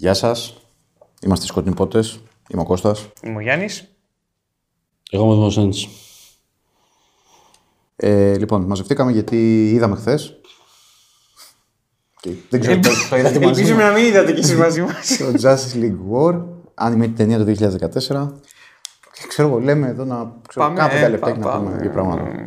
Γεια 0.00 0.14
σας. 0.14 0.54
Είμαστε 1.22 1.44
οι 1.44 1.48
Σκοτεινοί 1.48 1.74
Πότες. 1.74 2.20
Είμαι 2.48 2.62
ο 2.62 2.64
Κώστας. 2.64 3.08
Είμαι 3.22 3.36
ο 3.36 3.40
Γιάννης. 3.40 3.84
Εγώ 5.10 5.22
είμαι 5.24 5.32
ο 5.32 5.36
Δημοσένης. 5.36 5.88
Ε, 7.96 8.36
λοιπόν, 8.38 8.62
μαζευτήκαμε 8.64 9.12
γιατί 9.12 9.70
είδαμε 9.70 9.96
χθες. 9.96 10.34
Δεν 12.48 12.60
ξέρω, 12.60 12.80
το, 12.80 12.88
το 13.10 13.16
είδατε 13.16 13.38
μαζί 13.38 13.60
Ελπίζουμε 13.60 13.82
μου. 13.82 13.88
να 13.88 13.94
μην 13.94 14.04
είδατε 14.04 14.32
κι 14.32 14.40
εσείς 14.40 14.56
μαζί 14.56 14.82
μας. 14.82 15.16
Το 15.16 15.24
Justice 15.42 15.76
League 15.82 15.98
War, 16.12 16.42
animated 16.88 17.12
ταινία 17.16 17.38
το 17.38 17.44
2014. 17.44 18.32
Και 19.12 19.26
ξέρω 19.28 19.48
εγώ, 19.48 19.58
λέμε 19.60 19.88
εδώ 19.88 20.04
να 20.04 20.32
ξέρω, 20.48 20.66
Πάμε, 20.66 20.78
κάνα 20.78 20.92
ε, 20.92 20.94
πέντε 20.94 21.08
λεπτά 21.08 21.32
και 21.32 21.38
πά- 21.38 21.52
να 21.52 21.58
πούμε 21.58 21.70
πάμε. 21.70 21.82
δύο 21.82 21.90
πράγματα. 21.90 22.42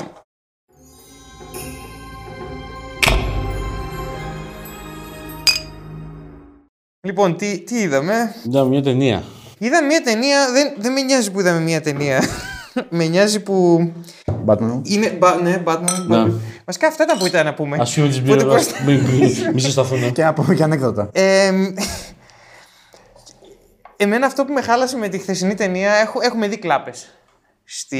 Λοιπόν, 7.06 7.38
τι, 7.38 7.60
τι 7.60 7.76
είδαμε; 7.80 8.36
Είδαμε 8.46 8.70
μια 8.70 8.82
ταινία. 8.82 9.24
Είδαμε 9.58 9.88
μια 9.88 10.02
ταινία, 10.02 10.52
δεν, 10.52 10.74
δεν 10.78 10.92
με 10.92 11.02
νοιάζει 11.02 11.32
που 11.32 11.40
είδαμε 11.40 11.60
μια 11.60 11.82
ταινία. 11.82 12.24
με 12.90 13.06
νοιάζει 13.06 13.40
που 13.40 13.80
Batman. 14.46 14.80
είναι. 14.84 15.10
Μπα, 15.10 15.36
ναι, 15.36 15.62
Batman. 15.66 16.06
Ναι. 16.08 16.24
Batman. 16.24 16.32
Βασικά 16.66 16.88
αυτά 16.88 17.04
ήταν 17.04 17.18
που 17.18 17.26
ήταν 17.26 17.46
να 17.46 17.54
πούμε. 17.54 17.78
Α 17.80 17.88
πούμε 17.96 18.08
τις 18.08 18.18
Οπότε 18.20 18.44
μπύρες. 18.44 18.66
πώς- 18.68 19.54
Μη 19.54 19.60
συσταθούν. 19.62 20.12
Και 20.12 20.24
να 20.24 20.34
πούμε 20.34 20.56
και 20.56 20.64
ανέκδοτα. 20.64 21.10
Ε, 21.14 21.52
εμένα 23.98 24.26
αυτό 24.26 24.46
που 24.46 24.54
με 24.54 24.62
χάλασε 24.62 24.98
με 24.98 25.08
τη 25.08 25.18
χθεσινή 25.18 25.54
ταινία, 25.54 25.92
έχω, 25.94 26.20
έχουμε 26.22 26.48
δει 26.48 26.58
κλάπες. 26.58 27.08
Στη... 27.64 27.98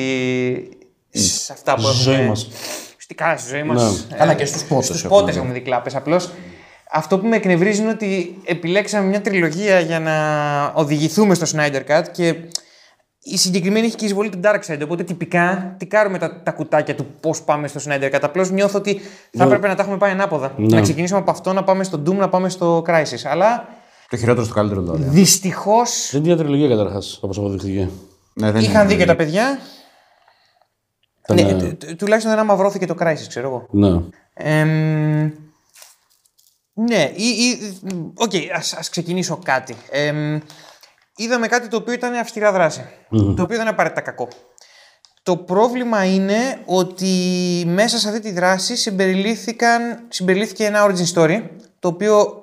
Σε 1.10 1.54
αυτά 1.54 1.76
που 1.76 1.82
Στη 1.82 1.90
έχουμε... 2.10 2.18
ζωή 2.18 2.28
μας. 2.28 2.48
Στη 2.98 3.16
καλά, 3.16 3.38
στη 3.38 3.50
ζωή 3.50 3.64
μας. 3.64 3.82
Ναι. 4.10 4.16
Ε, 4.18 4.22
Αλλά 4.22 4.34
και 4.34 4.46
στους 4.46 4.64
πότες 4.64 4.86
Στους 4.86 5.04
έχουμε 5.04 5.20
πότες 5.20 5.34
δει. 5.34 5.40
έχουμε 5.40 5.54
δει 5.58 5.62
κλάπες. 5.62 5.96
Απλώς 5.96 6.30
αυτό 6.96 7.20
που 7.20 7.28
με 7.28 7.36
εκνευρίζει 7.36 7.82
είναι 7.82 7.90
ότι 7.92 8.38
επιλέξαμε 8.46 9.08
μια 9.08 9.22
τριλογία 9.22 9.80
για 9.80 10.00
να 10.00 10.16
οδηγηθούμε 10.82 11.34
στο 11.34 11.46
Snyder 11.58 11.82
Cut 11.92 12.04
και 12.12 12.36
η 13.26 13.38
συγκεκριμένη 13.38 13.86
έχει 13.86 13.96
και 13.96 14.06
εισβολή 14.06 14.30
του 14.30 14.40
Darkseid. 14.44 14.80
Οπότε 14.84 15.04
τυπικά 15.04 15.76
τικάρουμε 15.78 16.18
τα, 16.18 16.42
τα 16.44 16.52
κουτάκια 16.52 16.96
του 16.96 17.06
πώς 17.20 17.42
πάμε 17.42 17.68
στο 17.68 17.80
Snyder 17.88 18.16
Cut. 18.16 18.20
Απλώς 18.22 18.52
νιώθω 18.52 18.78
ότι 18.78 19.02
θα 19.38 19.44
έπρεπε 19.44 19.68
να 19.68 19.76
τα 19.76 19.82
έχουμε 19.82 19.98
πάει 19.98 20.12
ανάποδα. 20.12 20.54
Ναι. 20.58 20.76
Να 20.76 20.82
ξεκινήσουμε 20.82 21.20
από 21.20 21.32
αυτό, 21.32 21.54
να 21.54 21.64
πάμε 21.64 21.84
στο 21.84 22.02
Doom, 22.06 22.14
να 22.16 22.30
πάμε 22.30 22.50
στο 22.50 22.84
Crisis. 22.88 23.24
Αλλά 23.24 23.68
Το 24.10 24.18
χειρότερο 24.18 24.46
στο 24.46 24.54
καλύτερο 24.54 24.82
δηλαδή. 24.82 25.04
δυστυχώς 25.04 26.10
Δεν 26.12 26.24
είναι 26.24 26.34
μια 26.34 26.44
τριλογία 26.44 26.68
καταρχάς, 26.68 27.20
όπως 27.22 27.38
αποδείχθηκε. 27.38 27.90
Ναι, 28.34 28.52
δεν 28.52 28.62
είχαν 28.62 28.82
είναι. 28.82 28.94
δει 28.94 29.00
και 29.00 29.06
τα 29.06 29.16
παιδιά. 29.16 29.60
Ήταν, 31.30 31.46
Ναι, 31.46 31.52
ε, 31.52 31.54
του- 31.54 31.78
του- 31.88 31.96
τουλάχιστον 31.96 32.32
δεν 32.32 32.40
αμαυρώθηκε 32.42 32.86
το 32.86 32.96
Crisis, 33.00 33.26
ξέρω 33.28 33.48
εγώ. 33.48 33.68
Ναι. 33.70 34.02
Εμ, 36.76 36.86
ναι, 36.86 37.12
ή, 37.16 37.28
ή, 37.28 37.78
οκ, 38.16 38.32
ας, 38.56 38.74
ας 38.74 38.90
ξεκινήσω 38.90 39.40
κάτι. 39.44 39.76
Εμ, 39.90 40.40
είδαμε 41.16 41.48
κάτι 41.48 41.68
το 41.68 41.78
οποίο 41.78 41.94
ήταν 41.94 42.14
αυστηρά 42.14 42.52
δράση. 42.52 42.86
Το 43.10 43.18
οποίο 43.18 43.46
δεν 43.48 43.60
είναι 43.60 43.70
απαραίτητα 43.70 44.02
κακό. 44.02 44.28
Το 45.24 45.38
πρόβλημα 45.38 46.06
είναι 46.06 46.62
ότι 46.66 47.08
μέσα 47.68 47.98
σε 47.98 48.08
αυτή 48.08 48.20
τη 48.20 48.32
δράση 48.32 48.76
συμπεριλήφθηκαν, 48.76 50.06
συμπεριλήφθηκε 50.08 50.66
ένα 50.66 50.88
origin 50.88 51.14
story, 51.14 51.44
το 51.80 51.88
οποίο 51.88 52.42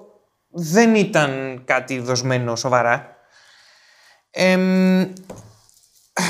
δεν 0.48 0.94
ήταν 0.94 1.62
κάτι 1.64 1.98
δοσμένο 1.98 2.56
σοβαρά. 2.56 3.16
Εμ, 4.30 5.12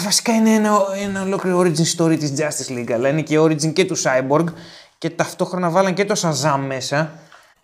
βασικά 0.02 0.32
είναι 0.32 0.54
ένα, 0.54 0.78
ένα 1.02 1.22
ολόκληρο 1.22 1.60
origin 1.60 1.96
story 1.96 2.18
της 2.18 2.32
Justice 2.38 2.72
League, 2.72 2.92
αλλά 2.92 3.08
είναι 3.08 3.22
και 3.22 3.38
origin 3.38 3.72
και 3.72 3.84
του 3.84 3.96
Cyborg 3.98 4.44
και 4.98 5.10
ταυτόχρονα 5.10 5.70
βάλαν 5.70 5.94
και 5.94 6.04
το 6.04 6.14
Shazam 6.22 6.60
μέσα. 6.66 7.12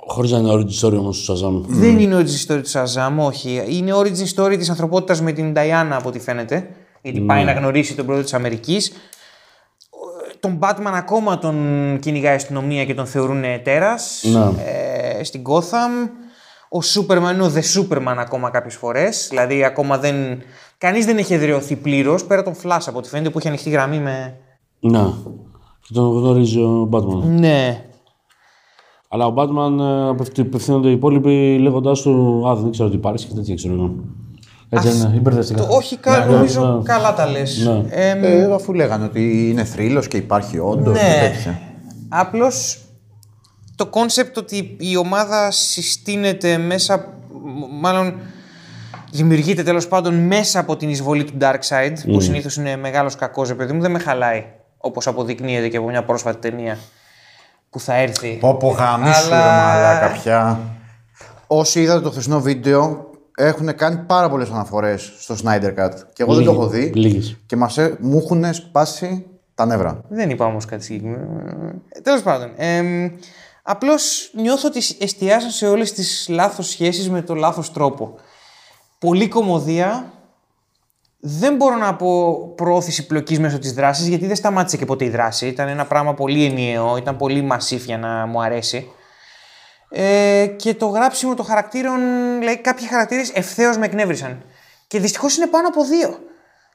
Χωρίς 0.08 0.30
να 0.30 0.38
είναι 0.38 0.52
origin 0.52 0.86
story 0.86 0.98
όμως 0.98 1.24
του 1.24 1.32
Shazam. 1.32 1.62
Δεν 1.66 1.98
είναι 1.98 2.16
origin 2.16 2.52
story 2.52 2.60
του 2.62 2.70
Shazam, 2.70 3.12
όχι. 3.16 3.62
Είναι 3.68 3.92
origin 3.94 4.34
story 4.34 4.56
της 4.58 4.70
ανθρωπότητας 4.70 5.20
με 5.20 5.32
την 5.32 5.52
Diana 5.56 5.90
από 5.90 6.08
ό,τι 6.08 6.18
φαίνεται. 6.18 6.68
Γιατί 7.02 7.20
πάει 7.20 7.44
να 7.44 7.52
γνωρίσει 7.52 7.94
τον 7.94 8.04
πρόεδρο 8.04 8.24
της 8.24 8.34
Αμερικής. 8.34 8.92
Τον 10.40 10.58
Batman 10.62 10.92
ακόμα 10.94 11.38
τον 11.38 11.56
κυνηγάει 12.00 12.32
η 12.32 12.36
αστυνομία 12.36 12.84
και 12.84 12.94
τον 12.94 13.06
θεωρούν 13.06 13.42
τέρας. 13.62 14.24
Ναι. 14.32 14.62
Ε, 15.18 15.24
στην 15.24 15.42
Gotham. 15.48 16.10
Ο 16.68 16.78
Superman 16.94 17.32
είναι 17.32 17.42
ο 17.42 17.52
The 17.54 17.80
Superman 17.80 18.16
ακόμα 18.18 18.50
κάποιες 18.50 18.74
φορές. 18.74 19.26
Δηλαδή 19.30 19.64
ακόμα 19.64 19.98
δεν... 19.98 20.14
Κανείς 20.78 21.06
δεν 21.06 21.18
έχει 21.18 21.34
εδραιωθεί 21.34 21.76
πλήρως 21.76 22.24
πέρα 22.24 22.42
τον 22.42 22.54
Flash 22.62 22.84
από 22.86 22.98
ό,τι 22.98 23.08
φαίνεται 23.08 23.30
που 23.30 23.38
έχει 23.38 23.48
ανοιχτή 23.48 23.70
γραμμή 23.70 23.98
με... 23.98 24.36
Ναι. 24.80 25.04
Και 25.80 25.92
τον 25.92 26.18
γνωρίζει 26.18 26.58
ο 26.58 26.88
Batman. 26.92 27.22
Ναι. 27.22 27.84
Αλλά 29.08 29.26
ο 29.26 29.34
Batman 29.36 29.78
ε, 29.80 30.08
απευθύ- 30.08 30.38
απευθύνονται 30.38 30.88
οι 30.88 30.92
υπόλοιποι 30.92 31.58
λέγοντάς 31.58 32.00
του 32.00 32.44
Α, 32.48 32.54
δεν 32.54 32.70
ξέρω 32.70 32.88
τι 32.88 32.94
υπάρχει 32.96 33.26
και 33.26 33.34
τέτοια 33.34 33.54
ξέρω 33.54 33.74
εγώ. 33.74 33.94
Έτσι 34.68 34.88
είναι, 34.96 35.12
υπερδευτικά. 35.16 35.66
Το, 35.66 35.74
όχι, 35.74 35.96
κα, 35.96 36.18
Ναι, 36.18 36.24
νομίζω 36.34 36.66
ναι. 36.76 36.82
καλά 36.82 37.14
τα 37.14 37.26
λες. 37.26 37.58
Ναι. 37.66 37.82
Εμ, 38.10 38.24
Ε, 38.24 38.52
αφού 38.54 38.72
λέγανε 38.74 39.04
ότι 39.04 39.50
είναι 39.50 39.64
θρύλος 39.64 40.08
και 40.08 40.16
υπάρχει 40.16 40.58
όντως 40.58 40.98
και 40.98 41.04
Ναι. 41.04 41.28
τέτοια. 41.32 41.60
Απλώς 42.08 42.80
το 43.76 43.86
κόνσεπτ 43.86 44.36
ότι 44.38 44.76
η 44.78 44.96
ομάδα 44.96 45.50
συστήνεται 45.50 46.58
μέσα, 46.58 47.04
μ- 47.44 47.80
μάλλον 47.80 48.14
δημιουργείται 49.12 49.62
τέλος 49.62 49.88
πάντων 49.88 50.14
μέσα 50.14 50.58
από 50.60 50.76
την 50.76 50.88
εισβολή 50.88 51.24
του 51.24 51.32
Darkseid, 51.40 51.92
που 52.12 52.20
συνήθως 52.20 52.56
είναι 52.56 52.76
μεγάλος 52.76 53.14
κακός, 53.16 53.54
παιδί 53.54 53.72
μου, 53.72 53.80
δεν 53.80 53.90
με 53.90 53.98
χαλάει. 53.98 54.44
Όπως 54.78 55.06
αποδεικνύεται 55.06 55.68
και 55.68 55.76
από 55.76 55.88
μια 55.88 56.04
πρόσφατη 56.04 56.38
ταινία 56.50 56.78
που 57.76 57.82
θα 57.82 57.94
έρθει. 57.94 58.36
Πω 58.40 58.54
πω 58.54 58.68
γαμίσου 58.68 59.26
Αλλά- 59.26 59.74
ρε 59.74 59.74
μαλάκα 59.74 60.12
πια. 60.20 60.58
Όσοι 61.46 61.80
είδατε 61.82 62.00
το 62.00 62.10
χθεσινό 62.10 62.40
βίντεο 62.40 63.10
έχουν 63.36 63.74
κάνει 63.76 63.96
πάρα 63.96 64.28
πολλές 64.28 64.50
αναφορές 64.50 65.12
στο 65.18 65.34
Snyder 65.44 65.64
Cut. 65.78 65.90
Και 66.12 66.22
εγώ 66.22 66.34
δεν 66.34 66.44
το 66.44 66.50
έχω 66.50 66.66
δει. 66.66 66.92
Λίγες. 66.94 67.36
Και 67.46 67.56
μας, 67.56 67.78
ε- 67.78 67.96
μου 68.00 68.18
έχουν 68.18 68.54
σπάσει 68.54 69.26
τα 69.54 69.66
νεύρα. 69.66 70.00
Δεν 70.08 70.30
είπα 70.30 70.44
όμως 70.44 70.64
κάτι 70.64 70.84
συγκεκριμένο. 70.84 71.72
Τέλος 72.02 72.22
πάντων. 72.22 72.50
Ε, 72.56 72.82
Απλώς 73.68 74.30
νιώθω 74.34 74.68
ότι 74.68 74.80
εστιάζαν 75.00 75.50
σε 75.50 75.66
όλες 75.66 75.92
τις 75.92 76.26
λάθος 76.28 76.68
σχέσεις 76.68 77.10
με 77.10 77.22
το 77.22 77.34
λάθος 77.34 77.72
τρόπο. 77.72 78.14
Πολύ 78.98 79.28
κομμωδία. 79.28 80.12
Δεν 81.20 81.56
μπορώ 81.56 81.76
να 81.76 81.94
πω 81.94 82.38
προώθηση 82.54 83.06
πλοκής 83.06 83.38
μέσω 83.38 83.58
της 83.58 83.72
δράσης, 83.72 84.06
γιατί 84.06 84.26
δεν 84.26 84.36
σταμάτησε 84.36 84.76
και 84.76 84.84
ποτέ 84.84 85.04
η 85.04 85.08
δράση. 85.08 85.46
Ήταν 85.46 85.68
ένα 85.68 85.84
πράγμα 85.84 86.14
πολύ 86.14 86.44
ενιαίο, 86.44 86.96
ήταν 86.96 87.16
πολύ 87.16 87.42
μασίφ 87.42 87.84
για 87.84 87.98
να 87.98 88.26
μου 88.26 88.42
αρέσει. 88.42 88.86
Ε, 89.90 90.46
και 90.56 90.74
το 90.74 90.86
γράψιμο 90.86 91.34
των 91.34 91.44
χαρακτήρων, 91.44 91.98
δηλαδή 92.38 92.58
κάποιοι 92.60 92.86
χαρακτήρες 92.86 93.30
ευθέως 93.30 93.76
με 93.78 93.84
εκνεύρισαν. 93.86 94.42
Και 94.86 95.00
δυστυχώς 95.00 95.36
είναι 95.36 95.46
πάνω 95.46 95.68
από 95.68 95.84
δύο. 95.84 96.18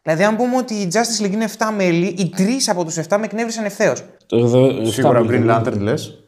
Δηλαδή, 0.03 0.23
αν 0.23 0.35
πούμε 0.35 0.57
ότι 0.57 0.73
η 0.73 0.91
Justice 0.93 1.25
League 1.25 1.31
είναι 1.31 1.47
7 1.57 1.71
μέλη, 1.75 2.05
οι 2.05 2.29
τρεις 2.29 2.69
από 2.69 2.85
τους 2.85 2.97
7 2.97 3.17
με 3.17 3.25
εκνεύρισαν 3.25 3.65
ευθέως. 3.65 4.03
Το- 4.25 4.47
δε- 4.47 4.85
Σίγουρα 4.85 5.19
εφτά 5.19 5.31
Green 5.33 5.39
μέλη. 5.39 5.45
Lantern 5.49 5.77
λες. 5.79 6.23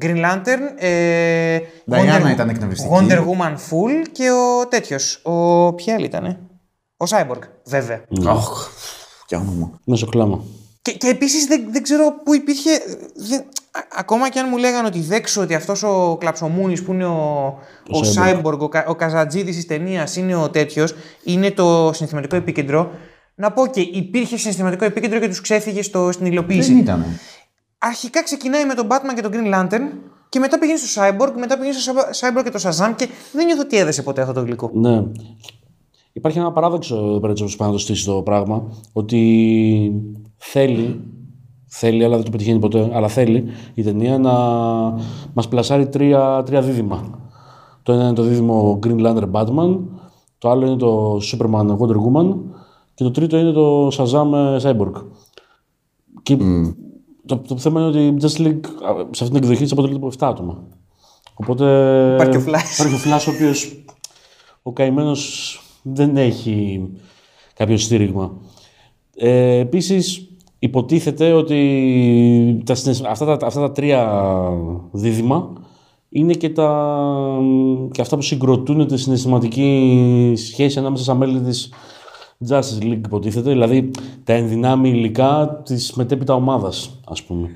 Green 0.00 0.16
Lantern, 0.24 0.60
ε, 0.76 1.58
Diana 1.90 2.30
ήταν 2.30 2.48
εκνευριστική. 2.48 2.94
Wonder 2.94 3.18
Woman 3.18 3.52
Full 3.52 4.06
και 4.12 4.30
ο 4.30 4.66
τέτοιος. 4.68 5.20
Ο 5.24 5.72
ποια 5.74 5.94
άλλη 5.94 6.04
ήτανε. 6.04 6.38
Ο 7.00 7.04
Cyborg, 7.08 7.42
βέβαια. 7.64 8.04
Αχ, 8.26 8.68
και 9.26 9.36
όνομα. 9.36 9.80
Μέσω 9.84 10.06
κλάμα. 10.06 10.40
Και, 10.82 10.92
και 10.92 11.08
επίσης 11.08 11.46
δεν, 11.46 11.66
δεν 11.70 11.82
ξέρω 11.82 12.14
πού 12.24 12.34
υπήρχε. 12.34 12.70
δεν- 13.14 13.40
α- 13.70 13.86
ακόμα 13.98 14.28
και 14.30 14.38
αν 14.38 14.46
μου 14.50 14.56
λέγανε 14.56 14.86
ότι 14.86 15.00
δέξω 15.00 15.40
ότι 15.40 15.54
αυτός 15.54 15.82
ο 15.82 16.16
Κλαψομούνης 16.20 16.82
που 16.82 16.92
είναι 16.92 17.04
ο, 17.06 17.44
ο, 17.90 18.00
Cyborg, 18.16 18.58
ο, 18.58 18.68
Κα- 18.68 18.84
ο 18.88 18.94
Καζατζίδης 18.94 19.54
της 19.56 19.66
ταινίας 19.66 20.16
είναι 20.16 20.34
ο 20.34 20.50
τέτοιος, 20.50 20.94
είναι 21.24 21.50
το 21.50 21.90
συναισθηματικό 21.94 22.36
επίκεντρο. 22.36 22.90
Να 23.34 23.52
πω 23.52 23.66
και 23.66 23.80
υπήρχε 23.80 24.36
συναισθηματικό 24.36 24.84
επίκεντρο 24.84 25.18
και 25.18 25.28
τους 25.28 25.40
ξέφυγε 25.40 25.82
στο, 25.82 26.12
στην 26.12 26.26
υλοποίηση. 26.26 26.68
Δεν 26.72 26.78
ήταν. 26.80 27.04
Αρχικά 27.78 28.22
ξεκινάει 28.22 28.64
με 28.64 28.74
τον 28.74 28.86
Batman 28.90 29.14
και 29.14 29.20
τον 29.20 29.32
Green 29.34 29.54
Lantern 29.54 29.82
και 30.28 30.38
μετά 30.38 30.58
πηγαίνει 30.58 30.78
στο 30.78 31.02
Cyborg, 31.02 31.32
μετά 31.38 31.58
πηγαίνει 31.58 31.74
στο 31.78 31.92
Cyborg 32.20 32.42
και 32.44 32.50
το 32.50 32.60
Shazam 32.62 32.92
και 32.96 33.08
δεν 33.32 33.46
νιώθω 33.46 33.60
ότι 33.62 33.76
έδεσε 33.76 34.02
ποτέ 34.02 34.20
αυτό 34.20 34.32
το 34.32 34.40
γλυκό. 34.40 34.70
Ναι. 34.74 35.02
Υπάρχει 36.12 36.38
ένα 36.38 36.52
παράδοξο 36.52 36.96
εδώ 36.96 37.18
πέρα 37.20 37.30
έτσι 37.30 37.42
όπως 37.42 37.56
πάει 37.56 37.68
να 37.68 37.74
το 37.74 37.80
στήσει 37.80 38.04
το 38.04 38.22
πράγμα. 38.22 38.62
Ότι 38.92 40.02
θέλει, 40.36 41.00
θέλει, 41.66 42.04
αλλά 42.04 42.16
δεν 42.16 42.24
το 42.24 42.30
πετυχαίνει 42.30 42.58
ποτέ, 42.58 42.90
αλλά 42.92 43.08
θέλει 43.08 43.44
η 43.74 43.82
ταινία 43.82 44.18
να 44.18 44.32
μας 45.32 45.48
πλασάρει 45.48 45.88
τρία, 45.88 46.42
τρία 46.46 46.60
δίδυμα. 46.62 47.18
Το 47.82 47.92
ένα 47.92 48.04
είναι 48.04 48.12
το 48.12 48.22
δίδυμο 48.22 48.78
Green 48.82 49.06
Lantern 49.06 49.30
Batman, 49.30 49.78
το 50.38 50.50
άλλο 50.50 50.66
είναι 50.66 50.76
το 50.76 51.20
Superman 51.22 51.76
Wonder 51.78 51.96
Woman 51.96 52.34
και 52.94 53.04
το 53.04 53.10
τρίτο 53.10 53.38
είναι 53.38 53.52
το 53.52 53.88
Shazam 53.88 54.32
ε, 54.34 54.56
Cyborg. 54.62 54.92
Και 56.22 56.36
το, 57.26 57.38
το 57.38 57.56
θέμα 57.56 57.80
είναι 57.80 57.88
ότι 57.88 58.06
η 58.06 58.16
Justice 58.20 58.46
League 58.46 58.66
α, 58.66 59.06
σε 59.10 59.24
αυτή 59.24 59.28
την 59.28 59.36
εκδοχή 59.36 59.62
της 59.62 59.72
αποτελείται 59.72 59.98
από 59.98 60.12
7 60.18 60.26
άτομα. 60.30 60.62
Οπότε. 61.34 61.64
Υπάρχει 62.14 62.36
ο 62.36 62.44
Flash. 62.46 62.78
Υπάρχει 62.78 62.94
ο 62.94 62.98
Flash, 63.04 63.24
ο 63.28 63.30
οποίος 63.34 63.84
ο 64.62 64.72
καημένος 64.72 65.60
δεν 65.82 66.16
έχει 66.16 66.86
κάποιο 67.54 67.76
στήριγμα. 67.76 68.32
Ε, 69.16 69.58
Επίσης, 69.58 70.28
υποτίθεται 70.58 71.32
ότι 71.32 72.62
τα, 72.64 72.74
συναισθ- 72.74 73.06
αυτά, 73.06 73.36
τα, 73.36 73.46
αυτά 73.46 73.60
τα 73.60 73.72
τρία 73.72 74.30
δίδυμα 74.92 75.52
είναι 76.08 76.32
και, 76.32 76.50
τα, 76.50 76.98
και 77.90 78.00
αυτά 78.00 78.16
που 78.16 78.22
συγκροτούν 78.22 78.86
τη 78.86 78.96
συναισθηματική 78.98 80.32
σχέση 80.36 80.78
ανάμεσα 80.78 81.02
στα 81.02 81.14
μέλη 81.14 81.40
της 81.40 81.72
Justice 82.48 82.82
League 82.82 83.00
υποτίθεται, 83.04 83.50
δηλαδή 83.50 83.90
τα 84.24 84.32
ενδυνάμει 84.32 84.88
υλικά 84.88 85.60
της 85.64 85.92
μετέπειτα 85.92 86.34
ομάδας 86.34 87.00
ας 87.08 87.22
πούμε. 87.22 87.48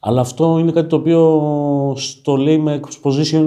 Αλλά 0.00 0.20
αυτό 0.20 0.58
είναι 0.58 0.72
κάτι 0.72 0.88
το 0.88 0.96
οποίο 0.96 1.94
στο 1.96 2.36
λέει 2.36 2.58
με 2.58 2.80
exposition 2.84 3.46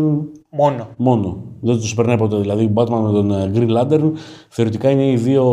Μόνο. 0.54 0.88
μόνο. 0.98 1.44
Δεν 1.60 1.80
τους 1.80 1.94
περνάει 1.94 2.18
ποτέ. 2.18 2.38
Δηλαδή, 2.38 2.64
ο 2.64 2.72
Batman 2.76 3.02
με 3.02 3.12
τον 3.12 3.32
ε, 3.32 3.52
Green 3.56 3.78
Lantern 3.78 4.12
θεωρητικά 4.50 4.90
είναι 4.90 5.12
οι 5.12 5.16
δύο 5.16 5.46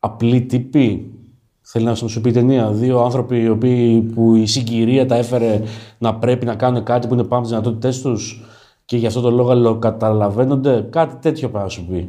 απλοί 0.00 0.42
τύποι. 0.42 1.14
Θέλει 1.60 1.84
να 1.84 1.94
σου 1.94 2.20
πει 2.20 2.28
η 2.28 2.32
ταινία. 2.32 2.70
Δύο 2.70 3.00
άνθρωποι 3.00 3.42
οι 3.42 3.48
οποίοι, 3.48 4.00
που 4.00 4.34
η 4.34 4.46
συγκυρία 4.46 5.06
τα 5.06 5.16
έφερε 5.16 5.62
να 5.98 6.14
πρέπει 6.14 6.46
να 6.46 6.54
κάνουν 6.54 6.82
κάτι 6.82 7.06
που 7.06 7.14
είναι 7.14 7.24
πάνω 7.24 7.44
στις 7.44 7.56
δυνατότητές 7.56 8.00
τους 8.00 8.42
και 8.84 8.96
γι' 8.96 9.06
αυτό 9.06 9.20
το 9.20 9.30
λόγο 9.30 9.78
καταλαβαίνονται. 9.78 10.86
Κάτι 10.90 11.16
τέτοιο 11.16 11.48
πρέπει 11.48 11.64
να 11.64 11.70
σου 11.70 11.86
πει. 11.86 12.08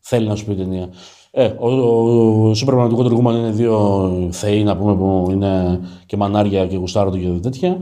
Θέλει 0.00 0.26
να 0.26 0.34
σου 0.34 0.44
πει 0.44 0.52
η 0.52 0.56
ταινία. 0.56 0.88
Ε, 1.30 1.44
ο, 1.58 1.68
ο, 1.68 2.48
ο 2.48 2.50
Superman 2.50 2.86
του 2.88 2.96
Wonder 2.98 3.12
Woman 3.12 3.34
είναι 3.34 3.50
δύο 3.50 4.10
θεοί, 4.30 4.64
να 4.64 4.76
πούμε, 4.76 4.94
που 4.94 5.28
είναι 5.30 5.80
και 6.06 6.16
μανάρια 6.16 6.66
και 6.66 6.76
γουστάρονται 6.76 7.18
και 7.18 7.28
τέτοια. 7.28 7.78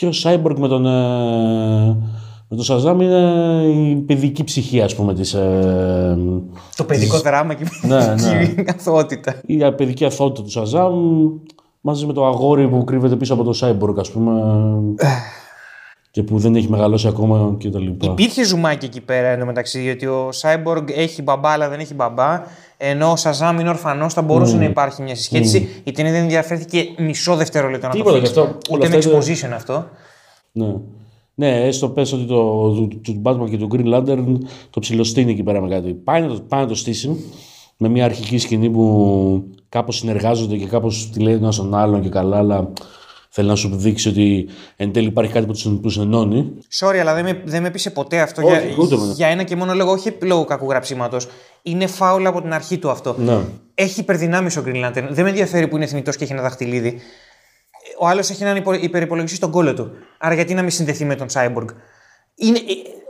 Και 0.00 0.06
ο 0.06 0.10
Cyborg 0.22 0.54
με 0.58 0.68
τον, 0.68 0.86
ε, 0.86 1.96
με 2.48 2.56
τον 2.56 2.64
Shazam 2.68 3.00
είναι 3.00 3.62
η 3.90 3.94
παιδική 3.94 4.44
ψυχή, 4.44 4.80
ας 4.80 4.94
πούμε, 4.94 5.14
της... 5.14 5.34
Ε, 5.34 6.18
Το 6.76 6.84
παιδικό 6.84 7.18
δράμα 7.18 7.54
και 7.54 7.62
η 7.62 7.86
Ναι, 7.86 7.96
ναι. 7.96 8.14
παιδική 8.38 8.70
αθωότητα. 8.70 9.34
η 9.46 9.72
παιδική 9.72 10.04
αθότητα 10.04 10.42
του 10.42 10.50
Shazam 10.52 10.92
μαζί 11.80 12.06
με 12.06 12.12
το 12.12 12.26
αγόρι 12.26 12.68
που 12.68 12.84
κρύβεται 12.84 13.16
πίσω 13.16 13.34
από 13.34 13.44
το 13.44 13.58
Cyborg, 13.60 13.94
ας 13.98 14.10
πούμε, 14.10 14.32
και 16.10 16.22
που 16.22 16.38
δεν 16.38 16.54
έχει 16.54 16.70
μεγαλώσει 16.70 17.08
ακόμα 17.08 17.54
και 17.58 17.70
τα 17.70 17.78
λοιπά. 17.78 18.06
Υπήρχε 18.06 18.44
ζουμάκι 18.44 18.84
εκεί 18.86 19.00
πέρα 19.00 19.28
εντωμεταξύ, 19.28 19.82
γιατί 19.82 20.06
ο 20.06 20.28
Cyborg 20.40 20.84
έχει 20.94 21.22
μπαμπά, 21.22 21.50
αλλά 21.50 21.68
δεν 21.68 21.80
έχει 21.80 21.94
μπαμπά. 21.94 22.42
Ενώ 22.76 23.10
ο 23.10 23.16
Σαζάμ 23.16 23.58
είναι 23.58 23.68
ορφανός, 23.68 24.14
θα 24.14 24.22
μπορούσε 24.22 24.56
να 24.56 24.64
υπάρχει 24.64 25.02
μια 25.02 25.14
συσχέτιση. 25.14 25.68
Η 25.84 25.92
ταινία 25.92 26.12
δεν 26.12 26.22
ενδιαφέρθηκε 26.22 26.84
μισό 26.98 27.36
δευτερόλεπτο 27.36 27.86
να 27.86 27.92
το 27.92 27.98
Τίποτα, 27.98 28.16
φύγει. 28.16 28.32
γι' 28.32 28.40
αυτό 28.40 28.56
Ούτε 28.70 28.86
όλα 28.86 28.88
με 28.88 28.96
αυτά 28.96 29.10
exposition 29.10 29.54
αυτό. 29.54 29.86
Ναι. 30.52 30.74
Ναι, 31.34 31.66
έστω 31.66 31.88
πες 31.88 32.12
ότι 32.12 32.24
το, 32.24 32.70
του, 32.70 33.00
του 33.02 33.22
Batman 33.24 33.50
και 33.50 33.56
του 33.56 33.68
Green 33.72 33.94
Lantern 33.94 34.36
το 34.70 34.80
ψιλοστείνει 34.80 35.30
εκεί 35.30 35.42
πέρα 35.42 35.60
με 35.60 35.68
κάτι. 35.68 35.94
Πάει 35.94 36.20
να 36.20 36.28
το, 36.28 36.40
πάει 36.48 36.60
να 36.60 36.66
το 36.66 36.74
στήσει 36.74 37.24
με 37.76 37.88
μια 37.88 38.04
αρχική 38.04 38.38
σκηνή 38.38 38.70
που 38.70 39.44
κάπως 39.68 39.96
συνεργάζονται 39.96 40.56
και 40.56 40.66
κάπως 40.66 41.10
τη 41.12 41.20
λέει 41.20 41.34
ένας 41.34 41.54
στον 41.54 41.74
άλλον 41.74 42.00
και 42.00 42.08
καλά, 42.08 42.38
αλλά 42.38 42.70
θέλει 43.32 43.48
να 43.48 43.54
σου 43.56 43.76
δείξει 43.76 44.08
ότι 44.08 44.48
εν 44.76 44.92
τέλει 44.92 45.06
υπάρχει 45.06 45.32
κάτι 45.32 45.46
που 45.46 45.52
τους, 45.52 45.62
που 45.62 45.80
τους 45.80 45.98
ενώνει. 45.98 46.52
Sorry, 46.80 46.96
αλλά 46.96 47.14
δεν 47.14 47.24
με, 47.24 47.42
δεν 47.44 47.62
με 47.62 47.70
πείσε 47.70 47.90
ποτέ 47.90 48.20
αυτό 48.20 48.42
Όχι, 48.46 48.66
για, 48.66 48.74
ούτε 48.78 48.94
εμένα. 48.94 49.12
για 49.12 49.26
ένα 49.28 49.42
και 49.42 49.56
μόνο 49.56 49.74
λόγο, 49.74 49.90
όχι 49.92 50.16
λόγω 50.22 50.44
κακού 50.44 50.68
γραψίματος. 50.70 51.28
Είναι 51.62 51.86
φάουλ 51.86 52.26
από 52.26 52.42
την 52.42 52.52
αρχή 52.52 52.78
του 52.78 52.90
αυτό. 52.90 53.14
Ναι. 53.18 53.38
Έχει 53.74 54.00
υπερδυνάμεις 54.00 54.56
ο 54.56 54.62
Green 54.66 54.84
Lantern. 54.84 55.06
Δεν 55.10 55.24
με 55.24 55.28
ενδιαφέρει 55.28 55.68
που 55.68 55.76
είναι 55.76 55.86
θνητός 55.86 56.16
και 56.16 56.24
έχει 56.24 56.32
ένα 56.32 56.42
δαχτυλίδι. 56.42 56.98
Ο 58.00 58.06
άλλος 58.06 58.30
έχει 58.30 58.42
έναν 58.42 58.56
υπο- 58.56 58.72
υπερυπολογιστή 58.72 59.36
στον 59.36 59.50
κόλλο 59.50 59.74
του. 59.74 59.90
Άρα 60.18 60.34
γιατί 60.34 60.54
να 60.54 60.62
μην 60.62 60.70
συνδεθεί 60.70 61.04
με 61.04 61.14
τον 61.14 61.26
Cyborg; 61.32 61.66
Είναι, 62.34 62.58
ε, 62.58 62.62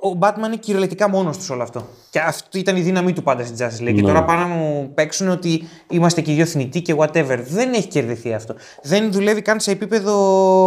ο 0.03 0.19
Batman 0.21 0.45
είναι 0.47 0.57
κυριολεκτικά 0.57 1.09
μόνος 1.09 1.37
τους 1.37 1.47
σε 1.47 1.53
όλο 1.53 1.63
αυτό. 1.63 1.87
Και 2.11 2.19
αυτή 2.19 2.59
ήταν 2.59 2.77
η 2.77 2.81
δύναμή 2.81 3.13
του 3.13 3.23
πάντα 3.23 3.45
στην 3.45 3.57
Justice 3.59 3.81
League. 3.83 3.95
Και 3.95 4.01
Ναι. 4.01 4.07
τώρα 4.07 4.25
πάνε 4.25 4.41
να 4.41 4.47
μου 4.49 4.91
παίξουν 4.95 5.29
ότι 5.29 5.63
είμαστε 5.91 6.21
και 6.21 6.33
οι 6.33 6.35
δύο 6.35 6.47
θνητοί 6.47 6.83
και 6.83 6.95
whatever. 6.99 7.39
Δεν 7.49 7.73
έχει 7.73 7.89
κερδιθεί 7.89 8.33
αυτό. 8.35 8.55
Δεν 8.83 9.13
δουλεύει 9.13 9.43
καν 9.43 9.61
σε 9.61 9.71
επίπεδο 9.71 10.15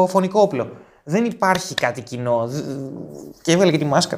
φωνικό 0.09 0.41
όπλο. 0.41 0.71
Δεν 1.03 1.25
υπάρχει 1.25 1.73
κάτι 1.73 2.01
κοινό. 2.01 2.47
Δ- 2.47 2.63
Και 3.41 3.51
έβγαλε 3.51 3.71
και 3.71 3.77
τη 3.77 3.85
μάσκα. 3.85 4.17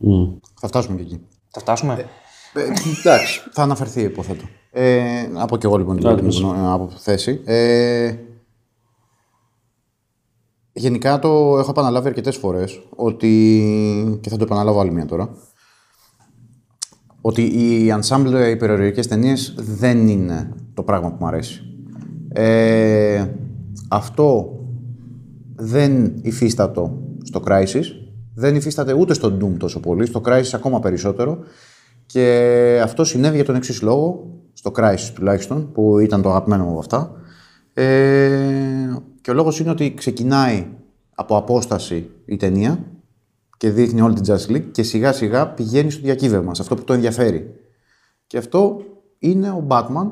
Mm. 0.00 0.38
Θα 0.60 0.66
φτάσουμε 0.68 0.96
και 0.96 1.02
εκεί. 1.02 1.20
Θα 1.48 1.60
φτάσουμε; 1.60 2.06
Ε, 2.54 2.62
εντάξει, 3.00 3.40
θα 3.52 3.62
αναφερθεί 3.62 4.00
υποθέτω. 4.02 4.44
Ε, 4.72 5.28
από 5.34 5.56
και 5.56 5.66
εγώ 5.66 5.76
λοιπόν 5.76 5.96
την 5.96 6.06
Άντε, 6.06 6.20
πρώτη 6.22 6.40
μου 6.44 6.72
από 6.72 6.90
θέση. 6.98 7.40
Ε, 7.44 8.14
γενικά 10.74 11.18
το 11.18 11.28
έχω 11.58 11.70
επαναλάβει 11.70 12.08
αρκετές 12.08 12.36
φορές 12.36 12.80
ότι. 12.96 14.18
και 14.20 14.28
θα 14.28 14.36
το 14.36 14.44
επαναλάβω 14.44 14.80
άλλη 14.80 14.92
μια 14.92 15.06
τώρα. 15.06 15.28
Ότι 17.20 17.42
οι 17.42 17.94
ensemble 18.00 18.50
υπεροριακές 18.50 19.06
ταινίες 19.06 19.54
δεν 19.56 20.08
είναι 20.08 20.52
το 20.74 20.82
πράγμα 20.82 21.10
που 21.10 21.16
μου 21.20 21.26
αρέσει. 21.26 21.62
Ε, 22.28 23.26
αυτό 23.88 24.58
δεν 25.54 26.14
υφίστατο 26.22 27.02
στο 27.22 27.42
Crisis, 27.46 27.84
δεν 28.34 28.56
υφίσταται 28.56 28.92
ούτε 28.92 29.14
στο 29.14 29.36
Doom 29.40 29.56
τόσο 29.58 29.80
πολύ, 29.80 30.06
στο 30.06 30.20
Crisis 30.24 30.50
ακόμα 30.52 30.80
περισσότερο 30.80 31.38
και 32.06 32.80
αυτό 32.82 33.04
συνέβη 33.04 33.34
για 33.34 33.44
τον 33.44 33.54
εξής 33.54 33.82
λόγο, 33.82 34.30
στο 34.52 34.72
Crisis 34.76 35.10
τουλάχιστον, 35.14 35.72
που 35.72 35.98
ήταν 35.98 36.22
το 36.22 36.30
αγαπημένο 36.30 36.64
μου 36.64 36.70
από 36.70 36.78
αυτά. 36.78 37.12
Ε, 37.72 38.96
και 39.24 39.30
ο 39.30 39.34
λόγος 39.34 39.58
είναι 39.58 39.70
ότι 39.70 39.94
ξεκινάει 39.94 40.66
από 41.14 41.36
απόσταση 41.36 42.10
η 42.24 42.36
ταινία 42.36 42.84
και 43.56 43.70
δείχνει 43.70 44.00
όλη 44.00 44.20
την 44.20 44.34
Justice 44.34 44.50
League 44.50 44.70
και 44.72 44.82
σιγά 44.82 45.12
σιγά 45.12 45.48
πηγαίνει 45.48 45.90
στο 45.90 46.02
διακύβευμα, 46.02 46.54
σε 46.54 46.62
αυτό 46.62 46.74
που 46.74 46.84
το 46.84 46.92
ενδιαφέρει. 46.92 47.54
Και 48.26 48.38
αυτό 48.38 48.82
είναι 49.18 49.50
ο 49.50 49.66
Batman 49.68 50.10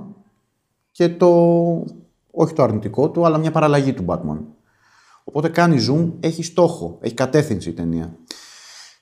και 0.90 1.08
το, 1.08 1.28
όχι 2.30 2.54
το 2.54 2.62
αρνητικό 2.62 3.10
του, 3.10 3.26
αλλά 3.26 3.38
μια 3.38 3.50
παραλλαγή 3.50 3.92
του 3.92 4.04
Batman. 4.06 4.38
Οπότε 5.24 5.48
κάνει 5.48 5.86
zoom, 5.88 6.12
έχει 6.20 6.42
στόχο, 6.42 6.98
έχει 7.00 7.14
κατεύθυνση 7.14 7.68
η 7.68 7.72
ταινία. 7.72 8.16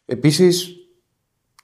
Επίσης, 0.05 0.75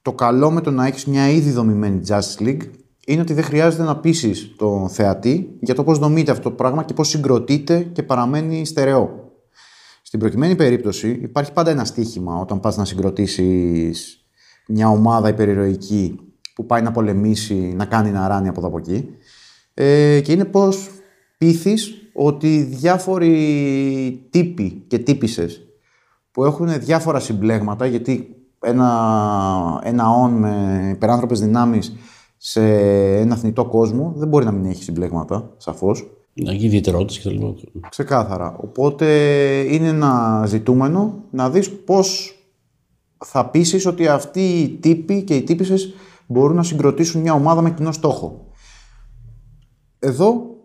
το 0.03 0.13
καλό 0.13 0.51
με 0.51 0.61
το 0.61 0.71
να 0.71 0.87
έχεις 0.87 1.07
μια 1.07 1.29
ήδη 1.31 1.51
δομημένη 1.51 2.01
Justice 2.09 2.41
League 2.41 2.71
είναι 3.09 3.21
ότι 3.21 3.33
δεν 3.35 3.45
χρειάζεται 3.45 3.83
να 3.83 3.97
πείσει 3.97 4.55
τον 4.57 4.89
θεατή 4.89 5.57
για 5.61 5.75
το 5.75 5.85
πώς 5.85 5.99
δομείται 5.99 6.31
αυτό 6.31 6.43
το 6.43 6.55
πράγμα 6.55 6.85
και 6.85 6.95
πώς 6.95 7.09
συγκροτείται 7.09 7.81
και 7.93 8.03
παραμένει 8.03 8.67
στερεό. 8.67 9.33
Στην 10.03 10.19
προκειμένη 10.19 10.57
περίπτωση 10.57 11.19
υπάρχει 11.23 11.53
πάντα 11.53 11.71
ένα 11.71 11.85
στίχημα 11.85 12.41
όταν 12.41 12.61
πας 12.61 12.77
να 12.77 12.85
συγκροτήσεις 12.85 14.21
μια 14.67 14.89
ομάδα 14.89 15.29
υπερηρωική 15.29 16.21
που 16.55 16.67
πάει 16.67 16.83
να 16.83 16.93
πολεμήσει, 16.93 17.55
να 17.55 17.85
κάνει 17.85 18.11
να 18.11 18.29
ράνει 18.29 18.49
από 18.49 18.59
εδώ 18.59 18.69
από 18.69 18.79
εκεί. 18.79 19.09
Ε, 19.75 20.21
και 20.21 20.33
είναι 20.33 20.45
πώς 20.45 20.91
πείθεις 21.39 21.95
ότι 22.13 22.63
διάφοροι 22.63 24.29
τύποι 24.31 24.85
και 24.89 24.99
τύπησες 24.99 25.61
που 26.31 26.45
έχουν 26.45 26.81
διάφορα 26.81 27.21
συμπλέγματα, 27.21 27.87
γιατί 27.87 28.37
ένα, 28.61 29.81
ένα 29.83 30.11
όν 30.11 30.31
με 30.31 30.89
υπεράνθρωπες 30.95 31.41
δυνάμεις 31.41 31.97
σε 32.37 32.63
ένα 33.19 33.37
θνητό 33.37 33.65
κόσμο 33.65 34.13
δεν 34.17 34.29
μπορεί 34.29 34.45
να 34.45 34.53
μην 34.53 34.65
έχει 34.65 34.83
συμπλέγματα, 34.83 35.55
σαφώς. 35.57 36.11
Να 36.33 36.53
γίνει 36.53 36.67
ιδιαιτερότητες 36.67 37.19
και 37.19 37.29
τα 37.29 37.35
λοιπά. 37.35 37.55
Ξεκάθαρα. 37.89 38.57
Οπότε 38.61 39.07
είναι 39.71 39.89
ένα 39.89 40.45
ζητούμενο 40.47 41.25
να 41.31 41.51
δεις 41.51 41.71
πώς 41.71 42.37
θα 43.25 43.51
πείσεις 43.51 43.87
ότι 43.87 44.09
αυτοί 44.09 44.41
οι 44.41 44.69
τύποι 44.69 45.23
και 45.23 45.37
οι 45.37 45.43
τύπησες 45.43 45.95
μπορούν 46.27 46.57
να 46.57 46.63
συγκροτήσουν 46.63 47.21
μια 47.21 47.33
ομάδα 47.33 47.63
με 47.63 47.71
κοινό 47.71 47.93
στόχο. 47.93 48.51
Εδώ 49.99 50.57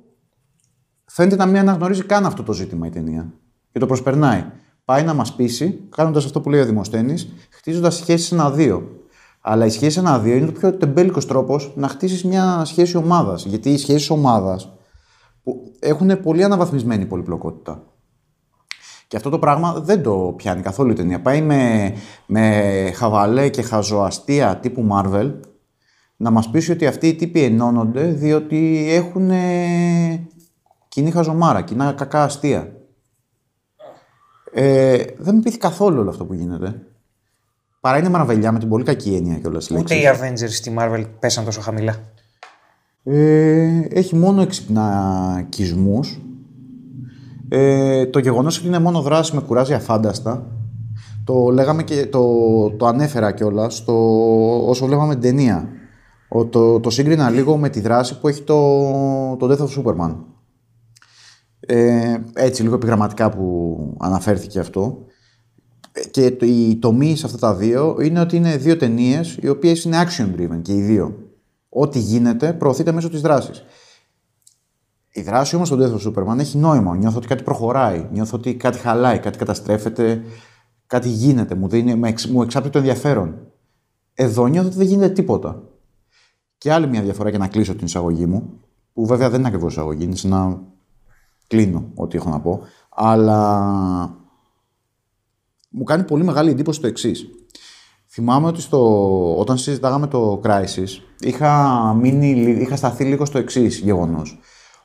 φαίνεται 1.05 1.35
να 1.35 1.45
μην 1.45 1.57
αναγνωρίζει 1.57 2.03
καν 2.03 2.25
αυτό 2.25 2.43
το 2.43 2.53
ζήτημα 2.53 2.87
η 2.87 2.89
ταινία. 2.89 3.33
Και 3.71 3.79
το 3.79 3.85
προσπερνάει. 3.85 4.45
Πάει 4.85 5.03
να 5.03 5.13
μας 5.13 5.35
πείσει, 5.35 5.79
κάνοντας 5.89 6.25
αυτό 6.25 6.41
που 6.41 6.49
λέει 6.49 6.61
ο 6.61 6.65
Δημοσθένης, 6.65 7.33
χτίζοντας 7.49 7.95
σχέσεις 7.95 8.31
ένα-δύο. 8.31 9.00
Αλλά 9.41 9.65
η 9.65 9.69
σχέση 9.69 9.99
ένα-δύο 9.99 10.35
είναι 10.35 10.45
το 10.45 10.51
πιο 10.51 10.73
τεμπέλικος 10.73 11.25
τρόπος 11.25 11.73
να 11.75 11.87
χτίσεις 11.87 12.23
μια 12.23 12.61
σχέση 12.65 12.97
ομάδας. 12.97 13.45
Γιατί 13.45 13.69
οι 13.69 13.77
σχέσεις 13.77 14.09
ομάδας 14.09 14.71
που 15.43 15.71
έχουν 15.79 16.21
πολύ 16.21 16.43
αναβαθμισμένη 16.43 17.05
πολυπλοκότητα. 17.05 17.83
Και 19.07 19.17
αυτό 19.17 19.29
το 19.29 19.39
πράγμα 19.39 19.73
δεν 19.73 20.03
το 20.03 20.33
πιάνει 20.37 20.61
καθόλου 20.61 20.91
η 20.91 20.93
ταινία. 20.93 21.21
Πάει 21.21 21.41
με, 21.41 21.93
με 22.25 22.91
χαβαλέ 22.95 23.49
και 23.49 23.61
χαζοαστία 23.61 24.57
τύπου 24.57 24.87
Marvel 24.91 25.31
να 26.17 26.31
μας 26.31 26.49
πείσει 26.49 26.71
ότι 26.71 26.87
αυτοί 26.87 27.07
οι 27.07 27.15
τύποι 27.15 27.43
ενώνονται 27.43 28.03
διότι 28.03 28.87
έχουν 28.91 29.29
ε, 29.29 30.27
κοινή 30.87 31.11
χαζομάρα, 31.11 31.61
κοινά 31.61 31.93
κακά 31.93 32.23
αστεία. 32.23 32.71
Ε, 34.53 35.03
δεν 35.17 35.35
με 35.35 35.41
πείθει 35.41 35.57
καθόλου 35.57 35.99
όλο 35.99 36.09
αυτό 36.09 36.25
που 36.25 36.33
γίνεται. 36.33 36.85
Παρά 37.81 37.97
είναι 37.97 38.09
μαραβελιά 38.09 38.51
με 38.51 38.59
την 38.59 38.69
πολύ 38.69 38.83
κακή 38.83 39.13
έννοια 39.13 39.37
κιόλας 39.37 39.71
Ούτε 39.71 39.79
λέξη. 39.79 39.95
οι 39.95 40.03
Avengers 40.13 40.49
στη 40.51 40.75
Marvel 40.79 41.05
πέσαν 41.19 41.45
τόσο 41.45 41.61
χαμηλά. 41.61 41.95
Ε, 43.03 43.81
έχει 43.89 44.15
μόνο 44.15 44.41
εξυπνακισμούς. 44.41 46.21
Ε, 47.49 48.05
το 48.05 48.19
γεγονός 48.19 48.57
ότι 48.57 48.67
είναι 48.67 48.79
μόνο 48.79 49.01
δράση 49.01 49.35
με 49.35 49.41
κουράζει 49.41 49.73
αφάνταστα. 49.73 50.47
Το 51.23 51.49
λέγαμε 51.49 51.83
και 51.83 52.05
το, 52.05 52.21
το 52.71 52.85
ανέφερα 52.85 53.31
κιόλας 53.31 53.83
όσο 54.67 54.85
βλέπαμε 54.85 55.13
την 55.13 55.21
ταινία. 55.21 55.69
Ο, 56.29 56.45
το, 56.45 56.79
το 56.79 56.89
σύγκρινα 56.89 57.29
λίγο 57.29 57.57
με 57.57 57.69
τη 57.69 57.79
δράση 57.79 58.19
που 58.19 58.27
έχει 58.27 58.41
το, 58.41 59.35
το 59.35 59.49
Death 59.51 59.65
of 59.67 59.83
Superman. 59.83 60.15
Ε, 61.59 62.17
έτσι, 62.33 62.61
λίγο 62.61 62.75
επιγραμματικά 62.75 63.29
που 63.29 63.77
αναφέρθηκε 63.99 64.59
αυτό. 64.59 65.05
Ε, 65.91 66.07
Και 66.07 66.31
το, 66.31 66.45
η 66.45 66.77
τομή 66.81 67.15
σε 67.15 67.25
αυτά 67.25 67.37
τα 67.37 67.55
δύο 67.55 67.97
είναι 68.01 68.19
ότι 68.19 68.35
είναι 68.35 68.57
δύο 68.57 68.77
ταινίες 68.77 69.37
οι 69.41 69.47
οποίες 69.49 69.83
είναι 69.83 70.03
action 70.03 70.35
driven 70.35 70.61
και 70.61 70.73
οι 70.73 70.81
δύο. 70.81 71.17
Ό,τι 71.69 71.99
γίνεται 71.99 72.53
προωθείται 72.53 72.91
μέσω 72.91 73.09
της 73.09 73.21
δράσης. 73.21 73.63
Η 75.13 75.21
δράση 75.21 75.55
όμως 75.55 75.67
στον 75.67 75.79
Death 75.81 75.97
of 75.97 76.07
Superman 76.07 76.39
έχει 76.39 76.57
νόημα. 76.57 76.95
Νιώθω 76.95 77.17
ότι 77.17 77.27
κάτι 77.27 77.43
προχωράει. 77.43 78.07
Νιώθω 78.11 78.37
ότι 78.37 78.55
κάτι 78.55 78.77
χαλάει, 78.77 79.19
κάτι 79.19 79.37
καταστρέφεται, 79.37 80.23
κάτι 80.87 81.09
γίνεται. 81.09 81.55
Μου, 81.55 81.67
δίνει, 81.67 81.95
με 81.95 82.09
εξ- 82.09 82.27
μου 82.27 82.41
εξάπτει 82.41 82.69
το 82.69 82.77
ενδιαφέρον. 82.77 83.47
Εδώ 84.13 84.47
νιώθω 84.47 84.67
ότι 84.67 84.77
δεν 84.77 84.87
γίνεται 84.87 85.13
τίποτα. 85.13 85.63
Και 86.57 86.71
άλλη 86.73 86.87
μια 86.87 87.01
διαφορά 87.01 87.29
για 87.29 87.37
να 87.39 87.47
κλείσω 87.47 87.75
την 87.75 87.85
εισαγωγή 87.85 88.25
μου, 88.25 88.59
που 88.93 89.05
βέβαια 89.05 89.29
δεν 89.29 89.39
είναι 89.39 89.47
ακριβώς 89.47 89.71
εισαγωγή, 89.71 90.03
είναι 90.03 90.15
σαν 90.15 90.29
να 90.29 90.59
κλείνω 91.47 91.91
ό,τι 91.95 92.17
έχω 92.17 92.29
να 92.29 92.39
πω. 92.39 92.61
Αλλά 92.89 94.19
μου 95.71 95.83
κάνει 95.83 96.03
πολύ 96.03 96.23
μεγάλη 96.23 96.49
εντύπωση 96.49 96.81
το 96.81 96.87
εξής. 96.87 97.25
Θυμάμαι 98.07 98.47
ότι 98.47 98.61
στο, 98.61 99.37
όταν 99.37 99.57
συζητάγαμε 99.57 100.07
το 100.07 100.41
Crisis, 100.43 100.87
είχα, 101.19 101.93
μείνει, 101.99 102.33
λι- 102.35 102.61
είχα 102.61 102.75
σταθεί 102.75 103.03
λίγο 103.03 103.25
στο 103.25 103.37
εξής 103.37 103.77
γεγονός. 103.79 104.39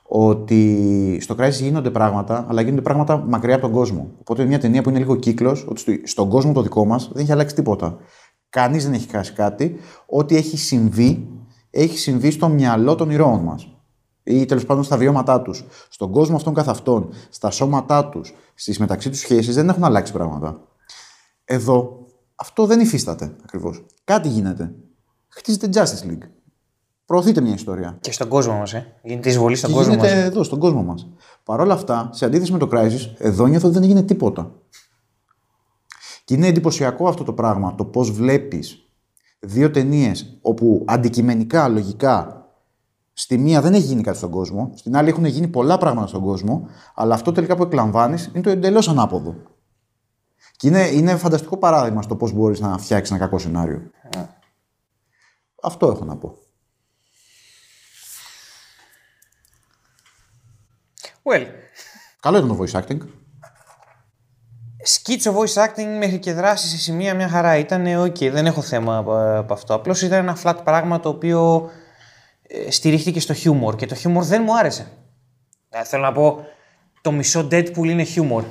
Ότι 0.09 1.19
στο 1.23 1.35
Crisis 1.39 1.51
γίνονται 1.61 1.91
πράγματα, 1.91 2.47
αλλά 2.49 2.61
γίνονται 2.61 2.83
πράγματα 2.83 3.17
μακριά 3.29 3.55
από 3.55 3.65
τον 3.65 3.73
κόσμο. 3.75 4.11
Οπότε 4.21 4.41
είναι 4.41 4.51
μια 4.51 4.59
ταινία 4.61 4.83
που 4.83 4.89
είναι 4.89 4.99
λίγο 4.99 5.17
κύκλος, 5.17 5.67
ότι 5.69 5.81
στο- 5.81 5.93
στον 6.05 6.29
κόσμο 6.29 6.53
το 6.53 6.63
δικό 6.63 6.85
μας 6.85 7.11
δεν 7.13 7.23
έχει 7.23 7.33
αλλάξει 7.33 7.55
τίποτα. 7.55 7.97
Κανείς 8.51 8.85
δεν 8.85 8.93
έχει 8.93 9.09
χάσει 9.11 9.33
κάτι. 9.33 9.77
Ό,τι 10.07 10.37
έχει 10.37 10.57
συμβεί, 10.57 11.29
έχει 11.71 11.99
συμβεί 11.99 12.31
στο 12.31 12.49
μυαλό 12.49 12.95
των 12.95 13.11
ηρώων 13.11 13.41
μας. 13.41 13.69
Ή 14.23 14.45
τέλος 14.45 14.67
πάντων 14.67 14.85
στα 14.85 14.97
βιώματά 14.97 15.43
τους. 15.43 15.65
Στον 15.89 16.11
κόσμο 16.11 16.37
αυτών 16.37 16.55
καθ' 16.55 16.69
αυτών, 16.69 17.09
στα 17.29 17.51
σώματά 17.51 18.09
τους, 18.09 18.35
στις 18.55 18.79
μεταξύ 18.79 19.11
τους 19.11 19.19
σχέσεις 19.19 19.55
δεν 19.55 19.69
έχουν 19.69 19.85
αλλάξει 19.85 20.13
πράγματα. 20.13 20.61
Εδώ 21.49 22.07
αυτό 22.35 22.67
δεν 22.67 22.81
υφίσταται 22.81 23.37
ακριβώς. 23.43 23.85
Κάτι 24.05 24.29
γίνεται. 24.29 24.75
Χτίζεται 25.29 25.69
Justice 25.73 26.11
League. 26.11 26.29
Προωθείται 27.07 27.41
μια 27.41 27.55
ιστορία. 27.55 27.99
Και 28.01 28.13
στον 28.13 28.29
κόσμο 28.29 28.55
μας, 28.59 28.75
ε. 28.75 28.95
Γίνεται 29.03 29.29
εισβολή 29.29 29.57
στον 29.57 29.71
Και 29.71 29.77
κόσμο 29.77 29.93
γίνεται 29.93 30.15
μας. 30.15 30.25
εδώ, 30.25 30.43
στον 30.43 30.59
κόσμο 30.59 30.83
μας. 30.83 31.09
Παρ' 31.45 31.61
όλα 31.61 31.75
αυτά, 31.75 32.09
σε 32.13 32.25
αντίθεση 32.25 32.53
με 32.53 32.59
το 32.59 32.69
Crisis, 32.73 33.15
εδώ 33.19 33.47
νιώθω 33.47 33.67
ότι 33.67 33.75
δεν 33.75 33.85
έγινε 33.85 34.03
τίποτα. 34.03 34.53
Και 36.25 36.35
είναι 36.35 36.47
εντυπωσιακό 36.47 37.09
αυτό 37.09 37.25
το 37.25 37.33
πράγμα, 37.33 37.75
το 37.75 37.85
πώς 37.85 38.11
βλέπεις 38.11 38.91
δύο 39.41 39.71
ταινίες 39.71 40.39
όπου 40.43 40.85
αντικειμενικά, 40.87 41.69
λογικά, 41.69 42.47
στη 43.13 43.39
μία 43.39 43.61
δεν 43.61 43.75
έχει 43.75 43.85
γίνει 43.85 44.03
κάτι 44.03 44.17
στον 44.17 44.31
κόσμο, 44.31 44.71
στην 44.75 44.97
άλλη 44.97 45.09
έχουν 45.09 45.25
γίνει 45.25 45.49
πολλά 45.49 45.79
πράγματα 45.79 46.07
στον 46.07 46.23
κόσμο, 46.23 46.69
αλλά 46.95 47.15
αυτό 47.15 47.33
τελικά 47.33 47.57
που 47.57 47.63
εκλαμβάνεις 47.63 48.27
είναι 48.27 48.41
το 48.43 48.51
εντελώς 48.51 48.89
ανάποδο. 48.89 49.35
Και 50.57 50.69
είναι, 50.69 50.87
είναι 50.87 51.17
φανταστικό 51.17 51.57
παράδειγμα 51.57 52.03
στο 52.03 52.17
πώς 52.17 52.33
μπορείς 52.33 52.61
να 52.61 52.79
φτιάξεις 52.79 53.11
ένα 53.11 53.25
κακό 53.25 53.39
σενάριο. 53.39 53.91
Αυτό 55.63 55.87
έχω 55.87 56.05
να 56.05 56.17
πω. 56.17 56.39
Well, 61.23 61.47
Καλό 62.21 62.37
ήταν 62.37 62.49
το 62.49 62.59
voice 62.63 62.81
acting. 62.81 62.99
σκίτσο 64.83 65.35
voice 65.39 65.65
acting 65.65 65.97
μέχρι 65.99 66.19
και 66.19 66.33
δράση 66.33 66.69
σε 66.69 66.77
σημεία 66.77 67.15
μια 67.15 67.29
χαρά. 67.29 67.57
Ήταν 67.57 67.87
ok, 67.87 68.31
δεν 68.31 68.47
έχω 68.47 68.63
θέμα 68.63 68.97
από, 68.97 69.37
από 69.37 69.53
αυτό. 69.53 69.75
Απλώς 69.75 70.03
ήταν 70.03 70.19
ένα 70.19 70.39
flat 70.43 70.57
πράγμα 70.65 71.01
το 71.01 71.09
οποίο 71.09 71.71
ε, 72.43 72.71
στηρίχθηκε 72.71 73.21
στο 73.21 73.35
χιούμορ 73.35 73.77
και 73.77 73.87
το 73.87 73.95
χιούμορ 73.95 74.25
δεν 74.25 74.43
μου 74.43 74.59
άρεσε. 74.59 74.87
Ε, 75.69 75.85
θέλω 75.85 76.03
να 76.03 76.13
πω, 76.13 76.45
το 77.01 77.13
μισό 77.13 77.49
Deadpool 77.51 77.85
είναι 77.85 78.03
χιούμορ. 78.03 78.45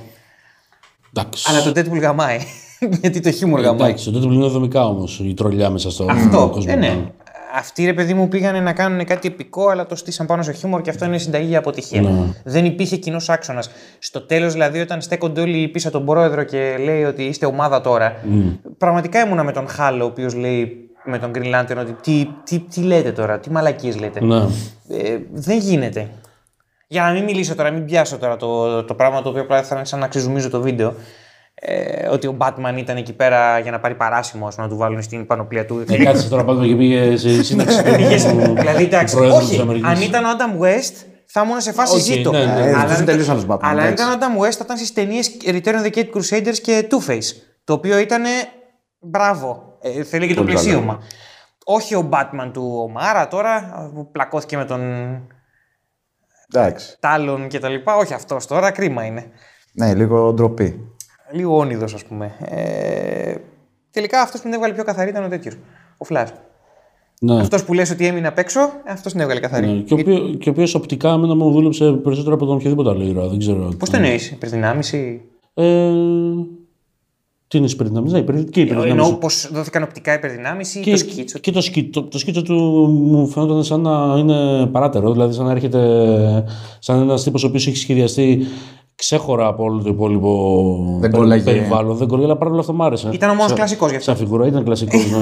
Εντάξει. 1.18 1.46
Αλλά 1.50 1.62
το 1.64 1.70
Deadpool 1.70 2.00
γαμάει. 2.00 2.38
Γιατί 3.02 3.20
το 3.20 3.32
χιούμορ 3.32 3.60
γαμάει. 3.60 3.90
Εντάξει, 3.90 4.12
το 4.12 4.20
Deadpool 4.20 4.34
είναι 4.34 4.48
δομικά 4.48 4.88
όμως 4.88 5.20
η 5.20 5.34
τρολιά 5.34 5.70
μέσα 5.70 5.92
στο 5.92 6.06
Αυτό. 6.10 6.50
κόσμο. 6.52 6.74
Ε, 6.74 6.76
ναι. 6.76 6.98
Αυτοί 7.58 7.86
ρε 7.86 7.94
παιδί 7.94 8.14
μου 8.14 8.28
πήγανε 8.28 8.60
να 8.60 8.74
κάνουν 8.74 9.06
κάτι 9.06 9.28
επικό, 9.28 9.68
αλλά 9.68 9.86
το 9.86 9.96
στήσαν 9.96 10.26
πάνω 10.26 10.44
στο 10.44 10.52
χιούμορ 10.52 10.82
και 10.82 10.90
αυτό 10.90 11.06
είναι 11.06 11.18
συνταγή 11.18 11.48
για 11.48 11.58
αποτυχία. 11.58 12.02
Ναι. 12.02 12.34
Δεν 12.44 12.66
υπήρχε 12.66 12.96
κοινός 12.96 13.30
άξονας. 13.30 13.70
Στο 14.00 14.22
τέλος, 14.22 14.54
δηλαδή, 14.54 14.80
όταν 14.80 15.02
στέκονται 15.02 15.42
όλοι 15.42 15.68
πίσω 15.68 15.88
από 15.88 15.98
τον 15.98 16.06
πρόεδρο 16.06 16.44
και 16.44 16.76
λέει 16.84 17.04
ότι 17.04 17.24
είστε 17.24 17.46
ομάδα 17.46 17.82
τώρα, 17.82 18.16
πραγματικά 18.78 19.26
ήμουνα 19.26 19.44
με 19.44 19.52
τον 19.52 19.68
Χάλο, 19.68 20.04
ο 20.04 20.08
οποίος 20.08 20.36
λέει 20.36 20.90
με 21.06 21.20
τον 21.20 21.32
Green 21.36 21.56
Lantern 21.56 21.78
ότι 21.80 21.96
τι, 22.02 22.28
τι, 22.44 22.60
τι 22.60 22.82
λέτε 22.82 23.12
τώρα, 23.12 23.40
τι 23.40 23.52
μαλακίες 23.52 24.00
λέτε. 24.00 24.26
Ναι. 24.26 24.42
Ε, 24.90 25.18
δεν 25.32 25.58
γίνεται. 25.58 26.10
Για 26.88 27.02
να 27.02 27.12
μην 27.12 27.24
μιλήσω 27.24 27.56
τώρα, 27.56 27.72
μην 27.72 27.86
πιάσω 27.86 28.18
τώρα 28.18 28.36
το, 28.36 28.84
το 28.84 28.94
πράγμα 28.94 29.22
το 29.22 29.30
οποίο 29.30 29.42
απλά 29.42 29.64
θα 29.64 29.76
είναι 29.76 29.86
σαν 29.86 30.00
να 30.00 30.08
ξεζουμίζω 30.08 30.50
το 30.50 30.62
βίντεο. 30.62 30.94
Ε, 31.56 32.08
ότι 32.08 32.28
ο 32.28 32.38
Batman 32.40 32.74
ήταν 32.78 32.98
εκεί 32.98 33.14
πέρα 33.14 33.60
για 33.60 33.72
να 33.72 33.80
πάρει 33.80 33.96
παράσημο, 33.96 34.48
ας 34.48 34.56
πούμε, 34.56 34.68
να 34.68 34.74
του 34.74 34.80
βάλουν 34.80 35.02
στην 35.02 35.26
πανοπλία 35.26 35.66
του. 35.66 35.84
Ε, 35.90 36.04
κάτσε 36.04 36.30
τώρα 36.30 36.44
πάμε 36.44 36.68
και 36.68 36.76
πήγε 36.76 37.18
σε 37.18 37.44
σύνταξη 37.44 37.82
του- 37.84 38.54
δηλαδή, 38.60 38.84
εντάξει, 38.84 39.14
του 39.16 39.20
Προέδρου 39.22 39.40
της 39.40 39.50
όχι. 39.52 39.62
Αμερικής. 39.62 39.90
Αν 39.90 40.02
ήταν 40.02 40.24
ο 40.26 40.28
Adam 40.38 40.64
West, 40.64 40.94
θα 41.26 41.42
ήμουν 41.46 41.62
σε 41.62 41.72
φάση 41.72 41.96
Οκ, 41.96 42.02
ζήτω. 42.02 42.32
ναι, 42.32 42.38
ναι. 42.38 42.44
Ε, 42.44 42.64
Αλλά 42.64 42.78
αυτός 42.78 42.92
αν 42.92 42.96
είναι 42.98 43.06
τελείως 43.06 43.26
ήταν- 43.26 43.36
άλλος 43.38 43.46
Batman, 43.50 43.60
Αλλά 43.62 43.82
αν 43.82 43.88
εντάξει. 43.88 44.04
ήταν 44.16 44.32
ο 44.32 44.36
Adam 44.40 44.46
West, 44.46 44.52
θα 44.52 44.62
ήταν 44.64 44.78
στις 44.78 44.94
ταινίες 44.94 45.32
Return 45.46 45.76
of 45.76 45.86
the 45.86 45.92
Cape 45.98 46.10
Crusaders 46.16 46.58
και 46.64 46.88
Two-Face. 46.92 47.36
Το 47.64 47.74
οποίο 47.74 47.98
ήταν 47.98 48.24
μπράβο. 49.00 49.78
Ε, 49.82 50.04
θέλει 50.04 50.28
και 50.28 50.34
το 50.34 50.42
Πολύ 50.42 50.54
καλό. 50.54 50.64
πλαισίωμα. 50.68 51.00
Όχι 51.66 51.96
ο 51.96 52.10
Batman 52.12 52.50
του 52.54 52.76
O'Mara 52.90 53.28
τώρα, 53.28 53.74
που 53.96 54.12
πλακώθηκε 54.12 54.58
με 54.58 54.66
τον 54.66 54.82
Εντάξει. 56.54 56.98
Talon 57.00 57.48
και 57.48 57.60
τα 57.60 57.70
λοιπά. 57.70 57.96
Όχι 57.96 58.14
αυτός 58.14 58.48
τώρα, 58.48 58.72
κρίμα 58.72 59.04
είναι. 59.06 59.26
Ναι, 59.74 59.94
λίγο 59.94 60.34
ντροπή. 60.34 60.80
Λίγο 61.32 61.58
όνειδος, 61.58 61.94
ας 61.94 62.06
πούμε. 62.06 62.32
Ε, 62.46 63.36
τελικά 63.92 64.22
αυτός 64.22 64.40
που 64.42 64.46
την 64.46 64.56
έβγαλε 64.56 64.74
πιο 64.74 64.84
καθαρή 64.84 65.10
ήταν 65.10 65.24
ο 65.24 65.28
τέτοιος. 65.28 65.54
Ο 65.98 66.06
Flash. 66.10 66.28
Ναι. 67.20 67.40
Αυτός 67.40 67.64
που 67.66 67.74
λες 67.74 67.92
ότι 67.92 68.06
έμεινε 68.06 68.28
απ' 68.28 68.38
έξω, 68.38 68.60
αυτός 68.88 69.12
την 69.12 69.22
έβγαλε 69.22 69.40
καθαρή. 69.40 69.68
Ναι. 69.68 69.82
Και 69.82 69.94
ο 69.94 69.98
οποίο- 70.00 70.36
Και 70.40 70.50
ο 70.50 70.52
οποίος 70.52 70.76
οπτικά 70.76 71.10
εμένα 71.12 71.36
μου 71.36 71.52
δούλεψε 71.52 71.92
περισσότερο 71.92 72.36
από 72.36 72.46
τον 72.46 72.56
οποιοδήποτε 72.56 72.90
άλλο 72.90 73.04
ήρωα. 73.04 73.28
Δεν 73.28 73.40
ξέρω. 73.40 73.70
Πώς 73.80 73.90
το 73.90 73.96
εννοείς, 73.96 74.32
υπερδυνάμιση. 74.32 75.22
Ε, 75.54 75.92
τι 77.56 77.62
είναι 77.62 77.68
η 77.70 77.74
υπερδυνάμιση; 77.74 78.14
Ναι, 78.14 78.20
υπερ- 78.20 78.50
και 78.50 78.60
η 78.60 78.64
Εννοώ 78.70 78.84
υπερδυνάμιση. 78.86 79.18
πώ 79.50 79.56
δόθηκαν 79.58 79.84
οπτικά 79.84 80.14
υπερδυνάμιση 80.14 80.80
ή 80.80 80.82
Και, 80.82 80.92
το 80.92 80.98
σκίτσο. 80.98 81.40
και 81.40 81.52
το, 81.52 81.62
σκίτσο, 81.62 82.04
το 82.04 82.18
σκίτσο 82.18 82.42
του 82.42 82.54
μου 83.12 83.28
φαίνονταν 83.28 83.64
σαν 83.64 83.82
να 83.82 84.16
είναι 84.18 84.66
παράτερο. 84.66 85.12
Δηλαδή, 85.12 85.34
σαν 85.34 85.46
να 85.46 85.52
έρχεται 85.52 85.80
σαν 86.80 87.02
ένας 87.02 87.24
τύπος 87.24 87.44
ο 87.44 87.48
οποίος 87.48 87.68
έχει 87.68 87.78
σχεδιαστεί 87.78 88.46
ξέχωρα 89.06 89.48
από 89.48 89.64
όλο 89.64 89.82
το 89.82 89.90
υπόλοιπο 89.90 90.30
Δεν 90.92 91.00
περι- 91.00 91.16
κόλλαγε. 91.16 91.44
περιβάλλον. 91.44 91.96
Δεν 91.98 92.08
κολλάει, 92.08 92.26
αλλά 92.26 92.38
παρόλο 92.38 92.60
αυτό 92.60 92.74
μου 92.74 92.84
άρεσε. 92.84 93.10
Ήταν 93.14 93.30
ο 93.30 93.34
μόνος 93.34 93.48
Σαν- 93.48 93.56
κλασικός 93.58 93.90
γι' 93.90 93.96
αυτό. 93.96 94.12
Σαν 94.12 94.20
φιγούρα 94.20 94.48
ήταν 94.48 94.64
κλασικός. 94.64 95.12
Ναι. 95.12 95.18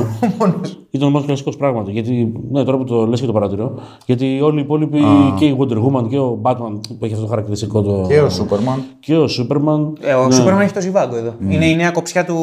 ήταν 0.91 1.07
ο 1.07 1.11
μόνος 1.11 1.25
κλασικός 1.25 1.57
πράγματι. 1.57 1.91
Γιατί, 1.91 2.33
ναι, 2.51 2.63
τώρα 2.63 2.77
που 2.77 2.83
το 2.83 3.05
λες 3.05 3.19
και 3.19 3.25
το 3.25 3.31
παρατηρώ. 3.31 3.71
Γιατί 4.05 4.41
όλοι 4.41 4.57
οι 4.59 4.61
υπόλοιποι 4.61 4.99
και 5.37 5.45
η 5.45 5.57
Wonder 5.59 5.77
Woman 5.77 6.07
και 6.09 6.17
ο 6.19 6.39
Batman 6.41 6.79
που 6.99 7.05
έχει 7.05 7.13
αυτό 7.13 7.23
το 7.25 7.29
χαρακτηριστικό. 7.29 7.81
Το... 7.81 8.05
Και 8.07 8.19
ο 8.19 8.29
Σούπερμαν. 8.29 8.83
και 8.99 9.15
ο 9.17 9.25
Superman. 9.25 9.93
Ε, 10.01 10.13
ο 10.13 10.31
Σούπερμαν 10.31 10.61
έχει 10.61 10.73
το 10.73 10.81
ζιβάγκο 10.81 11.15
εδώ. 11.15 11.33
Είναι 11.49 11.65
η 11.65 11.75
νέα 11.75 11.91
κοψιά 11.91 12.25
του 12.25 12.35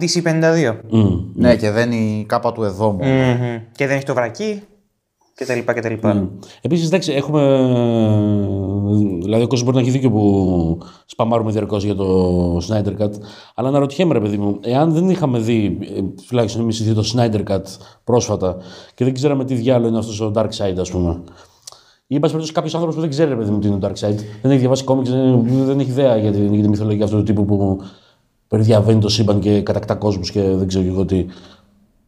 DC52. 0.00 0.74
Μμ. 0.90 1.06
Ναι, 1.34 1.56
και 1.56 1.70
δεν 1.70 1.92
η 1.92 2.24
κάπα 2.28 2.52
του 2.52 2.62
εδώ 2.62 2.90
μου. 2.90 2.98
Μμμ. 3.04 3.58
Και 3.72 3.86
δεν 3.86 3.96
έχει 3.96 4.04
το 4.04 4.14
βρακί 4.14 4.60
και 5.40 5.46
τα 5.46 5.54
λοιπά 5.54 5.74
και 5.74 5.80
τα 5.80 5.88
λοιπά. 5.88 6.30
Επίσης, 6.60 6.86
εντάξει, 6.86 7.12
έχουμε. 7.12 7.40
Δηλαδή, 9.22 9.42
ο 9.42 9.46
κόσμος 9.46 9.62
μπορεί 9.62 9.76
να 9.76 9.82
έχει 9.82 9.90
δίκιο 9.90 10.10
που 10.10 10.78
σπαμάρουμε 11.06 11.50
διαρκώς 11.50 11.84
για 11.84 11.94
το 11.94 12.56
Snyder 12.56 13.02
Cut. 13.02 13.10
Αλλά 13.54 13.68
αναρωτιέμαι, 13.68 14.12
ρε 14.12 14.20
παιδί 14.20 14.36
μου, 14.36 14.58
εάν 14.62 14.92
δεν 14.92 15.10
είχαμε 15.10 15.38
δει, 15.38 15.78
ε, 15.96 16.00
τουλάχιστον 16.28 16.62
εμείς 16.62 16.80
οι 16.80 16.84
δύο, 16.84 16.94
το 16.94 17.12
Snyder 17.14 17.52
Cut 17.52 17.62
πρόσφατα 18.04 18.56
και 18.94 19.04
δεν 19.04 19.14
ξέραμε 19.14 19.44
τι 19.44 19.54
διάλογο 19.54 19.88
είναι 19.88 19.98
αυτός 19.98 20.20
ο 20.20 20.32
Dark 20.34 20.48
Side, 20.58 20.78
ας 20.78 20.90
πούμε. 20.90 21.20
Ή, 22.06 22.14
εν 22.14 22.20
πάση 22.20 22.32
περιπτώσει, 22.32 22.52
κάποιος 22.52 22.74
άνθρωπος 22.74 22.94
που 22.94 23.00
δεν 23.00 23.10
ξέρει, 23.10 23.30
ρε 23.30 23.36
παιδί 23.36 23.50
μου, 23.50 23.58
τι 23.58 23.68
είναι 23.68 23.78
το 23.78 23.88
Dark 23.88 24.06
Side, 24.06 24.18
δεν 24.42 24.50
έχει 24.50 24.60
διαβάσει 24.60 24.84
κόμιξ, 24.84 25.10
δεν, 25.10 25.46
δεν 25.46 25.80
έχει 25.80 25.90
ιδέα 25.90 26.16
για 26.16 26.32
τη, 26.32 26.38
για 26.46 26.62
τη 26.62 26.68
μυθολογία 26.68 27.04
αυτού 27.04 27.16
του 27.16 27.22
τύπου 27.22 27.44
που 27.44 27.80
περιδιαβαίνει 28.48 29.00
το 29.00 29.08
σύμπαν 29.08 29.40
και 29.40 29.60
κατακτά 29.60 29.94
κόσμους 29.94 30.30
και 30.30 30.42
δεν 30.42 30.68
ξέρω 30.68 30.84
και 30.84 30.90
εγώ 30.90 31.04
τι. 31.04 31.26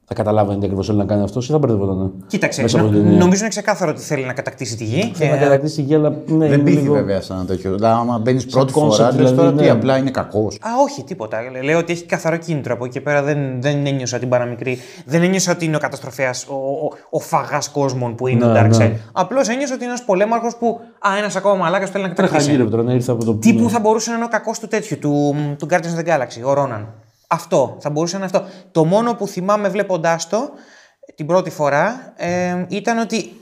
Θα 0.05 0.15
καταλάβαινε 0.15 0.59
τι 0.59 0.65
ακριβώς 0.65 0.87
θέλει 0.87 0.99
να 0.99 1.05
κάνει 1.05 1.23
αυτός 1.23 1.49
ή 1.49 1.53
θα 1.53 1.59
μπερδευόταν. 1.59 2.13
Κοίταξε, 2.27 2.63
Μέσα 2.63 2.79
από 2.79 2.87
νο- 2.87 2.93
την 2.93 3.03
ταινία. 3.03 3.19
νομίζω 3.19 3.41
είναι 3.41 3.49
ξεκάθαρο 3.49 3.91
ότι 3.91 4.01
θέλει 4.01 4.25
να 4.25 4.33
κατακτήσει 4.33 4.77
τη 4.77 4.85
γη. 4.85 5.13
Θέλει 5.15 5.31
να 5.31 5.37
Και... 5.37 5.43
κατακτήσει 5.43 5.75
τη 5.75 5.83
γη, 5.83 5.95
αλλά 5.95 6.09
ναι, 6.11 6.37
Δεν 6.49 6.53
είναι 6.53 6.59
πήγε 6.59 6.81
λίγο- 6.81 6.95
βέβαια 6.95 7.21
σαν 7.21 7.37
ένα 7.37 7.47
τέτοιο. 7.47 7.75
Δηλαδή, 7.75 7.95
άμα 8.01 8.19
μπαίνεις 8.19 8.47
πρώτη 8.47 8.73
concept, 8.77 8.91
φορά, 8.91 9.05
λες 9.07 9.15
δηλαδή, 9.17 9.37
τώρα 9.37 9.53
τι, 9.53 9.63
ναι. 9.63 9.71
απλά 9.71 9.97
είναι 9.97 10.11
κακός. 10.11 10.55
Α, 10.61 10.69
όχι, 10.83 11.05
τίποτα. 11.05 11.39
Λέω 11.63 11.79
ότι 11.79 11.93
έχει 11.93 12.05
καθαρό 12.05 12.37
κίνητρο 12.37 12.75
από 12.75 12.85
εκεί 12.85 12.93
και 12.93 13.01
πέρα. 13.01 13.23
Δεν, 13.23 13.63
δεν 13.63 13.87
ένιωσα 13.87 14.19
την 14.19 14.29
παραμικρή. 14.29 14.79
Δεν 15.07 15.23
ένιωσα 15.23 15.53
ότι 15.53 15.65
είναι 15.65 15.77
ο 15.77 15.81
καταστροφέας, 15.81 16.47
ο, 16.49 16.55
ο, 16.55 16.91
ο 17.11 17.19
φαγάς 17.21 17.69
κόσμων 17.69 18.15
που 18.15 18.27
είναι 18.27 18.47
Ναι, 18.47 18.59
ο 18.59 18.63
Darkseid. 18.63 18.77
ναι. 18.79 18.93
Απλώς 19.13 19.49
ένιωσα 19.49 19.75
ότι 19.75 19.83
είναι 19.85 19.93
ένας 19.93 20.05
πολέμαρχος 20.05 20.57
που. 20.57 20.81
Α, 20.99 21.17
ένας 21.19 21.37
ακόμα 21.37 21.55
μαλάκας 21.55 21.91
θέλει 21.91 22.05
να 22.05 22.13
Τρέχα 22.13 22.31
κατακτήσει. 22.33 22.57
γύρω 22.57 22.69
τώρα, 22.71 22.83
να 22.83 22.93
ήρθε 22.93 23.13
από 23.13 23.25
το. 23.25 23.35
Τι 23.35 23.55
που 23.55 23.71
θα 23.71 23.81
μπορούσε 23.81 24.11
να 24.11 24.17
είναι 24.17 24.25
ο 24.25 24.29
κακός 24.29 24.59
του 24.59 24.69
τέτοιου, 24.69 24.99
του, 24.99 25.35
του 25.59 25.67
Guardians 25.71 25.75
of 25.97 26.05
the 26.05 26.09
Galaxy, 26.09 26.43
ο 26.47 26.53
Ρόναν. 26.53 26.89
Αυτό, 27.33 27.77
θα 27.81 27.91
μπορούσε 27.91 28.19
να 28.19 28.25
είναι 28.25 28.37
αυτό. 28.37 28.49
Το 28.73 28.85
μόνο 28.85 29.15
που 29.15 29.27
θυμάμαι 29.27 29.69
βλέποντάς 29.69 30.29
το 30.29 30.51
την 31.15 31.27
πρώτη 31.27 31.51
φορά 31.51 32.13
ε, 32.17 32.67
ήταν 32.69 32.99
ότι 32.99 33.33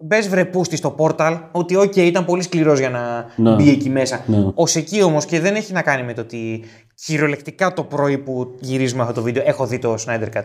μπες 0.00 0.28
βρε 0.28 0.44
πούστη 0.44 0.76
στο 0.76 0.90
πόρταλ, 0.90 1.36
ότι 1.52 1.76
οκ, 1.76 1.96
ήταν 1.96 2.24
πολύ 2.24 2.42
σκληρός 2.42 2.78
για 2.78 2.90
να 2.90 3.26
Ναι. 3.36 3.54
μπει 3.54 3.68
εκεί 3.70 3.90
μέσα. 3.90 4.22
Ναι. 4.26 4.36
Ω 4.38 4.64
εκεί 4.74 5.02
όμως 5.02 5.24
και 5.24 5.40
δεν 5.40 5.54
έχει 5.54 5.72
να 5.72 5.82
κάνει 5.82 6.02
με 6.02 6.12
το 6.14 6.20
ότι 6.20 6.64
κυριολεκτικά 7.04 7.72
το 7.72 7.84
πρωί 7.84 8.18
που 8.18 8.56
γυρίζουμε 8.60 9.02
αυτό 9.02 9.14
το 9.14 9.22
βίντεο 9.22 9.42
έχω 9.46 9.66
δει 9.66 9.78
το 9.78 9.94
Snyder 10.06 10.28
Cut. 10.36 10.42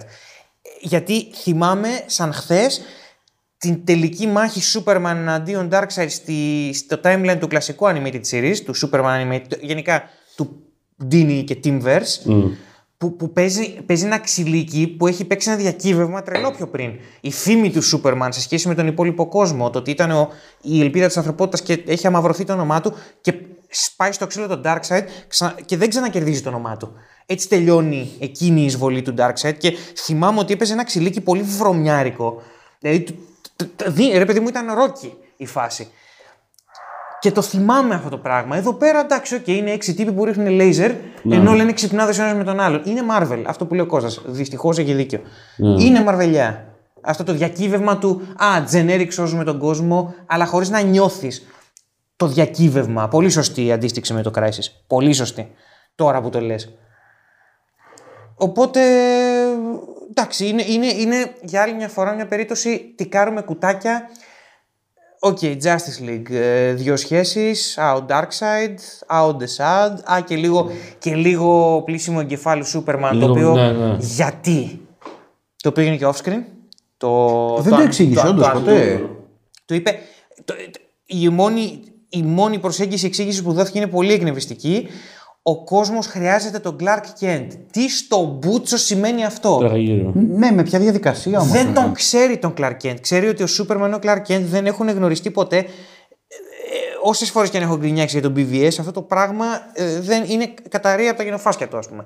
Γιατί 0.82 1.28
θυμάμαι 1.36 1.88
σαν 2.06 2.34
χθες 2.34 2.82
την 3.58 3.86
τελική 3.86 4.28
μάχη 4.28 4.62
Superman 4.74 4.96
εναντίον 5.16 5.70
Darkseid 5.72 6.06
στη, 6.10 6.72
στο 6.74 7.00
timeline 7.04 7.38
του 7.40 7.48
κλασικού 7.48 7.86
animated 7.88 8.22
series, 8.32 8.56
του 8.66 8.74
Superman 8.76 9.32
animated, 9.32 9.60
γενικά 9.62 10.04
του 10.36 10.62
Dini 11.12 11.44
και 11.46 11.60
Timmverse, 11.64 12.32
που, 12.98 13.16
που 13.16 13.32
παίζει, 13.32 13.82
παίζει 13.86 14.06
ένα 14.06 14.20
ξυλίκι 14.20 14.88
που 14.88 15.08
έχει 15.08 15.26
παίξει 15.26 15.50
ένα 15.50 15.58
διακύβευμα 15.60 16.22
τρελό 16.24 16.52
πιο 16.52 16.68
πριν. 16.68 16.92
Η 17.22 17.32
φήμη 17.32 17.72
του 17.72 17.82
Superman 17.84 18.28
σε 18.30 18.42
σχέση 18.42 18.68
με 18.68 18.76
τον 18.76 18.88
υπόλοιπο 18.88 19.28
κόσμο, 19.28 19.70
το 19.70 19.80
ότι 19.80 19.92
ήταν 19.92 20.12
ο, 20.12 20.30
η 20.62 20.82
ελπίδα 20.82 21.08
της 21.08 21.18
ανθρωπότητας 21.18 21.62
και 21.62 21.84
έχει 21.88 22.08
αμαυρωθεί 22.08 22.44
το 22.44 22.54
όνομά 22.54 22.82
του 22.82 22.94
και 23.22 23.34
σπάει 23.70 24.12
στο 24.12 24.28
ξύλο 24.28 24.48
τον 24.48 24.62
Darkseid 24.66 25.02
ξα- 25.28 25.56
και 25.66 25.78
δεν 25.78 25.90
ξανακερδίζει 25.90 26.42
το 26.42 26.50
όνομά 26.50 26.78
του. 26.78 26.92
Έτσι 27.26 27.50
τελειώνει 27.50 28.12
εκείνη 28.20 28.62
η 28.62 28.66
εισβολή 28.66 29.02
του 29.02 29.14
Darkseid 29.18 29.54
και 29.58 29.74
θυμάμαι 29.98 30.40
ότι 30.40 30.54
έπαιζε 30.54 30.74
ένα 30.74 30.84
ξυλίκι 30.84 31.22
πολύ 31.22 31.42
βρωμιάρικο. 31.42 32.42
Δηλαδή, 32.80 33.02
του- 33.02 33.18
του- 33.56 33.70
του- 33.76 33.92
δι- 33.92 34.14
ρε 34.18 34.26
παιδί 34.26 34.40
μου, 34.40 34.48
ήταν 34.48 34.74
ρόκι 34.74 35.14
η 35.38 35.46
φάση. 35.46 35.88
Και 37.20 37.32
το 37.32 37.42
θυμάμαι 37.42 37.96
αυτό 37.96 38.10
το 38.10 38.18
πράγμα. 38.18 38.58
Εδώ 38.58 38.74
πέρα 38.74 39.00
εντάξει, 39.00 39.36
οκ, 39.36 39.48
είναι 39.48 39.72
έξι 39.72 39.94
τύποι 39.94 40.12
που 40.12 40.26
ρίχνουν 40.26 40.48
λέιζερ, 40.48 40.92
ενώ 41.30 41.54
λένε 41.54 41.74
ξυπνάδες 41.74 42.20
ο 42.20 42.24
ένας 42.24 42.36
με 42.36 42.44
τον 42.44 42.60
άλλον. 42.60 42.82
Είναι 42.86 43.02
Marvel, 43.12 43.44
αυτό 43.48 43.66
που 43.66 43.74
λέει 43.74 43.84
ο 43.84 43.88
Κώστας. 43.88 44.22
Δυστυχώς 44.26 44.78
έχει 44.78 44.94
δίκιο. 44.94 45.20
Είναι 45.58 46.04
Μαρβελιά. 46.04 46.66
Αυτό 47.02 47.24
το 47.24 47.34
διακύβευμα 47.34 47.98
του 47.98 48.22
Α, 48.36 48.64
generic 48.72 49.08
σώζουμε 49.12 49.44
τον 49.44 49.60
κόσμο, 49.60 50.14
αλλά 50.26 50.46
χωρίς 50.46 50.70
να 50.70 50.82
νιώθεις 50.82 51.48
το 52.16 52.28
διακύβευμα. 52.28 53.08
Πολύ 53.08 53.30
σωστή 53.30 53.66
η 53.66 53.72
αντίστοιξη 53.72 54.14
με 54.14 54.22
το 54.22 54.32
Crisis. 54.36 54.72
Πολύ 54.88 55.14
σωστή. 55.14 55.52
Τώρα 55.96 56.22
που 56.22 56.30
το 56.30 56.42
λες. 56.42 56.78
Οπότε, 58.36 58.82
εντάξει, 60.10 60.48
είναι, 60.48 60.64
είναι, 60.68 60.86
είναι 60.86 61.32
για 61.42 61.62
άλλη 61.62 61.74
μια 61.74 61.88
φορά 61.88 62.14
μια 62.14 62.26
περίπτωση 62.28 62.94
τικάρουμε 62.98 63.42
κουτάκια. 63.42 64.10
Οκ, 65.20 65.38
Justice 65.42 66.10
League, 66.10 66.32
ε, 66.32 66.74
δύο 66.74 66.96
σχέσεις, 66.98 67.78
out 67.94 68.06
Darkseid, 68.08 68.76
out 69.22 69.32
Desaad, 69.36 69.92
α, 70.14 70.22
και 70.26 70.36
λίγο, 70.36 70.72
και 71.00 71.16
λίγο 71.16 71.82
πλήσιμο 71.86 72.18
εγκεφάλου 72.22 72.66
Superman, 72.66 73.10
Λίγο, 73.12 73.26
το 73.26 73.32
οποίο, 73.32 73.54
ναι, 73.54 73.72
ναι. 73.72 73.98
γιατί, 74.00 74.82
το 75.62 75.70
οποίο 75.70 75.84
είναι 75.84 75.96
και 75.98 76.06
off-screen. 76.08 76.44
Το, 76.98 77.58
Δεν 77.62 77.74
το 77.76 77.82
εξήγησε 77.82 78.28
όντως 78.28 78.50
ποτέ. 78.50 79.02
του 79.66 79.74
είπε. 79.74 80.00
Το, 80.46 80.54
το- 80.72 80.80
η, 81.06 81.30
μόνη, 81.30 81.82
η 82.10 82.22
μόνη 82.22 82.60
προσέγγιση 82.60 83.06
εξήγηση 83.06 83.44
που 83.44 83.54
δόθηκε 83.54 83.78
είναι 83.78 83.88
πολύ 83.88 84.14
εκνευριστική. 84.14 84.88
Ο 85.50 85.64
κόσμος 85.64 86.08
χρειάζεται 86.08 86.60
τον 86.60 86.76
Clark 86.80 87.24
Kent. 87.24 87.48
Τι 87.72 87.90
στο 87.90 88.24
μπούτσο 88.26 88.78
σημαίνει 88.78 89.26
αυτό; 89.26 89.58
Τρέχα 89.58 89.78
γύρω. 89.78 90.12
Ναι, 90.16 90.52
με 90.52 90.64
ποια 90.64 90.80
διαδικασία 90.80 91.40
όμως. 91.40 91.52
Δεν 91.52 91.74
τον 91.74 91.94
ξέρει 91.94 92.38
τον 92.38 92.54
Clark 92.58 92.76
Kent. 92.84 92.96
Ξέρει 93.02 93.28
ότι 93.28 93.44
ο 93.44 93.48
Σούπερμαν 93.48 94.00
και 94.00 94.10
ο 94.10 94.12
Clark 94.12 94.32
Kent 94.32 94.42
δεν 94.42 94.66
έχουν 94.66 94.90
γνωριστεί 94.90 95.32
ποτέ. 95.32 95.66
Όσες 97.04 97.30
φορές 97.30 97.50
και 97.50 97.58
αν 97.58 97.64
έχω 97.64 97.78
γκρινιάξει 97.78 98.20
για 98.20 98.30
τον 98.30 98.34
BVS, 98.38 98.68
αυτό 98.68 98.92
το 98.92 99.02
πράγμα 99.02 99.46
ε, 99.74 100.00
δεν 100.00 100.24
είναι 100.28 100.54
καταρρία 100.70 101.10
από 101.10 101.18
τα 101.18 101.24
γενοφάσκια 101.24 101.68
του, 101.68 101.78
ας 101.78 101.88
πούμε. 101.88 102.06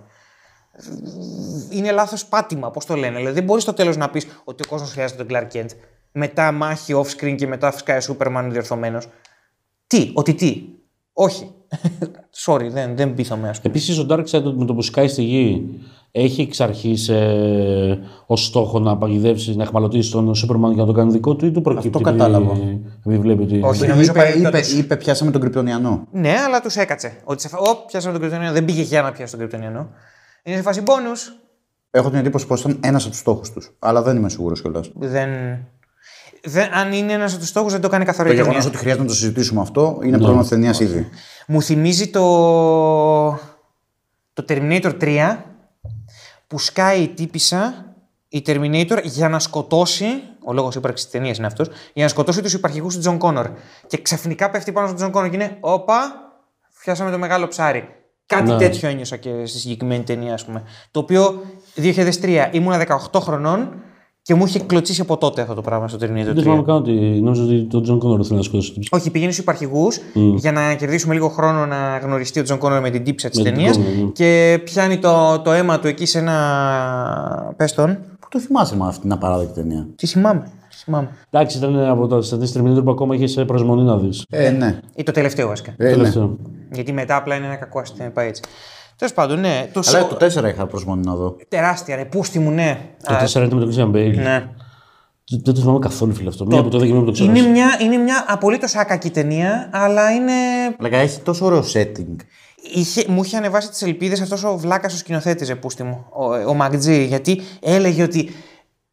Είναι 1.70 1.92
λάθος 1.92 2.26
πάτημα, 2.26 2.72
πώς 2.72 2.86
το 2.86 2.96
λένε. 2.96 3.16
Δηλαδή 3.16 3.36
δεν 3.36 3.44
μπορείς 3.44 3.64
στο 3.64 3.74
τέλος 3.74 3.98
να 3.98 4.10
πεις 4.10 4.28
ότι 4.44 4.64
ο 4.64 4.68
κόσμος 4.70 4.92
χρειάζεται 4.92 5.24
τον 5.24 5.38
Clark 5.38 5.56
Kent. 5.56 5.70
Μετά 6.12 6.52
μάχη 6.52 6.94
off 6.96 7.18
screen 7.18 7.36
και 7.36 7.48
μετά 7.48 7.72
σκάει 7.72 7.98
ο 7.98 8.02
Σούπερμαν 8.02 8.52
διορθωμένος. 8.52 9.08
Τι, 9.88 10.12
ότι 10.14 10.34
τι. 10.34 10.64
Όχι. 11.14 11.56
Sorry, 12.46 12.68
δεν, 12.72 12.96
δεν 12.96 13.14
πείθομαι, 13.14 13.50
ας 13.50 13.62
πούμε. 13.62 13.74
Επίσης, 13.74 14.00
ο 14.00 14.06
Darkseid 14.10 14.54
με 14.56 14.66
το 14.66 14.74
που 14.74 14.82
σκάει 14.82 15.08
στη 15.08 15.24
γη 15.24 15.64
έχει 16.12 16.42
εξ 16.42 16.60
αρχής 16.60 17.10
ε, 17.10 18.00
ως 18.26 18.46
στόχο 18.46 18.80
να 18.80 18.98
παγιδεύσεις, 18.98 19.56
να 19.56 19.64
εχμαλωτήσεις 19.64 20.12
τον 20.12 20.30
Superman 20.32 20.74
για 20.74 20.82
να 20.82 20.86
το 20.86 20.92
κάνει 20.92 21.12
δικό 21.12 21.36
του 21.36 21.46
ή 21.46 21.52
του 21.52 21.62
προκύπτει. 21.62 21.88
Αυτό 21.88 22.00
κατάλαβα. 22.00 22.52
Επειδή, 22.52 22.82
επειδή 23.00 23.18
βλέπει 23.18 23.44
ότι. 23.44 23.60
Όχι. 23.64 23.88
νομίζω 23.88 24.12
Είπε, 24.12 24.20
παρεμπιπτόντως. 24.20 24.72
είπε, 24.72 24.80
είπε, 24.80 24.96
πιάσαμε 24.98 25.32
τον 25.32 25.42
Κρυπτονιανό. 25.42 26.08
Ναι, 26.12 26.34
αλλά 26.46 26.62
τους 26.62 26.76
έκατσε. 26.76 27.14
Ότι 27.24 27.42
σε 27.42 27.48
φα... 27.48 27.58
Ω, 27.58 27.86
πιάσαμε 27.88 28.12
τον 28.14 28.22
Κρυπτονιανό. 28.22 28.54
Δεν 28.54 28.66
πήγε 28.66 28.82
για 28.82 29.02
να 29.02 29.12
πιάσει 29.12 29.32
τον 29.32 29.40
Κρυπτονιανό. 29.40 29.90
Είναι 30.44 30.56
σε 30.56 30.62
φάση 30.62 30.82
bonus. 30.86 31.34
Έχω 31.92 32.10
την 32.10 32.20
εντύπωση 32.20 32.48
πως 32.48 32.60
ήταν 32.60 32.78
ένας 32.84 33.02
από 33.02 33.12
τους 33.12 33.20
στόχους 33.20 33.52
τους. 33.52 33.72
Αλλά 33.80 34.02
δεν 34.02 34.16
είμαι 34.18 34.30
σίγουρος 34.30 34.62
κιόλας. 34.62 34.92
Δεν... 34.96 35.30
δεν... 36.44 36.74
Αν 36.74 36.92
είναι 36.92 37.14
ένας 37.14 37.32
από 37.32 37.40
τους 37.40 37.50
στόχους, 37.50 37.72
δεν 37.72 37.82
το 37.82 37.88
κάνει 37.90 38.06
καθόλου 38.06 38.28
Το 38.28 38.34
η 38.34 38.38
γεγονός 38.38 38.56
ταινία. 38.58 38.70
ότι 38.70 38.78
χρειάζεται 38.78 39.04
να 39.04 39.10
το 39.10 39.16
συζητήσουμε 39.16 39.62
αυτό 39.62 40.00
είναι 40.04 40.18
πρόβλημα 40.18 40.42
της 40.42 40.50
ταινίας 40.50 40.80
ήδη. 40.80 41.08
Μου 41.52 41.62
θυμίζει 41.62 42.10
το. 42.10 42.22
το 44.34 44.46
Terminator 44.48 44.98
3 45.02 45.38
που 46.48 46.60
σκάει 46.60 47.02
η 47.02 47.08
τύπησα 47.08 47.86
η 48.28 48.44
Terminator 48.46 49.00
για 49.04 49.30
να 49.30 49.40
σκοτώσει. 49.40 50.06
Ο 50.46 50.54
λόγος 50.54 50.76
ύπαρξης 50.76 51.06
της 51.06 51.14
ταινίας 51.14 51.38
είναι 51.38 51.48
αυτός. 51.48 51.68
Για 51.94 52.04
να 52.04 52.10
σκοτώσει 52.10 52.42
τους 52.42 52.54
υπαρχηγούς 52.54 52.94
του 52.94 53.00
John 53.00 53.18
Connor. 53.18 53.50
Και 53.88 54.02
ξαφνικά 54.02 54.50
πέφτει 54.50 54.72
πάνω 54.72 54.86
στον 54.88 54.98
John 55.00 55.12
Connor 55.12 55.30
και 55.30 55.36
είναι. 55.36 55.58
Όπα, 55.60 56.14
πιάσαμε 56.84 57.12
το 57.12 57.18
μεγάλο 57.18 57.48
ψάρι. 57.48 57.90
Κάτι 58.26 58.52
Ναι. 58.52 58.58
τέτοιο 58.58 58.90
ένιωσα 58.90 59.18
και 59.18 59.46
στη 59.46 59.60
συγκεκριμένη 59.60 60.04
ταινία, 60.04 60.34
ας 60.34 60.46
πούμε. 60.46 60.64
Το 60.92 61.00
οποίο 61.00 61.42
2003 61.76 62.50
ήμουνα 62.52 62.78
18 62.78 63.20
χρονών 63.20 63.84
και 64.24 64.36
μου 64.36 64.46
είχε 64.46 64.60
κλωτσήσει 64.60 65.02
από 65.02 65.18
τότε 65.18 65.42
αυτό 65.42 65.54
το 65.54 65.62
πράγμα 65.62 65.88
στο 65.88 65.98
Terminator 66.02 66.30
3. 66.30 66.34
Δεν 66.34 66.42
θυμάμαι 66.44 66.64
καν 66.64 66.76
ότι 66.76 66.92
νόμιζα 66.92 67.44
ότι 67.44 67.64
τον 67.64 67.84
John 67.84 68.00
Connor 68.00 68.22
θέλει 68.24 68.38
να 68.38 68.44
σκοτώσει. 68.44 68.80
Όχι, 68.92 69.12
πηγαίνει 69.12 69.32
στους 69.32 69.44
υπαρχηγούς 69.44 70.00
για 70.36 70.52
να 70.52 70.74
κερδίσουμε 70.74 71.14
λίγο 71.14 71.28
χρόνο 71.30 71.66
να 71.66 71.98
γνωριστεί 71.98 72.40
ο 72.40 72.44
John 72.44 72.58
Connor 72.58 72.82
με 72.82 72.90
την 72.90 73.04
τύψα 73.04 73.30
της 73.30 73.38
Με 73.38 73.44
την 73.44 73.54
ταινίας. 73.54 73.78
Connor, 73.78 74.04
ναι. 74.04 74.10
Και 74.12 74.60
πιάνει 74.64 74.98
το, 74.98 75.40
το 75.44 75.52
αίμα 75.52 75.80
του 75.80 75.88
εκεί 75.88 76.06
σε 76.06 76.20
ένα. 76.20 77.54
Πες 77.58 77.74
τον. 77.74 77.98
Πού 78.20 78.28
το 78.30 78.40
θυμάσαι 78.40 78.76
με 78.76 78.88
αυτή 78.88 79.02
την 79.02 79.12
απαράδεκτη 79.12 79.54
ταινία; 79.54 79.88
Τι 79.96 80.08
θυμάμαι. 80.08 80.44
Τι 80.70 80.76
θυμάμαι. 80.76 81.10
Εντάξει, 81.30 81.58
ήταν 81.58 81.80
από 81.80 82.08
τα 82.08 82.22
στατιστικά 82.22 82.64
Terminator 82.64 82.84
που 82.84 82.92
ακόμα 82.92 83.16
είχες 83.16 83.44
προσμονή 83.48 83.84
να 83.84 83.98
δεις. 83.98 84.26
Ε, 84.30 84.50
ναι. 84.50 84.80
Ή 84.96 85.04
το 85.04 85.12
τελευταίο 85.12 85.48
βασικά. 85.48 85.74
Ε, 85.78 85.84
ναι. 85.84 85.92
Τελευταίο. 85.92 86.38
Γιατί 86.72 86.94
μετά 86.94 87.16
απλά 87.16 87.36
είναι 87.36 87.46
ένα 87.46 87.56
κακό 87.56 87.80
αστείο. 87.80 88.12
Πάει 88.14 88.28
έτσι. 88.28 88.42
Τέλος 89.02 89.16
πάντων, 89.16 89.40
ναι. 89.40 89.70
Το 89.74 89.82
Αλλά 89.88 90.00
σο- 90.00 90.08
το 90.08 90.26
4 90.26 90.50
είχα 90.50 90.66
προσμονή 90.68 91.06
να 91.06 91.16
δω. 91.16 91.36
Τεράστια, 91.48 91.96
ρε. 91.96 92.06
Πούστη 92.06 92.40
μου, 92.40 92.52
ναι. 92.52 92.80
Το 93.04 93.14
Α, 93.14 93.18
4 93.24 93.30
ήταν 93.46 93.58
με 93.58 93.66
τον 93.66 93.74
Christian 93.74 93.96
Bale. 93.98 94.16
ναι. 94.16 94.50
Δεν 95.30 95.54
το 95.54 95.56
θυμάμαι 95.56 95.80
καθόλου, 95.80 96.14
φίλε 96.14 96.30
αυτό. 96.30 96.46
Μία 96.46 96.64
που 96.64 96.70
το 96.70 96.78
είδα 96.78 96.86
και 96.86 96.92
μία 96.92 97.00
που 97.00 97.06
το 97.06 97.12
ξέρω. 97.12 97.30
Είναι 97.32 97.48
μια, 97.48 97.78
είναι 97.82 97.98
μια 97.98 98.26
απολύτως 98.28 98.76
άκακη 98.76 99.10
ταινία, 99.10 99.70
αλλά 99.74 100.12
είναι. 100.12 100.32
Αλλά 100.80 100.98
έχει 100.98 101.20
τόσο 101.20 101.46
ωραίο 101.46 101.64
setting. 101.74 102.16
Είχε, 102.74 103.06
μου 103.08 103.24
είχε 103.24 103.38
ανεβάσει 103.38 103.70
τις 103.70 103.82
ελπίδες 103.82 104.22
αυτός 104.22 104.44
ο 104.44 104.58
βλάκας 104.58 104.94
ο 104.94 104.98
σκηνοθέτης, 104.98 105.48
ρε 105.48 105.56
πούστη 105.56 105.84
μου, 105.84 106.06
ο, 106.10 106.50
ο 106.50 106.54
Μακτζή, 106.54 107.06
γιατί 107.06 107.42
έλεγε 107.62 108.04
ότι 108.04 108.32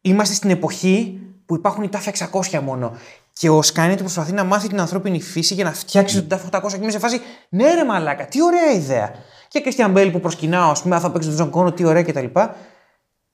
είμαστε 0.01 0.33
στην 0.33 0.49
εποχή 0.49 1.19
που 1.45 1.55
υπάρχουν 1.55 1.83
οι 1.83 1.89
T-600 1.91 2.59
μόνο. 2.63 2.91
Και 3.33 3.49
ο 3.49 3.61
Skynet 3.61 3.99
προσπαθεί 3.99 4.31
να 4.31 4.43
μάθει 4.43 4.67
την 4.67 4.79
ανθρώπινη 4.79 5.21
φύση 5.21 5.53
για 5.53 5.63
να 5.63 5.71
φτιάξει 5.71 6.23
τον 6.23 6.39
T-800 6.51 6.69
και 6.71 6.77
είμαι 6.81 6.91
σε 6.91 6.99
φάση, 6.99 7.21
ναι, 7.49 7.73
ρε 7.73 7.85
μαλάκα, 7.85 8.25
τι 8.27 8.43
ωραία 8.43 8.71
ιδέα. 8.75 9.11
Και 9.49 9.61
Christian 9.65 9.97
Bale 9.97 10.09
που 10.11 10.19
προσκυνάω, 10.19 10.71
ας 10.71 10.81
πούμε, 10.81 10.95
«Α, 10.95 10.99
θα 10.99 11.11
παίξει 11.11 11.27
τον 11.27 11.37
John 11.37 11.49
Connor, 11.49 11.71
τι 11.71 11.85
ωραία 11.85 12.03
κτλ. 12.03 12.25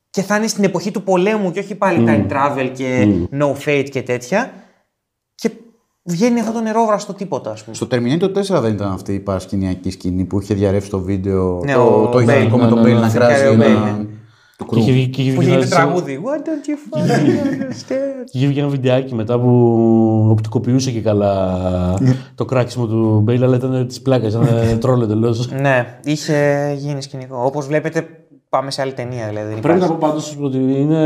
Και 0.10 0.22
θα 0.22 0.36
είναι 0.38 0.48
στην 0.48 0.64
εποχή 0.64 0.92
του 0.92 1.04
πολέμου 1.04 1.52
και 1.52 1.60
όχι 1.60 1.76
πάλι 1.76 2.06
time 2.08 2.32
travel 2.32 2.72
και 2.74 3.08
no 3.32 3.52
fate 3.66 3.88
και 3.92 4.02
τέτοια. 4.02 4.54
Και 5.36 5.52
βγαίνει 6.04 6.40
αυτό 6.40 6.52
το 6.52 6.62
νερόβραστο 6.62 7.14
τίποτα, 7.14 7.52
ας 7.52 7.64
πούμε. 7.64 7.76
Στο 7.76 7.88
Terminator 7.92 8.58
4 8.58 8.62
δεν 8.62 8.74
ήταν 8.74 8.92
αυτή 8.92 9.14
η 9.14 9.20
παρασκηνιακή 9.20 9.90
σκηνή 9.92 10.24
που 10.24 10.42
είχε 10.42 10.54
διαρρεύσει 10.54 10.90
το 10.90 11.00
βίντεο. 11.00 11.62
Ναι, 11.66 11.74
το, 11.74 11.82
ο 11.82 12.08
το 12.10 12.20
ηχητικό 12.20 12.58
Bale. 12.58 12.60
με 12.60 12.68
τον 12.68 12.82
Ναι, 12.82 12.82
ναι, 12.82 12.82
Μπέιλ 12.82 13.00
να 13.00 13.08
ναι. 13.08 13.14
κράζει 13.14 13.58
Ο 14.60 14.66
ένα. 14.66 14.66
Bale, 14.66 14.66
του 14.66 14.66
Και 14.66 14.66
κρού. 14.70 14.80
είχε 14.80 14.92
βγει- 14.92 15.10
και 15.10 15.22
είχε 15.22 15.32
Που 15.34 15.40
βγει 15.42 15.50
γίνεται 15.50 15.66
ένα- 15.66 15.76
τραγούδι. 15.76 16.20
What 16.24 16.40
don't 16.48 16.68
you 16.70 16.98
fucking 16.98 17.10
understand; 17.10 18.24
Και 18.32 18.38
είχε 18.38 18.48
βγει 18.48 18.60
ένα 18.60 18.68
βιντεάκι 18.68 19.16
μετά 19.16 19.40
που 19.40 20.28
οπτικοποιούσε 20.32 20.92
και 20.92 21.02
καλά 21.02 21.60
το 22.36 22.46
κράξιμο 22.46 22.86
του 22.88 23.20
Μπέιλ, 23.24 23.44
αλλά 23.44 23.56
ήταν 23.56 23.88
της 23.88 24.02
πλάκας, 24.02 24.34
ήταν 24.34 24.80
τρόλ 24.80 25.02
εντελώς. 25.02 25.50
ναι, 25.52 26.00
είχε 26.04 26.74
γίνει 26.78 27.02
σκηνικό. 27.02 27.42
Όπως 27.46 27.68
βλέπετε, 27.68 28.08
πάμε 28.50 28.72
σε 28.72 28.82
άλλη 28.82 28.94
ταινία 28.94 29.28
δηλαδή. 29.28 29.52
δεν 29.54 29.60
Πρέπει 29.60 29.80
να 29.80 29.86
υπάρχει. 29.86 30.02
πω 30.02 30.08
πάντως 30.08 30.38
ότι 30.42 30.58
είναι. 30.58 31.02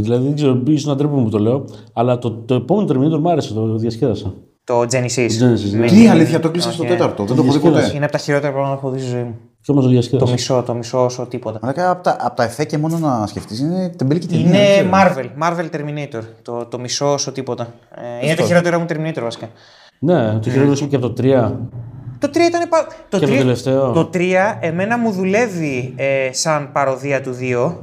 Δηλαδή 0.00 0.24
δεν 0.26 0.34
ξέρω, 0.34 0.62
ίσως 0.66 0.84
να 0.86 0.96
τρέπω 0.96 1.16
που 1.22 1.28
το 1.28 1.38
λέω, 1.38 1.64
αλλά 1.92 2.18
το, 2.18 2.30
το 2.30 2.54
επόμενο 2.54 2.88
Terminator 2.88 3.18
μου 3.20 3.30
άρεσε, 3.30 3.54
το 3.54 3.76
διασκέδασα. 3.76 4.34
Το 4.64 4.80
Genesis. 4.80 5.26
Genesis, 5.26 5.70
ναι. 5.72 5.78
Με 5.78 5.86
Τι 5.86 5.94
την- 5.94 6.10
αλήθεια, 6.10 6.40
το 6.40 6.50
κλείσα 6.50 6.66
Όχι, 6.68 6.76
στο 6.76 6.84
ε. 6.84 6.88
τέταρτο. 6.88 7.24
Δεν 7.24 7.36
το 7.36 7.42
έχω 7.42 7.52
δει 7.52 7.58
Διασκέδαση. 7.58 7.82
ποτέ. 7.84 7.96
Είναι 7.96 8.04
από 8.04 8.12
τα 8.12 8.18
χειρότερα 8.18 8.52
πράγματα 8.52 8.80
που 8.80 8.86
έχω 8.86 8.96
δει 8.96 9.00
στη 9.02 9.10
ζωή 9.10 9.22
μου. 9.22 9.34
Και 9.66 9.70
όμω 9.70 9.80
το 9.80 9.86
Το 9.86 9.92
διασκέδασα. 9.92 10.32
μισό, 10.32 10.62
το 10.66 10.74
μισό 10.74 11.04
όσο 11.04 11.26
τίποτα. 11.26 11.58
Αλλά 11.62 11.90
από 11.90 12.02
τα, 12.02 12.16
απ' 12.20 12.36
τα 12.36 12.42
εφέ 12.44 12.64
και 12.64 12.78
μόνο 12.78 12.98
να 12.98 13.26
σκεφτείς 13.26 13.58
είναι 13.60 13.88
τεμπελική 13.96 14.26
ταινία. 14.26 14.50
δεν 14.50 14.60
Είναι 14.60 14.66
ξέρω. 14.72 14.90
Marvel, 14.92 15.42
Marvel 15.42 15.68
Terminator. 15.76 16.22
Το, 16.42 16.64
το 16.64 16.78
μισό 16.78 17.12
όσο 17.12 17.32
τίποτα. 17.32 17.66
Ε, 18.22 18.26
είναι 18.26 18.34
το 18.34 18.42
χειρότερο 18.44 18.78
μου 18.78 18.86
Terminator 18.88 19.20
βασικά. 19.22 19.48
Ναι, 19.98 20.38
το 20.38 20.50
χειρότερο 20.50 20.86
και 20.88 20.96
από 20.96 21.10
το 21.10 21.22
3. 21.22 21.52
Το 22.18 22.28
3 22.32 22.36
ήταν. 22.48 22.68
πα- 22.68 22.86
Το 23.08 23.18
Και 23.18 23.26
το 23.26 23.32
3, 23.32 23.36
τελευταίο. 23.38 23.92
Το 23.92 24.10
3 24.14 24.20
εμένα 24.60 24.98
μου 24.98 25.10
δουλεύει 25.10 25.92
ε, 25.96 26.28
σαν 26.32 26.72
παροδία 26.72 27.20
του 27.22 27.36
2. 27.40 27.74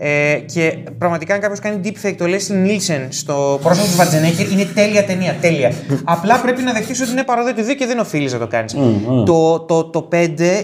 Ε, 0.00 0.34
και 0.34 0.78
πραγματικά, 0.98 1.34
αν 1.34 1.40
κάποιος 1.40 1.60
κάνει 1.60 1.80
deepfake 1.84 2.14
το 2.18 2.24
Leslie 2.24 2.66
Nielsen 2.66 3.06
στο 3.08 3.58
πρόσωπο 3.62 3.86
του 3.86 3.96
Βατζενέκερ, 3.96 4.50
είναι 4.50 4.64
τέλεια 4.74 5.04
ταινία. 5.04 5.36
Τέλεια. 5.40 5.72
Απλά 6.04 6.40
πρέπει 6.40 6.62
να 6.62 6.72
δεχτείς 6.72 7.00
ότι 7.00 7.10
είναι 7.10 7.24
παροδία 7.24 7.54
του 7.54 7.62
2 7.62 7.74
και 7.78 7.86
δεν 7.86 7.98
οφείλεις 7.98 8.32
να 8.32 8.38
το 8.38 8.46
κάνεις. 8.46 8.76
Το, 9.26 9.60
το, 9.60 9.84
το 9.84 10.08
5 10.12 10.16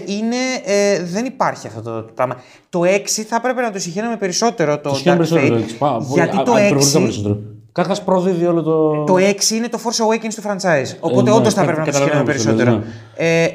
είναι. 0.05 0.35
Ε, 0.65 1.03
δεν 1.03 1.25
υπάρχει 1.25 1.67
αυτό 1.67 1.81
το 1.81 1.91
πράγμα. 2.15 2.35
Το 2.69 2.81
6 2.81 2.85
θα 3.27 3.35
έπρεπε 3.35 3.61
να 3.61 3.71
το 3.71 3.79
συγχαίρουμε 3.79 4.15
περισσότερο 4.17 4.79
το, 4.79 4.89
Το 4.89 4.95
σχέδιο 4.95 5.13
Dark 5.13 5.17
περισσότερο. 5.17 5.55
Fate, 5.55 5.61
έτσι. 5.61 5.75
Πά- 5.77 6.01
Γιατί 6.13 6.37
α- 6.37 6.43
το 6.43 6.51
α- 6.53 6.59
υπερβολικά 6.65 6.99
6 6.99 7.01
περισσότερο. 7.01 7.37
Καταρχά 7.71 8.01
προδίδει 8.03 8.45
όλο 8.45 8.61
το. 8.63 9.03
το 9.03 9.15
6 9.15 9.49
είναι 9.55 9.67
το 9.67 9.79
Force 9.83 10.03
Awakens 10.05 10.33
του 10.35 10.41
franchise. 10.41 10.95
Οπότε 10.99 11.29
ναι, 11.29 11.35
όντως 11.35 11.53
θα 11.53 11.59
κα- 11.59 11.65
πρέπει 11.65 11.79
να 11.79 11.85
το 11.85 11.91
καταλαβαίνω 11.91 12.31
σχεδόν 12.31 12.35
πώς 12.35 12.43
το 12.43 12.49
λες, 12.49 12.55
περισσότερο. 12.55 12.83
Ε, 13.15 13.47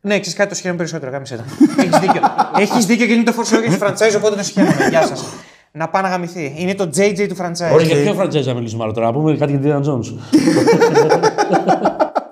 ναι, 0.00 0.20
ξέρεις 0.20 0.38
κάτι, 0.38 0.48
το 0.48 0.54
σχεδόν 0.54 0.76
περισσότερο. 0.76 1.10
Κάμισε 1.10 1.36
το. 1.36 1.42
Έχεις 1.78 1.98
δίκιο. 1.98 2.20
Έχεις 2.58 2.86
δίκιο 2.86 3.06
και 3.06 3.12
είναι 3.12 3.22
το 3.22 3.32
Force 3.36 3.54
Awakens 3.54 3.72
του 3.72 3.78
franchise, 3.80 4.16
οπότε 4.16 4.36
το 4.36 4.42
σχεδόν. 4.42 4.88
Γεια 4.90 5.06
σας. 5.06 5.24
Να 5.72 5.88
πάει 5.88 6.02
να 6.02 6.08
γαμηθεί. 6.08 6.54
Είναι 6.56 6.74
το 6.74 6.90
JJ 6.96 7.28
του 7.28 7.36
franchise. 7.36 7.74
Όχι, 7.74 7.86
για 7.86 7.96
ποιο 7.96 8.22
franchise 8.22 8.44
να 8.44 8.54
μιλήσουμε 8.54 8.82
άλλο 8.84 8.92
τώρα, 8.92 9.06
να 9.06 9.12
πούμε 9.12 9.36
κάτι 9.36 9.50
για 9.56 9.60
την 9.60 9.70
Indiana 9.70 9.86
Jones. 9.88 10.14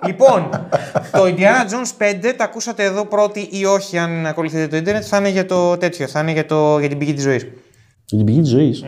Λοιπόν, 0.05 0.49
το 1.11 1.23
Indiana 1.23 1.71
Jones 1.71 1.91
5, 2.29 2.33
τα 2.37 2.43
ακούσατε 2.43 2.83
εδώ 2.83 3.05
πρώτοι 3.05 3.47
ή 3.51 3.65
όχι, 3.65 3.97
αν 3.97 4.25
ακολουθείτε 4.25 4.67
το 4.67 4.75
Ιντερνετ, 4.75 5.03
θα 5.07 5.17
είναι 5.17 5.29
για 5.29 5.45
το 5.45 5.77
τέτοιο, 5.77 6.07
θα 6.07 6.19
είναι 6.19 6.31
για, 6.31 6.45
το, 6.45 6.79
για 6.79 6.89
την 6.89 6.97
πηγή 6.97 7.13
της 7.13 7.23
ζωής. 7.23 7.41
Για 8.05 8.17
την 8.17 8.25
πηγή 8.25 8.41
της 8.41 8.49
ζωής. 8.49 8.85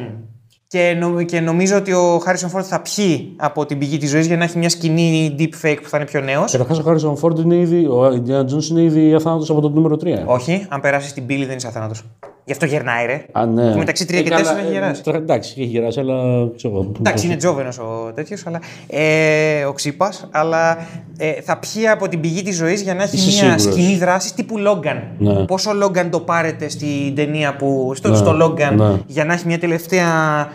Και, 0.72 0.96
νο- 1.00 1.24
και 1.24 1.40
νομίζω 1.40 1.78
ότι 1.78 1.94
ο 1.94 2.22
Harrison 2.26 2.58
Ford 2.58 2.64
θα 2.64 2.82
πιει 2.82 3.34
από 3.38 3.66
την 3.66 3.78
πηγή 3.78 3.98
της 3.98 4.10
ζωής 4.10 4.28
για 4.28 4.38
να 4.38 4.44
έχει 4.44 4.58
μια 4.58 4.70
σκηνή 4.70 5.36
deepfake 5.40 5.78
που 5.84 5.90
θα 5.90 5.98
είναι 5.98 6.06
πιο 6.06 6.22
νέος. 6.22 6.52
Καταρχά 6.52 6.74
ο 6.82 6.84
Χάρισον 6.84 7.18
Φόρντ 7.18 7.40
είναι 7.40 7.56
ήδη. 7.56 7.86
Ο 7.86 8.06
Indiana 8.08 8.46
Jones 8.54 8.70
είναι 8.70 8.82
ήδη 8.82 9.14
αθάνατος 9.14 9.50
από 9.50 9.62
το 9.62 9.70
νούμερο 9.70 9.96
3. 9.96 10.24
Όχι, 10.26 10.66
αν 10.70 10.82
περάσεις 10.82 11.14
την 11.14 11.26
πύλη 11.26 11.46
δεν 11.46 11.56
είσαι 11.58 11.68
αθάνατος. 11.68 12.04
Γι' 12.46 12.52
αυτό 12.52 12.66
γερνάει, 12.66 13.06
ρε. 13.06 13.26
Α, 13.32 13.46
ναι. 13.46 13.72
Και 13.72 13.78
μεταξύ 13.78 14.06
τρία 14.06 14.22
και 14.22 14.30
καλά, 14.30 14.42
τέσσερα 14.42 14.60
έχει 14.60 14.68
ε, 14.68 14.72
γεράσει. 14.72 15.04
τώρα, 15.04 15.18
εντάξει, 15.18 15.54
έχει 15.58 15.68
γεράσει, 15.70 16.00
αλλά 16.00 16.14
ξέρω 16.56 16.74
εγώ. 16.74 16.92
Εντάξει, 17.00 17.26
είναι 17.26 17.36
τζόβενος 17.36 17.78
ο 17.80 18.12
τέτοιος, 18.16 18.48
αλλά. 18.48 18.60
Ε, 18.88 19.64
ο 19.66 19.74
ξύπας, 19.74 20.28
αλλά 20.32 20.78
ε, 21.18 21.32
θα 21.32 21.58
πιει 21.58 21.88
από 21.88 22.08
την 22.08 22.20
πηγή 22.20 22.42
της 22.42 22.56
ζωής 22.56 22.82
για 22.82 22.94
να 22.96 23.04
έχει 23.04 23.16
Είσαι 23.16 23.46
μια 23.46 23.58
σίγουρος. 23.58 23.80
σκηνή 23.80 23.98
δράση 23.98 24.34
τύπου 24.36 24.56
Logan. 24.60 25.02
Ναι. 25.18 25.34
Πόσο 25.46 25.72
Logan 25.84 26.08
το 26.10 26.20
πάρετε 26.20 26.70
στην 26.70 27.16
ταινία 27.16 27.56
που. 27.56 27.92
στο, 27.96 28.10
Ναι, 28.10 28.16
στο 28.16 28.38
Logan 28.42 28.76
ναι. 28.76 29.00
για 29.08 29.26
να 29.26 29.34
έχει 29.34 29.48
μια 29.48 29.60
τελευταία. 29.60 30.48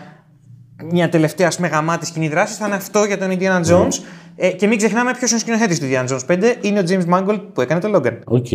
Μια 0.91 1.09
τελευταία 1.09 1.47
ας 1.47 1.55
πούμε, 1.55 1.67
γαμάτη 1.67 2.05
σκηνή 2.05 2.27
δράση 2.27 2.53
θα 2.55 2.65
είναι 2.65 2.75
αυτό 2.75 3.03
για 3.03 3.17
τον 3.17 3.29
Indiana 3.31 3.39
Ναι. 3.65 3.75
Jones. 3.75 3.93
Ε, 4.35 4.49
και 4.51 4.67
μην 4.67 4.77
ξεχνάμε 4.77 5.11
ποιος 5.11 5.29
είναι 5.29 5.39
ο 5.39 5.41
σκηνοθέτης 5.41 5.79
του 5.79 5.85
Indiana 5.91 6.07
Jones 6.13 6.35
5. 6.35 6.55
Είναι 6.61 6.79
ο 6.79 6.83
James 6.89 7.13
Mangold 7.13 7.41
που 7.53 7.61
έκανε 7.61 7.81
το 7.81 7.91
Logan. 7.95 8.17
Οκ. 8.25 8.47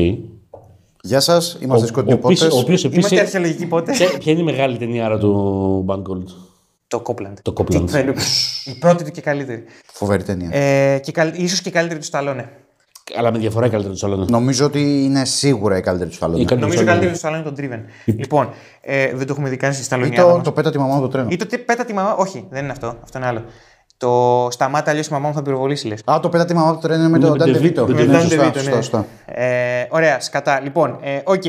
Γεια 1.05 1.21
σας, 1.21 1.57
είμαστε 1.61 1.85
Ο 1.85 1.89
σκοτεινοπότε. 1.89 2.47
οποίο 2.47 2.73
επίση. 2.75 2.89
Είμαστε 2.93 3.21
αρχαιολογικοί 3.21 3.67
πότες. 3.67 3.99
Ποια 4.19 4.33
είναι 4.33 4.41
η 4.41 4.45
μεγάλη 4.45 4.77
ταινία 4.77 5.05
άρα 5.05 5.19
του 5.19 5.85
Bangold. 5.89 6.25
το 6.87 7.03
Copland. 7.07 7.33
Το 7.43 7.53
Copland. 7.57 7.91
Τι- 7.91 8.71
Η 8.71 8.75
πρώτη 8.79 9.05
του 9.05 9.11
και 9.11 9.21
καλύτερη. 9.21 9.65
Φοβερή 9.93 10.23
ταινία. 10.23 10.49
Ε, 10.57 10.99
και 10.99 11.13
καλ... 11.13 11.33
ίσως 11.37 11.61
και 11.61 11.71
καλύτερη 11.71 11.99
του 12.01 12.07
Σταλόνε. 12.07 12.49
Αλλά 13.17 13.33
με 13.33 13.39
διαφορά 13.39 13.67
η 13.67 13.71
καλύτερη 13.71 13.95
του 13.99 14.07
άλλων. 14.07 14.27
Νομίζω 14.31 14.65
ότι 14.65 15.05
είναι 15.05 15.25
σίγουρα 15.25 15.77
η 15.77 15.81
καλύτερη 15.81 16.09
του 16.09 16.15
Η 16.15 16.19
Σταλόνε. 16.19 16.39
καλύτερη 16.45 16.61
Νομίζω 16.61 16.81
του 16.81 16.87
καλύτερη 16.87 17.13
του 17.13 17.19
Σταλόνε 17.19 17.43
είναι 17.43 17.51
τον 17.51 17.87
Driven. 18.05 18.15
λοιπόν, 18.19 18.49
ε, 18.81 19.15
δεν 19.15 19.27
το 19.27 19.33
έχουμε 19.33 19.49
δει 19.49 19.57
καν 19.57 19.73
στη 19.73 19.83
Ή 19.83 19.85
Σταλόνια. 19.85 20.23
το, 20.23 20.41
το 20.45 20.53
πέτα 20.53 20.71
τη 20.71 20.79
μαμά 20.79 20.95
μου 20.95 21.01
το 21.01 21.09
τρένο. 21.09 21.29
Ή 21.31 21.37
το 21.37 21.47
τι 21.47 21.59
πέτα 21.59 21.85
τη 21.85 21.93
μαμά. 21.93 22.15
Όχι, 22.15 22.47
δεν 22.51 22.63
είναι 22.63 22.73
αυτό. 22.73 22.97
Αυτό 23.03 23.19
είναι 23.19 23.27
άλλο. 23.27 23.45
Το 24.03 24.49
σταμάτα 24.51 24.91
αλλιώ 24.91 25.03
η 25.07 25.09
μαμά 25.11 25.29
μου 25.29 25.35
θα 25.35 25.43
πυροβολήσει, 25.43 25.87
λες. 25.87 26.01
Α, 26.05 26.19
το 26.23 26.29
πέτα 26.29 26.45
τη 26.45 26.55
μαμά 26.55 26.67
μου 26.67 26.75
το 26.75 26.81
τρένο 26.81 27.01
είναι 27.03 27.11
με 27.11 27.19
Με 27.19 27.25
τον 27.25 27.39
τον 27.39 27.47
Ντάντε 27.47 27.59
De 27.59 27.63
Βίτο. 27.63 27.85
Vito. 27.85 27.89
Με 27.89 27.95
Με 27.95 28.03
Ναι, 28.05 28.13
τον 28.13 28.21
σωστά, 28.21 28.37
Dante 28.37 28.49
Vito, 28.49 28.53
σωστά, 28.55 28.71
ναι. 28.71 28.83
σωστά. 28.83 29.07
Ε, 29.27 29.87
ωραία, 29.91 30.21
σκατά. 30.21 30.61
Λοιπόν, 30.61 30.99
ε, 31.03 31.21
οκ. 31.25 31.43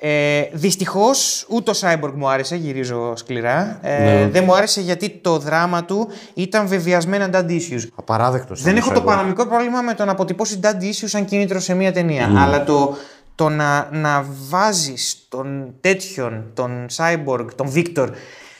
Ε, 0.00 0.42
Δυστυχώς 0.52 1.46
ούτε 1.48 1.70
ο 1.70 1.74
Cyborg 1.80 2.12
μου 2.14 2.28
άρεσε, 2.28 2.56
γυρίζω 2.56 3.16
σκληρά. 3.16 3.78
Ε, 3.82 3.98
Ναι. 4.04 4.28
Δεν 4.32 4.44
μου 4.44 4.54
άρεσε 4.54 4.80
γιατί 4.80 5.08
το 5.22 5.38
δράμα 5.38 5.84
του 5.84 6.08
ήταν 6.34 6.66
βεβιασμένα 6.68 7.28
dad 7.32 7.50
issues. 7.50 7.86
Απαράδεκτος. 7.94 8.62
Δεν 8.62 8.76
έχω 8.76 8.92
το 8.92 9.00
παραμικρό 9.00 9.46
πρόβλημα 9.46 9.80
με 9.80 9.94
το 9.94 10.04
να 10.04 10.12
αποτυπώσει 10.12 10.60
dad 10.62 10.82
issues 10.82 11.04
σαν 11.06 11.24
κίνητρο 11.24 11.60
σε 11.60 11.74
μια 11.74 11.92
ταινία. 11.92 12.32
Αλλά 12.36 12.64
το, 12.64 12.96
το 13.34 13.48
να, 13.48 13.88
να 13.92 14.24
βάζεις 14.48 15.26
τον 15.28 15.74
τέτοιον, 15.80 16.44
τον 16.54 16.86
Cyborg, 16.96 17.46
τον 17.56 17.72
Victor, 17.74 18.08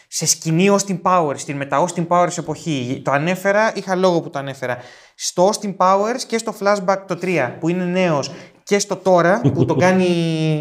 σε 0.09 0.27
σκηνή 0.27 0.69
Austin 0.71 1.01
Powers, 1.03 1.37
στην 1.39 1.57
μετά 1.57 1.87
Austin 1.87 2.07
Powers 2.09 2.39
εποχή. 2.39 3.03
Το 3.05 3.11
ανέφερα, 3.11 3.73
είχα 3.75 3.95
λόγο 3.95 4.21
που 4.21 4.31
το 4.31 4.39
ανέφερα. 4.39 4.79
Στο 5.15 5.51
Austin 5.51 5.77
Powers 5.77 6.21
και 6.27 6.39
στο 6.39 6.55
Flashback 6.61 6.99
το 7.07 7.19
3, 7.23 7.57
που 7.61 7.69
είναι 7.69 7.85
νέος, 7.85 8.31
και 8.63 8.79
στο 8.79 8.97
τώρα, 8.97 9.41
που 9.55 9.65
το 9.65 9.75
κάνει 9.75 10.07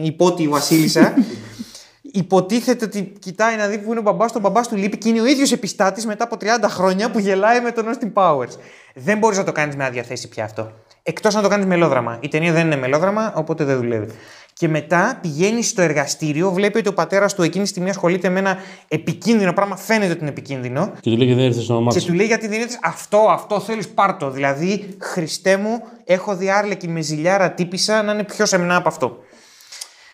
υπότι 0.04 0.44
η 0.44 0.48
Βασίλισσα, 0.48 1.14
υποτίθεται 2.02 2.86
ότι 2.86 3.14
κοιτάει 3.20 3.56
να 3.56 3.68
δει 3.68 3.78
που 3.78 3.90
είναι 3.90 4.00
ο 4.00 4.02
μπαμπάς 4.02 4.32
του, 4.32 4.38
ο 4.38 4.42
μπαμπάς 4.42 4.68
του 4.68 4.76
λείπει 4.76 4.98
και 4.98 5.10
είναι 5.10 5.22
ο 5.22 5.26
ίδιος 5.26 5.52
επιστάτης 5.52 6.06
μετά 6.06 6.24
από 6.24 6.36
30 6.40 6.46
χρόνια 6.64 7.12
που 7.12 7.20
γελάει 7.20 7.62
με 7.62 7.72
τον 7.72 7.86
Austin 7.86 8.14
Powers. 8.14 8.58
Δεν 8.96 9.18
μπορείς 9.18 9.38
να 9.38 9.44
το 9.44 9.52
κάνεις 9.52 9.76
με 9.76 9.86
άδεια 9.86 10.04
θέση 10.04 10.28
πια 10.28 10.44
αυτό. 10.44 10.72
Εκτός 11.04 11.34
να 11.34 11.42
το 11.42 11.48
κάνεις 11.48 11.66
μελόδραμα. 11.66 12.18
Η 12.20 12.28
ταινία 12.28 12.54
δεν 12.54 12.66
είναι 12.66 12.76
μελόδραμα, 12.76 13.34
οπότε 13.36 13.64
δεν 13.64 13.78
δουλεύει. 13.78 14.12
Και 14.58 14.68
μετά 14.68 15.18
πηγαίνει 15.22 15.64
στο 15.64 15.82
εργαστήριο, 15.82 16.52
βλέπει 16.52 16.78
ότι 16.78 16.88
ο 16.88 16.94
πατέρας 16.94 17.34
του 17.36 17.42
εκείνη 17.44 17.64
τη 17.64 17.70
στιγμή 17.70 17.90
ασχολείται 17.90 18.30
με 18.30 18.40
ένα 18.40 18.58
επικίνδυνο 18.88 19.54
πράγμα, 19.54 19.76
φαίνεται 19.76 20.12
ότι 20.12 20.20
είναι 20.20 20.30
επικίνδυνο. 20.30 20.92
Και 21.00 21.10
του 21.10 21.18
λέει 21.18 21.28
και 21.28 21.36
δεν 21.36 21.44
ήρθε 21.44 21.62
στο 21.62 21.74
όνομά 21.74 21.92
Και 21.92 22.00
του. 22.00 22.06
του 22.06 22.14
λέει 22.14 22.26
γιατί 22.26 22.48
δεν 22.48 22.60
ήρθες; 22.60 22.80
Αυτό, 22.84 23.18
αυτό 23.18 23.60
θέλεις 23.60 23.90
πάρτο. 23.90 24.30
Δηλαδή, 24.30 24.96
Χριστέ 25.02 25.58
μου, 25.58 25.80
έχω 26.04 26.36
δει 26.36 26.50
άρλεκη 26.50 26.88
με 26.88 27.02
ζηλιάρα 27.02 27.52
τύπησα 27.52 28.04
να 28.04 28.12
είναι 28.14 28.24
πιο 28.24 28.46
σεμνά 28.46 28.76
από 28.76 28.88
αυτό. 28.88 29.18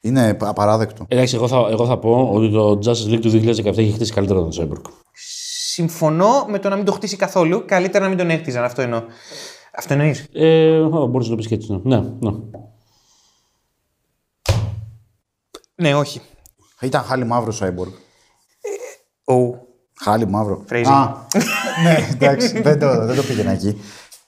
Είναι 0.01 0.37
απαράδεκτο. 0.41 1.05
Εντάξει, 1.07 1.35
εγώ 1.35 1.47
θα, 1.47 1.67
εγώ 1.71 1.85
θα 1.85 1.97
πω 1.97 2.29
ότι 2.33 2.51
το 2.51 2.79
Justice 2.85 3.13
League 3.13 3.19
του 3.21 3.31
2017 3.31 3.77
έχει 3.77 3.91
χτίσει 3.91 4.13
καλύτερα 4.13 4.39
τον 4.39 4.51
Cyborg. 4.59 4.91
Συμφωνώ 5.71 6.45
με 6.49 6.59
το 6.59 6.69
να 6.69 6.75
μην 6.75 6.85
το 6.85 6.91
χτίσει 6.91 7.15
καθόλου. 7.15 7.63
Καλύτερα 7.65 8.03
να 8.03 8.09
μην 8.09 8.17
τον 8.17 8.29
έκτιζαν. 8.29 8.63
Αυτό 8.63 8.81
εννοώ. 8.81 9.01
Αυτό 9.77 9.93
εννοείς; 9.93 10.27
Ε, 10.33 10.79
μπορείς 10.81 11.27
να 11.27 11.29
το 11.29 11.35
πεις 11.35 11.47
και 11.47 11.55
έτσι. 11.55 11.79
Ναι, 11.83 11.97
ναι. 12.19 12.31
Ναι. 15.75 15.89
Ναι, 15.89 15.95
όχι. 15.95 16.21
Ήταν 16.81 17.01
χάλι 17.03 17.25
μαύρο 17.25 17.53
Cyborg. 17.59 17.91
Ο. 19.35 19.57
Χάλι 20.03 20.27
μαύρο. 20.27 20.63
Crazy. 20.69 20.85
Α, 20.85 21.07
ναι, 21.83 21.97
εντάξει, 22.11 22.61
δεν 22.61 22.79
το, 22.79 23.05
δεν 23.05 23.15
το 23.15 23.21
πήγαινα 23.23 23.51
εκεί. 23.51 23.81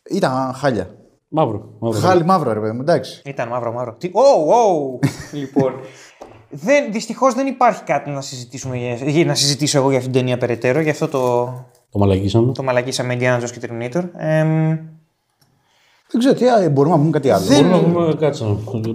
Ήταν 0.09 0.53
χάλια. 0.53 0.89
Μαύρο. 1.27 1.75
μαύρο. 1.79 1.99
Χάλι 1.99 2.25
μαύρο, 2.25 2.53
ρε 2.53 2.59
παιδί 2.59 2.71
μου, 2.71 2.81
εντάξει. 2.81 3.21
Ήταν 3.25 3.47
μαύρο, 3.47 3.71
μαύρο. 3.73 3.93
Τι. 3.95 4.09
Ω, 4.13 4.53
ω! 4.53 4.99
λοιπόν. 5.31 5.73
Δεν, 6.49 6.91
δυστυχώς 6.91 7.33
δεν 7.33 7.47
υπάρχει 7.47 7.83
κάτι 7.83 8.09
να 8.09 8.21
συζητήσουμε 8.21 8.77
για, 8.77 8.93
για- 8.93 9.25
να 9.25 9.35
συζητήσω 9.35 9.77
εγώ 9.77 9.89
για 9.89 9.97
αυτήν 9.97 10.11
την 10.13 10.21
ταινία 10.21 10.37
περαιτέρω. 10.37 10.79
Γι' 10.79 10.89
αυτό 10.89 11.07
το, 11.07 11.45
Το 11.91 11.99
μαλακίσαμε. 11.99 12.51
το 12.53 12.63
μαλακίσαμε 12.63 13.17
Indiana 13.19 13.39
Jones 13.43 13.49
και 13.51 13.59
Terminator. 13.69 14.03
Εμ, 14.17 14.77
Δεν 16.17 16.23
ξέρω 16.33 16.33
τι, 16.57 16.63
α, 16.65 16.69
μπορούμε 16.69 16.95
να 16.95 16.99
πούμε 17.01 17.11
κάτι 17.11 17.29
άλλο. 17.29 17.45
Μπορούμε 17.45 17.69
να 17.69 17.79
πούμε 17.83 18.15
κάτσε. 18.19 18.45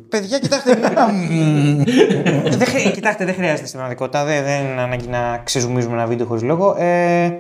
Παιδιά, 0.09 0.39
κοιτάξτε. 0.39 0.75
δεν, 2.59 2.67
χρει- 2.67 2.91
κοιτάξτε, 2.93 3.25
δεν 3.25 3.35
χρειάζεται 3.35 3.67
στην 3.67 3.73
πραγματικότητα. 3.79 4.25
Δεν, 4.25 4.45
δεν 4.45 4.61
είναι 4.65 4.81
ανάγκη 4.81 5.09
να 5.09 5.41
ξεζουμίζουμε 5.45 5.93
ένα 5.95 6.07
βίντεο 6.07 6.27
χωρίς 6.27 6.43
λόγο. 6.43 6.75
Ε, 6.79 7.39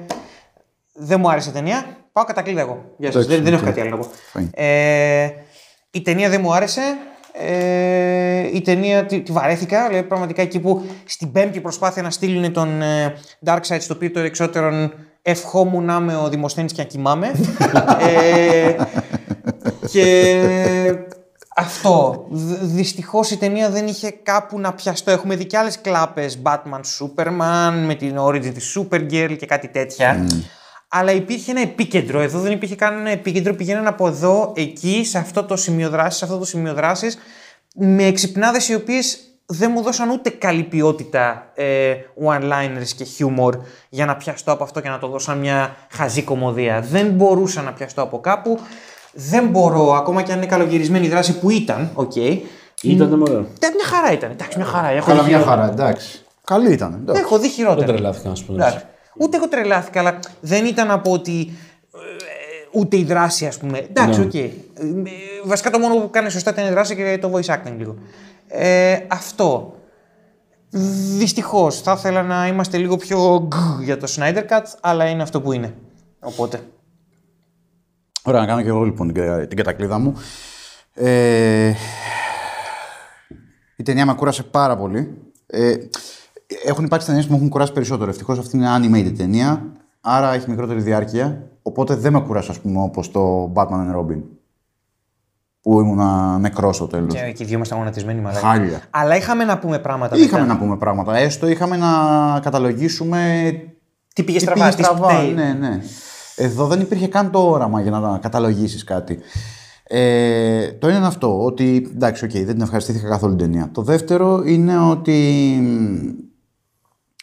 δεν 0.92 1.20
μου 1.20 1.30
άρεσε 1.30 1.48
η 1.48 1.52
ταινία. 1.52 1.84
Πάω 2.12 2.24
κατακλείδα 2.24 2.60
εγώ. 2.60 2.84
Γεια 2.96 3.12
σας. 3.12 3.24
Εντάξει, 3.24 3.42
Δεν, 3.42 3.44
δεν 3.44 3.52
έχω 3.52 3.62
οκ. 3.62 3.68
κάτι 3.68 3.80
άλλο 3.80 3.90
να 3.90 3.96
πω. 3.96 4.06
Fine. 4.34 4.48
Ε, 4.54 5.28
η 5.90 6.02
ταινία 6.02 6.28
δεν 6.28 6.40
μου 6.40 6.54
άρεσε. 6.54 6.80
Ε, 7.32 8.48
η 8.52 8.60
ταινία 8.60 9.04
τη, 9.06 9.20
τη 9.20 9.32
βαρέθηκα. 9.32 9.86
Δηλαδή, 9.88 10.06
πραγματικά 10.06 10.42
εκεί 10.42 10.58
που 10.60 10.82
στην 11.04 11.32
πέμπτη 11.32 11.60
προσπάθεια 11.60 12.02
να 12.02 12.10
στείλουν 12.10 12.52
τον 12.52 12.82
ε, 12.82 13.14
Darkseid 13.46 13.76
στο 13.80 13.94
οποίο 13.94 14.10
το 14.10 14.20
εξώτερον 14.20 14.92
ευχόμουν 15.22 15.84
να 15.84 15.94
είμαι 16.00 16.16
ο 16.16 16.28
Δημοσθένης 16.28 16.72
και 16.72 16.82
να 16.82 16.88
κοιμάμαι. 16.88 17.26
ε, 18.08 18.74
και 19.90 20.40
αυτό. 21.56 22.26
Δυστυχώς 22.60 23.30
η 23.30 23.36
ταινία 23.36 23.70
δεν 23.70 23.86
είχε 23.86 24.10
κάπου 24.10 24.60
να 24.60 24.72
πιαστώ. 24.72 25.10
Έχουμε 25.10 25.36
δει 25.36 25.44
και 25.44 25.58
άλλες 25.58 25.80
κλάπες. 25.80 26.42
Batman, 26.42 26.80
Superman, 26.98 27.72
με 27.86 27.94
την 27.94 28.16
origin 28.18 28.54
της 28.54 28.78
Supergirl 28.78 29.36
και 29.38 29.46
κάτι 29.46 29.68
τέτοια. 29.68 30.26
Αλλά 30.88 31.12
υπήρχε 31.12 31.50
ένα 31.50 31.60
επίκεντρο. 31.60 32.20
Εδώ 32.20 32.38
δεν 32.38 32.52
υπήρχε 32.52 32.74
καν 32.74 32.98
ένα 32.98 33.10
επίκεντρο. 33.10 33.54
Πηγαίναν 33.54 33.86
από 33.86 34.06
εδώ, 34.06 34.52
εκεί, 34.56 35.04
σε 35.04 35.18
αυτό 35.18 35.44
το 35.44 35.56
σημείο 35.56 35.88
δράσης, 35.88 36.18
σε 36.18 36.24
αυτό 36.24 36.38
το 36.38 36.44
σημείο 36.44 36.74
δράσης, 36.74 37.18
με 37.74 38.04
εξυπνάδες 38.04 38.68
οι 38.68 38.74
οποίες 38.74 39.18
δεν 39.46 39.70
μου 39.74 39.82
δώσαν 39.82 40.10
ούτε 40.10 40.30
καλή 40.30 40.62
ποιότητα 40.62 41.50
ε, 41.54 41.94
one-liners 42.24 42.88
και 42.96 43.06
humor 43.18 43.52
για 43.88 44.06
να 44.06 44.16
πιαστώ 44.16 44.52
από 44.52 44.64
αυτό 44.64 44.80
και 44.80 44.88
να 44.88 44.98
το 44.98 45.08
δώσω 45.08 45.24
σαν 45.24 45.38
μια 45.38 45.76
χαζή 45.90 46.22
κωμωδία. 46.22 46.80
Δεν 46.80 47.06
μπορούσα 47.06 47.62
να 47.62 47.72
πιαστώ 47.72 48.02
από 48.02 48.20
κάπου. 48.20 48.58
Δεν 49.12 49.48
μπορώ, 49.48 49.92
ακόμα 49.92 50.22
και 50.22 50.32
αν 50.32 50.36
είναι 50.38 50.46
καλογυρισμένη 50.46 51.06
η 51.06 51.08
δράση 51.08 51.38
που 51.38 51.50
ήταν, 51.50 51.90
οκ. 51.94 52.16
Ήταν 52.82 53.18
μωρέ. 53.18 53.32
Εντάξει, 53.32 53.74
μια 53.76 53.84
χαρά 53.86 54.12
ήταν. 54.12 54.30
Εντάξει, 54.30 54.56
μια 54.58 54.66
χαρά. 54.66 54.88
Έχω 54.88 55.06
Καλά, 55.06 55.22
δει 55.22 55.28
μια 55.28 55.38
χειρότερα. 55.38 55.62
χαρά, 55.62 55.72
εντάξει. 55.72 56.24
Καλή 56.44 56.72
ήταν. 56.72 56.94
εντάξει. 57.02 57.22
Έχω 57.22 57.38
δει 57.38 57.48
χειρότερα. 57.48 57.86
Δεν 57.86 57.94
τρελάθηκα 57.94 58.28
να 58.28 58.34
σου 58.34 58.46
πω. 58.46 58.52
Εντάξει. 58.52 58.84
Ούτε 59.18 59.36
εγώ 59.36 59.48
τρελάθηκα, 59.48 60.00
αλλά 60.00 60.18
δεν 60.40 60.64
ήταν 60.66 60.90
από 60.90 61.12
ότι. 61.12 61.52
ε, 61.94 61.98
ούτε 62.78 62.96
η 62.96 63.04
δράση, 63.04 63.46
ας 63.46 63.58
πούμε. 63.58 63.78
Εντάξει, 63.78 64.18
Ναι. 64.18 64.24
οκ. 64.24 64.34
Ε, 64.34 64.50
Βασικά 65.44 65.70
το 65.70 65.78
μόνο 65.78 65.94
που 65.94 66.10
κάνει 66.10 66.30
σωστά 66.30 66.50
ήταν 66.50 66.66
η 66.66 66.70
δράση 66.70 66.96
και 66.96 67.18
το 67.20 67.30
voice 67.34 67.54
acting 67.54 67.74
λίγο. 67.78 67.94
Ε, 68.48 68.98
αυτό. 69.08 69.74
Δυστυχώς. 71.18 71.80
Θα 71.80 71.94
ήθελα 71.98 72.22
να 72.22 72.46
είμαστε 72.46 72.76
λίγο 72.76 72.96
πιο 72.96 73.46
γκ 73.48 73.82
για 73.82 73.96
το 73.96 74.06
Snyder 74.16 74.42
Cut, 74.48 74.62
αλλά 74.80 75.04
είναι 75.08 75.22
αυτό 75.22 75.40
που 75.40 75.52
είναι. 75.52 75.74
Οπότε. 76.20 76.60
Ωραία, 78.22 78.40
να 78.40 78.46
κάνω 78.46 78.62
και 78.62 78.68
εγώ 78.68 78.84
λοιπόν 78.84 79.12
την, 79.12 79.48
την 79.48 79.56
κατακλείδα 79.56 79.98
μου. 79.98 80.14
Ε, 80.94 81.72
η 83.76 83.82
ταινία 83.82 84.06
με 84.06 84.14
κούρασε 84.14 84.42
πάρα 84.42 84.76
πολύ. 84.76 85.18
Ε, 85.46 85.74
έχουν 86.64 86.84
υπάρξει 86.84 87.06
ταινίες 87.06 87.24
που 87.26 87.30
με 87.32 87.36
έχουν 87.36 87.48
κουράσει 87.48 87.72
περισσότερο. 87.72 88.10
Ευτυχώς 88.10 88.38
αυτή 88.38 88.56
είναι 88.56 88.68
animated 88.78 89.14
ταινία, 89.16 89.66
άρα 90.00 90.32
έχει 90.34 90.50
μικρότερη 90.50 90.80
διάρκεια. 90.80 91.48
Οπότε 91.62 91.94
δεν 91.94 92.12
με 92.12 92.20
κουράσει, 92.20 92.50
ας 92.50 92.60
πούμε, 92.60 92.82
όπως 92.82 93.10
το 93.10 93.52
Batman 93.54 93.90
and 93.90 93.96
Robin. 93.96 94.22
Που 95.62 95.80
ήμουνα 95.80 96.38
νεκρός 96.38 96.76
στο 96.76 96.86
τέλος. 96.86 97.14
Και 97.14 97.20
εκεί 97.20 97.44
δύο 97.44 97.56
ήμασταν 97.56 97.78
γονατισμένοι 97.78 98.20
μαλάκα. 98.20 98.46
Χάλια. 98.46 98.80
Αλλά 98.90 99.16
είχαμε 99.16 99.44
να 99.44 99.58
πούμε 99.58 99.78
πράγματα. 99.78 100.16
Είχαμε 100.16 100.42
μετά. 100.42 100.52
να 100.54 100.58
πούμε 100.58 100.76
πράγματα. 100.76 101.16
Έστω 101.16 101.48
είχαμε 101.48 101.76
να 101.76 101.88
καταλογίσουμε 102.42 103.52
Τι 104.14 104.22
πήγε 104.22 104.38
τι 104.38 104.44
στραβά, 104.44 104.64
πήγε 104.64 104.76
τι 104.76 104.82
στραβά. 104.82 105.08
φταίει. 105.08 105.32
Ναι, 105.32 105.52
ναι. 105.52 105.80
Εδώ 106.42 106.66
δεν 106.66 106.80
υπήρχε 106.80 107.06
καν 107.06 107.30
το 107.30 107.50
όραμα 107.50 107.80
για 107.80 107.90
να 107.90 108.18
καταλογίσεις 108.18 108.84
κάτι. 108.84 109.18
Ε, 109.82 110.72
το 110.72 110.86
ένα 110.88 110.96
είναι 110.96 111.06
αυτό, 111.06 111.44
ότι 111.44 111.90
εντάξει, 111.94 112.24
οκ, 112.24 112.30
δεν 112.30 112.46
την 112.46 112.60
ευχαριστήθηκα 112.60 113.08
καθόλου 113.08 113.36
την 113.36 113.46
ταινία. 113.46 113.70
Το 113.72 113.82
δεύτερο 113.82 114.42
είναι 114.46 114.78
ότι 114.78 115.12
μ, 115.62 116.08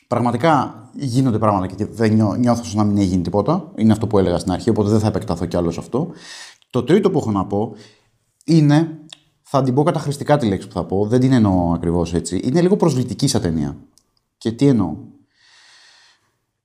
πραγματικά 0.08 0.82
γίνονται 0.94 1.38
πράγματα 1.38 1.76
και 1.76 1.86
δεν 1.86 2.14
νιώ, 2.14 2.36
νιώθω 2.36 2.64
σαν 2.64 2.78
να 2.78 2.84
μην 2.84 2.98
έγινε 2.98 3.22
τίποτα. 3.22 3.72
Είναι 3.76 3.92
αυτό 3.92 4.08
που 4.08 4.18
έλεγα 4.20 4.38
στην 4.38 4.52
αρχή, 4.52 4.70
οπότε 4.70 4.90
δεν 4.90 5.00
θα 5.00 5.08
επεκταθώ 5.08 5.46
κι 5.46 5.58
άλλο 5.58 5.72
σε 5.72 5.80
αυτό. 5.80 6.12
Το 6.70 6.84
τρίτο 6.84 7.12
που 7.12 7.18
έχω 7.18 7.32
να 7.32 7.46
πω 7.46 7.76
είναι, 8.46 9.00
θα 9.42 9.64
την 9.64 9.74
πω 9.74 9.84
καταχρηστικά 9.84 10.38
τη 10.38 10.48
λέξη 10.48 10.68
που 10.68 10.74
θα 10.74 10.86
πω, 10.86 11.06
δεν 11.08 11.20
την 11.20 11.32
εννοώ 11.32 11.74
ακριβώς 11.74 12.14
έτσι. 12.14 12.42
Είναι 12.44 12.62
λίγο 12.62 12.76
προσβλητική 12.76 13.28
σαν 13.28 13.42
ταινία. 13.42 13.78
Και 14.38 14.52
τι 14.52 14.68
εννοώ. 14.68 14.96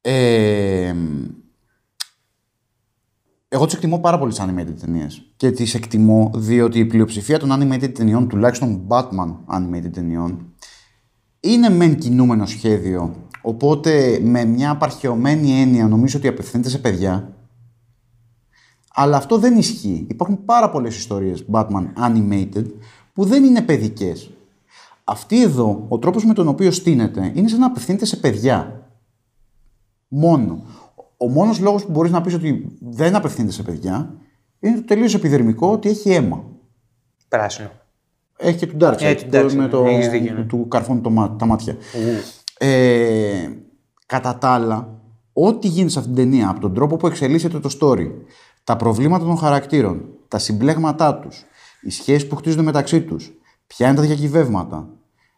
Ε, 0.01 0.95
εγώ 3.55 3.65
τις 3.65 3.75
εκτιμώ 3.75 3.99
πάρα 3.99 4.19
πολύ 4.19 4.35
σαν 4.35 4.55
animated 4.55 4.75
ταινίες. 4.81 5.23
Και 5.37 5.51
τις 5.51 5.75
εκτιμώ 5.75 6.31
διότι 6.35 6.79
η 6.79 6.85
πλειοψηφία 6.85 7.39
των 7.39 7.53
animated 7.53 7.95
ταινιών, 7.95 8.29
τουλάχιστον 8.29 8.87
Batman 8.89 9.37
animated 9.55 9.91
ταινιών, 9.93 10.53
είναι 11.41 11.69
μεν 11.69 11.99
κινούμενο 11.99 12.47
σχέδιο. 12.47 13.15
Οπότε 13.43 14.21
με 14.23 14.45
μια 14.45 14.71
απαρχαιωμένη 14.71 15.61
έννοια 15.61 15.89
νομίζω 15.89 16.19
ότι 16.19 16.29
απευθύνεται 16.29 16.69
σε 16.69 16.79
παιδιά. 16.79 17.37
Αλλά 18.95 19.17
αυτό 19.17 19.39
δεν 19.39 19.59
ισχύει. 19.59 20.07
Υπάρχουν 20.09 20.45
πάρα 20.45 20.71
πολλές 20.71 20.97
ιστορίες 20.97 21.45
Batman 21.51 21.87
animated 22.07 22.65
που 23.13 23.25
δεν 23.25 23.45
είναι 23.45 23.63
παιδικές. 23.63 24.31
Αυτή 25.05 25.43
εδώ, 25.43 25.87
ο 25.89 25.99
τρόπος 25.99 26.25
με 26.25 26.35
τον 26.35 26.49
οποίο 26.49 26.71
στείνεται, 26.71 27.33
είναι 27.35 27.49
σαν 27.49 27.59
να 27.59 27.67
απευθύνεται 27.67 28.05
σε 28.05 28.17
παιδιά. 28.17 28.87
Μόνο. 30.09 30.63
Ο 31.23 31.29
μόνος 31.29 31.59
λόγος 31.61 31.85
που 31.85 31.91
μπορείς 31.91 32.11
να 32.11 32.21
πεις 32.21 32.35
ότι 32.35 32.77
δεν 32.81 33.15
απευθύνεται 33.15 33.53
σε 33.53 33.63
παιδιά 33.63 34.15
είναι 34.61 34.75
το 34.77 34.85
τελείως 34.85 35.15
επιδερμικό 35.15 35.73
ότι 35.73 35.89
έχει 35.89 36.11
αίμα. 36.11 36.45
Πράσινο. 37.29 37.71
Έχει 38.37 38.59
και 38.59 38.67
του 38.67 38.77
Darkseid 38.81 39.01
Ε, 39.01 39.15
του 39.15 39.25
που- 39.25 39.31
Darkseid, 39.37 39.53
με 39.55 39.69
το, 39.69 39.85
έχεις 39.85 40.09
δίκιο, 40.09 40.35
ναι. 40.35 40.43
του 40.45 40.69
καρφώνει 40.69 41.01
το, 41.01 41.11
μά- 41.11 41.37
τα 41.37 41.47
μάτια. 41.47 41.77
Ε, 42.59 43.49
κατά 44.07 44.39
τα 44.39 44.49
άλλα, 44.49 45.01
ό,τι 45.33 45.69
γίνεται 45.69 45.91
σε 45.91 45.99
αυτήν 45.99 46.15
την 46.15 46.25
ταινία, 46.25 46.49
από 46.49 46.61
τον 46.61 46.75
τρόπο 46.75 46.97
που 46.97 47.07
εξελίσσεται 47.07 47.59
το 47.59 47.71
story, 47.81 48.11
τα 48.65 48.77
προβλήματα 48.77 49.25
των 49.25 49.37
χαρακτήρων, 49.37 50.05
τα 50.29 50.39
συμπλέγματά 50.39 51.15
τους, 51.19 51.45
οι 51.83 51.91
σχέσεις 51.91 52.27
που 52.27 52.37
χτίζονται 52.37 52.63
μεταξύ 52.63 53.01
τους, 53.03 53.33
ποια 53.67 53.87
είναι 53.87 53.97
τα 53.97 54.03
διακυβεύματα, 54.03 54.89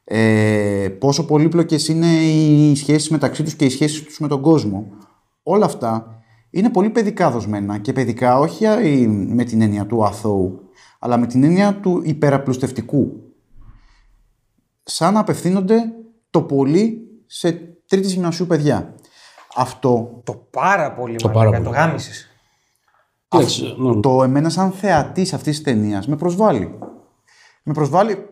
ε, 0.04 0.88
πόσο 0.98 1.24
πολύπλοκες 1.26 1.88
είναι 1.88 2.06
οι 2.06 2.74
σχέσεις 2.76 3.08
μεταξύ 3.08 3.42
τους 3.42 3.54
και 3.54 3.64
οι 3.64 3.70
σχέσεις 3.70 4.02
τους 4.02 4.20
με 4.20 4.28
τον 4.28 4.40
κόσμο, 4.40 4.86
όλα 5.46 5.64
αυτά 5.64 6.18
είναι 6.50 6.70
πολύ 6.70 6.90
παιδικά 6.90 7.30
δοσμένα 7.30 7.78
και 7.78 7.92
παιδικά 7.92 8.38
όχι 8.38 8.66
α, 8.66 8.82
η- 8.82 9.06
με 9.06 9.44
την 9.44 9.60
έννοια 9.60 9.86
του 9.86 10.04
αθώου, 10.04 10.60
αλλά 10.98 11.16
με 11.16 11.26
την 11.26 11.42
έννοια 11.44 11.74
του 11.80 12.00
υπεραπλουστευτικού 12.04 13.12
σαν 14.82 15.12
να 15.14 15.20
απευθύνονται 15.20 15.82
το 16.30 16.42
πολύ 16.42 16.98
σε 17.26 17.52
τρίτη 17.88 18.06
γυμνασίου 18.06 18.46
παιδιά. 18.46 18.94
Αυτό 19.56 20.20
Το 20.24 20.46
πάρα 20.50 20.92
πολύ 20.92 21.16
Το 21.16 21.28
μαλάκα, 21.28 21.44
πάρα 21.50 21.62
το 21.62 21.70
πολύ. 21.70 21.76
γάμισες. 21.76 22.28
Κοίταξε, 23.28 23.74
ναι. 23.78 24.00
το 24.00 24.22
εμένα 24.22 24.48
σαν 24.48 24.70
θεατής 24.72 25.32
αυτής 25.32 25.54
της 25.56 25.64
ταινίας 25.64 26.06
με 26.08 26.16
προσβάλλει. 26.16 26.78
Με 27.62 27.72
προσβάλλει 27.72 28.26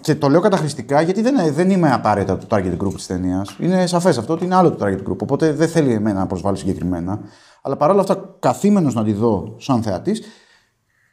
και 0.00 0.14
το 0.14 0.28
λέω 0.28 0.40
καταχρηστικά 0.40 1.00
γιατί 1.00 1.22
δεν, 1.22 1.54
δεν 1.54 1.70
είμαι 1.70 1.92
απαραίτητα 1.92 2.36
το 2.38 2.46
target 2.50 2.76
group 2.84 2.94
της 2.94 3.06
ταινίας. 3.06 3.56
Είναι 3.60 3.86
σαφές 3.86 4.18
αυτό 4.18 4.32
ότι 4.32 4.44
είναι 4.44 4.54
άλλο 4.54 4.70
το 4.70 4.86
target 4.86 5.08
group. 5.10 5.18
Οπότε 5.18 5.52
δεν 5.52 5.68
θέλει 5.68 5.92
εμένα 5.92 6.18
να 6.18 6.26
προσβάλλει 6.26 6.56
συγκεκριμένα. 6.56 7.20
Αλλά 7.62 7.76
παρόλα 7.76 8.00
αυτά, 8.00 8.36
καθήμενος 8.38 8.94
να 8.94 9.04
τη 9.04 9.12
δω 9.12 9.54
σαν 9.58 9.82
θεατής, 9.82 10.22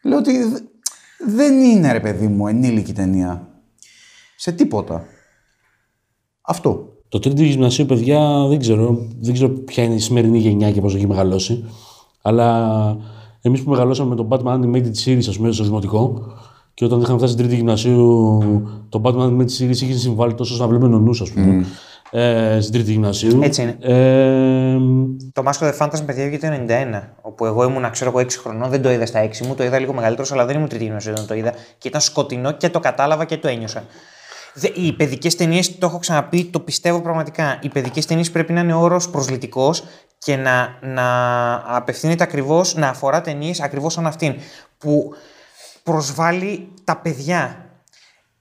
λέω 0.03 0.17
ότι 0.17 0.43
δε- 0.43 0.59
δεν 1.27 1.61
είναι 1.61 1.91
ρε 1.91 1.99
παιδί 1.99 2.27
μου 2.27 2.47
ενήλικη 2.47 2.93
ταινία. 2.93 3.47
Σε 4.35 4.51
τίποτα. 4.51 5.03
Αυτό. 6.41 6.91
Το 7.09 7.19
τρίτη 7.19 7.45
γυμνασίου, 7.45 7.85
παιδιά, 7.85 8.45
δεν 8.47 8.59
ξέρω, 8.59 9.07
δεν 9.19 9.33
ξέρω 9.33 9.49
ποια 9.49 9.83
είναι 9.83 9.93
η 9.93 9.99
σημερινή 9.99 10.37
γενιά 10.37 10.71
και 10.71 10.81
πώς 10.81 10.95
έχει 10.95 11.07
μεγαλώσει. 11.07 11.65
Αλλά 12.21 12.97
εμείς 13.41 13.63
που 13.63 13.69
μεγαλώσαμε 13.69 14.09
με 14.09 14.15
τον 14.15 14.27
Batman 14.31 14.65
Animated 14.65 14.91
Series, 15.05 15.25
ας 15.27 15.37
πούμε, 15.37 15.51
στο 15.51 15.63
δημοτικό, 15.63 16.21
και 16.77 16.85
όταν 16.85 17.01
είχαμε 17.01 17.17
φτάσει 17.17 17.33
στην 17.33 17.45
τρίτη 17.45 17.59
γυμνασίου, 17.59 18.39
το 18.89 19.01
Batman 19.03 19.27
Animated 19.29 19.41
Series 19.59 19.69
είχε 19.81 19.93
συμβάλει 19.93 20.33
τόσο 20.33 20.51
ώστε 20.53 20.63
να 20.65 20.69
βλέπουμε 20.69 20.91
νονούς, 20.91 21.21
ας 21.21 21.31
πούμε. 21.31 21.65
Ε, 22.11 22.57
στην 22.61 22.73
τρίτη 22.73 22.91
γυμνασίου. 22.91 23.39
Έτσι 23.43 23.61
είναι. 23.61 23.77
Ε, 23.81 24.77
Το 25.33 25.43
Mask 25.45 25.65
of 25.65 25.71
the 25.71 25.77
Phantasm, 25.77 26.05
παιδιά, 26.05 26.25
βγήκε 26.25 26.47
το 26.47 26.53
91. 26.53 27.01
Όπου 27.21 27.45
εγώ 27.45 27.63
ήμουν, 27.63 27.91
ξέρω 27.91 28.09
εγώ, 28.09 28.19
6 28.19 28.37
χρονών, 28.39 28.69
δεν 28.69 28.81
το 28.81 28.91
είδα 28.91 29.05
στα 29.05 29.19
6 29.23 29.45
μου, 29.47 29.55
το 29.55 29.63
είδα 29.63 29.79
λίγο 29.79 29.93
μεγαλύτερος, 29.93 30.31
αλλά 30.31 30.45
δεν 30.45 30.55
ήμουν 30.55 30.67
τρίτη 30.67 30.83
γυμνασίου 30.83 31.11
όταν 31.11 31.27
το 31.27 31.33
είδα. 31.33 31.53
Και 31.77 31.87
ήταν 31.87 32.01
σκοτεινό 32.01 32.51
και 32.51 32.69
το 32.69 32.79
κατάλαβα 32.79 33.25
και 33.25 33.37
το 33.37 33.47
ένιωσα. 33.47 33.83
Δε- 34.53 34.71
Οι 34.73 34.93
παιδικές 34.93 35.35
ταινίες, 35.35 35.77
το 35.77 35.85
έχω 35.85 35.97
ξαναπεί, 35.99 36.45
το 36.45 36.59
πιστεύω 36.59 37.01
πραγματικά. 37.01 37.59
Οι 37.61 37.69
παιδικές 37.69 38.05
ταινίες 38.05 38.31
πρέπει 38.31 38.53
να 38.53 38.59
είναι 38.59 38.73
όρος 38.73 39.09
προσλητικό 39.09 39.73
και 40.17 40.35
να, 40.35 40.67
να 40.81 41.03
απευθύνεται 41.75 42.23
ακριβώς, 42.23 42.75
να 42.75 42.87
αφορά 42.87 43.21
ταινίες 43.21 43.61
ακριβώς 43.61 43.93
σαν 43.93 44.07
αυτήν. 44.07 44.33
Που 44.77 45.11
προσβάλλει 45.91 46.67
τα 46.83 46.97
παιδιά. 46.97 47.65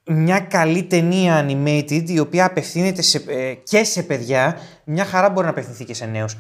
Μια 0.04 0.40
καλή 0.40 0.82
ταινία 0.82 1.46
animated 1.48 2.02
η 2.06 2.18
οποία 2.18 2.44
απευθύνεται 2.44 3.02
σε, 3.02 3.24
ε, 3.26 3.52
και 3.54 3.84
σε 3.84 4.02
παιδιά, 4.02 4.56
μια 4.84 5.04
χαρά 5.04 5.30
μπορεί 5.30 5.44
να 5.44 5.50
απευθυνθεί 5.50 5.84
και 5.84 5.94
σε 5.94 6.06
νέους. 6.06 6.36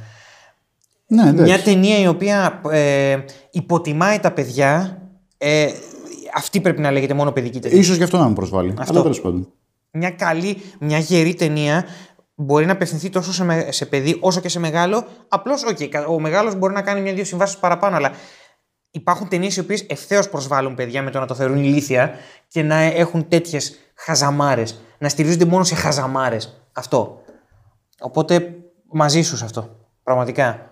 Ναι, 1.06 1.22
εντάξει. 1.22 1.42
Μια 1.42 1.62
ταινία 1.62 1.98
η 1.98 2.06
οποία 2.06 2.60
ε, 2.70 3.16
υποτιμάει 3.50 4.18
τα 4.18 4.30
παιδιά, 4.32 5.02
ε, 5.38 5.66
αυτή 6.34 6.60
πρέπει 6.60 6.80
να 6.80 6.90
λέγεται 6.90 7.14
μόνο 7.14 7.32
παιδική 7.32 7.58
ταινία. 7.60 7.78
Ίσως 7.78 7.96
γι' 7.96 8.02
αυτό 8.02 8.18
να 8.18 8.28
με 8.28 8.34
προσβάλλει. 8.34 8.74
Αυτό. 8.78 8.92
Αλλά 8.92 9.02
τέλος 9.02 9.20
πάντων. 9.20 9.52
Μια 9.90 10.10
καλή, 10.10 10.56
μια 10.80 10.98
γερή 10.98 11.34
ταινία 11.34 11.84
μπορεί 12.34 12.66
να 12.66 12.72
απευθυνθεί 12.72 13.10
τόσο 13.10 13.32
σε, 13.32 13.44
με- 13.44 13.66
σε 13.70 13.86
παιδί 13.86 14.16
όσο 14.20 14.40
και 14.40 14.48
σε 14.48 14.58
μεγάλο. 14.58 15.06
Απλώς, 15.28 15.62
οκ, 15.64 15.78
ο 16.08 16.20
μεγάλος 16.20 16.54
μπορεί 16.54 16.72
να 16.74 16.82
κάνει 16.82 17.00
μια-δύο 17.00 17.24
συμβάσεις 17.24 17.56
παραπάνω, 17.56 17.96
αλλά 17.96 18.10
υπάρχουν 18.96 19.28
ταινίες 19.28 19.56
οι 19.56 19.60
οποίες 19.60 19.82
ευθέως 19.88 20.28
προσβάλλουν 20.28 20.74
παιδιά 20.74 21.02
με 21.02 21.10
το 21.10 21.18
να 21.18 21.26
το 21.26 21.34
θεωρούν 21.34 21.56
ηλίθια 21.64 22.10
και 22.48 22.62
να 22.62 22.76
έχουν 22.76 23.28
τέτοιες 23.28 23.76
χαζαμάρες. 23.94 24.80
Να 24.98 25.08
στηρίζονται 25.08 25.44
μόνο 25.44 25.64
σε 25.64 25.74
χαζαμάρες. 25.74 26.60
Αυτό. 26.72 27.20
Οπότε 28.00 28.54
μαζί 28.90 29.22
σου 29.22 29.36
σε 29.36 29.44
αυτό. 29.44 29.76
Πραγματικά. 30.02 30.70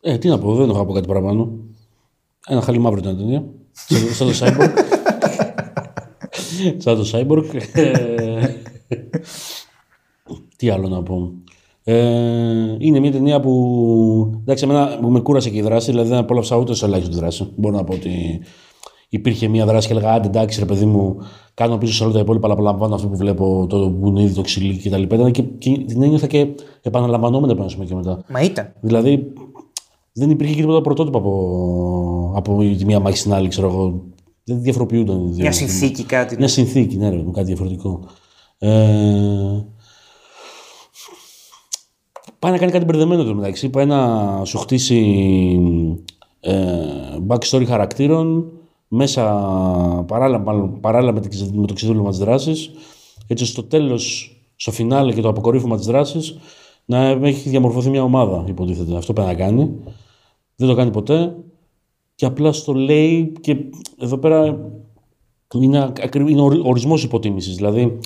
ε, 0.00 0.18
τι 0.18 0.28
να 0.28 0.38
πω, 0.38 0.54
δεν 0.54 0.68
έχω 0.68 0.78
να 0.78 0.84
πω 0.84 0.92
κάτι 0.92 1.06
παραπάνω. 1.06 1.52
Ένα 2.46 2.60
χαλί 2.62 2.78
μαύρο 2.78 2.98
ήταν 2.98 3.12
η 3.12 3.16
ταινία. 3.16 3.44
Σαν- 4.12 4.34
Σαν 4.34 4.56
το 4.56 4.62
Cyborg. 4.64 4.72
Σαν 6.84 6.96
το 6.96 7.10
Cyborg. 7.12 7.60
Ε, 7.72 8.54
Τι 10.56 10.70
άλλο 10.70 10.88
να 10.88 11.02
πω. 11.02 11.32
Ε, 11.86 12.76
είναι 12.78 13.00
μια 13.00 13.12
ταινία 13.12 13.40
που. 13.40 14.38
Εντάξει, 14.40 14.64
εμένα 14.64 14.98
μου 15.02 15.10
με 15.10 15.20
κούρασε 15.20 15.50
και 15.50 15.58
η 15.58 15.62
δράση, 15.62 15.90
δηλαδή 15.90 16.08
δεν 16.08 16.18
απόλαυσα 16.18 16.56
ούτε 16.56 16.74
σε 16.74 16.84
ελάχιστη 16.84 17.16
δράση. 17.16 17.48
Μπορώ 17.56 17.76
να 17.76 17.84
πω 17.84 17.94
ότι 17.94 18.40
υπήρχε 19.08 19.48
μια 19.48 19.66
δράση 19.66 19.86
και 19.86 19.92
έλεγα 19.92 20.12
Άντε 20.12 20.26
εντάξει, 20.26 20.60
ρε 20.60 20.66
παιδί 20.66 20.84
μου, 20.84 21.16
κάνω 21.54 21.78
πίσω 21.78 21.92
σε 21.92 22.04
όλα 22.04 22.12
τα 22.12 22.18
υπόλοιπα, 22.18 22.46
αλλά 22.46 22.54
απολαμβάνω 22.54 22.94
αυτό 22.94 23.08
που 23.08 23.16
βλέπω, 23.16 23.66
το 23.68 23.90
που 23.90 24.08
είναι 24.08 24.22
ήδη 24.22 24.34
το 24.34 24.42
ξυλί 24.42 24.76
κτλ. 24.76 25.02
Ήταν 25.02 25.30
και, 25.30 25.42
και 25.42 25.78
την 25.86 26.02
ένιωθα 26.02 26.26
και 26.26 26.46
επαναλαμβανόμενα 26.82 27.54
πάνω 27.54 27.68
σημείο 27.68 27.86
και 27.86 27.94
μετά. 27.94 28.24
Μα 28.28 28.40
ήταν. 28.40 28.72
Δηλαδή 28.80 29.32
δεν 30.12 30.30
υπήρχε 30.30 30.54
και 30.54 30.60
τίποτα 30.60 30.80
πρωτότυπο 30.80 31.18
από, 31.18 32.32
από 32.36 32.58
τη 32.78 32.84
μία 32.84 33.00
μάχη 33.00 33.16
στην 33.16 33.32
άλλη, 33.32 33.48
ξέρω 33.48 33.66
εγώ. 33.68 34.02
Δεν 34.44 34.62
διαφοροποιούνταν 34.62 35.24
οι 35.24 35.30
δύο. 35.30 35.42
Μια 35.42 35.52
συνθήκη, 35.52 36.04
κάτι. 36.04 36.36
Μια 36.36 36.48
συνθήκη, 36.48 36.96
ναι, 36.96 37.08
ρε, 37.08 37.16
με 37.16 37.30
κάτι 37.30 37.46
διαφορετικό. 37.46 38.00
Ε, 38.58 39.64
πάει 42.44 42.52
να 42.52 42.58
κάνει 42.58 42.72
κάτι 42.72 42.84
μπερδεμένο 42.84 43.24
το 43.24 43.34
μεταξύ. 43.34 43.68
Πάει 43.70 43.86
να 43.86 44.44
σου 44.44 44.58
χτίσει 44.58 44.98
ε, 46.40 46.78
backstory 47.28 47.64
χαρακτήρων 47.66 48.50
μέσα 48.88 49.24
παράλληλα, 50.08 50.38
μάλλον, 50.38 50.80
παράλληλα 50.80 51.12
με, 51.12 51.20
την- 51.20 51.54
με 51.60 51.66
το 51.66 51.74
ξεδούλωμα 51.74 52.10
της 52.10 52.18
δράσης, 52.18 52.70
έτσι 53.26 53.46
στο 53.46 53.62
τέλος, 53.62 54.36
στο 54.56 54.70
φινάλε 54.70 55.12
και 55.12 55.20
το 55.20 55.28
αποκορύφωμα 55.28 55.76
της 55.76 55.86
δράσης, 55.86 56.38
να 56.84 56.98
έχει 57.06 57.48
διαμορφωθεί 57.48 57.90
μια 57.90 58.02
ομάδα, 58.02 58.44
υποτίθεται. 58.48 58.96
Αυτό 58.96 59.12
πρέπει 59.12 59.28
να 59.28 59.34
κάνει. 59.34 59.70
Δεν 60.56 60.68
το 60.68 60.74
κάνει 60.74 60.90
ποτέ 60.90 61.36
και 62.14 62.26
απλά 62.26 62.52
στο 62.52 62.72
λέει 62.72 63.32
και 63.40 63.56
εδώ 63.98 64.16
πέρα 64.18 64.58
είναι, 65.54 65.82
ακρι- 66.02 66.28
είναι 66.28 66.40
ορι- 66.40 66.66
ορισμός 66.66 67.02
υποτίμησης. 67.04 67.54
Δηλαδή, 67.54 67.98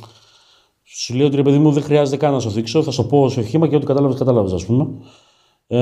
σου 0.90 1.14
λέει 1.14 1.26
ότι 1.26 1.36
ρε 1.36 1.42
παιδί 1.42 1.58
μου 1.58 1.72
δεν 1.72 1.82
χρειάζεται 1.82 2.16
καν 2.16 2.32
να 2.32 2.40
σου 2.40 2.50
δείξω, 2.50 2.82
θα 2.82 2.90
σου 2.90 3.06
πω 3.06 3.28
σε 3.28 3.42
χήμα 3.42 3.68
και 3.68 3.76
ό,τι 3.76 3.86
κατάλαβες, 3.86 4.18
κατάλαβες 4.18 4.52
ας 4.52 4.66
πούμε. 4.66 4.88
Ε, 5.66 5.78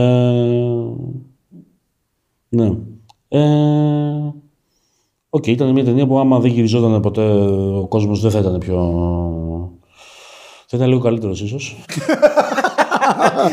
ναι. 2.49 2.77
Ε, 3.29 4.33
οκ, 5.31 5.47
ήταν 5.47 5.73
μια 5.73 5.85
ταινία 5.85 6.07
που 6.07 6.19
άμα 6.19 6.39
δεν 6.39 6.51
γυριζόταν 6.51 7.01
ποτέ 7.01 7.23
ο 7.79 7.87
κόσμος 7.89 8.21
δεν 8.21 8.31
θα 8.31 8.39
ήταν 8.39 8.59
πιο... 8.59 8.77
Θα 10.67 10.77
ήταν 10.77 10.89
λίγο 10.89 11.01
καλύτερος 11.01 11.41
ίσως. 11.41 11.77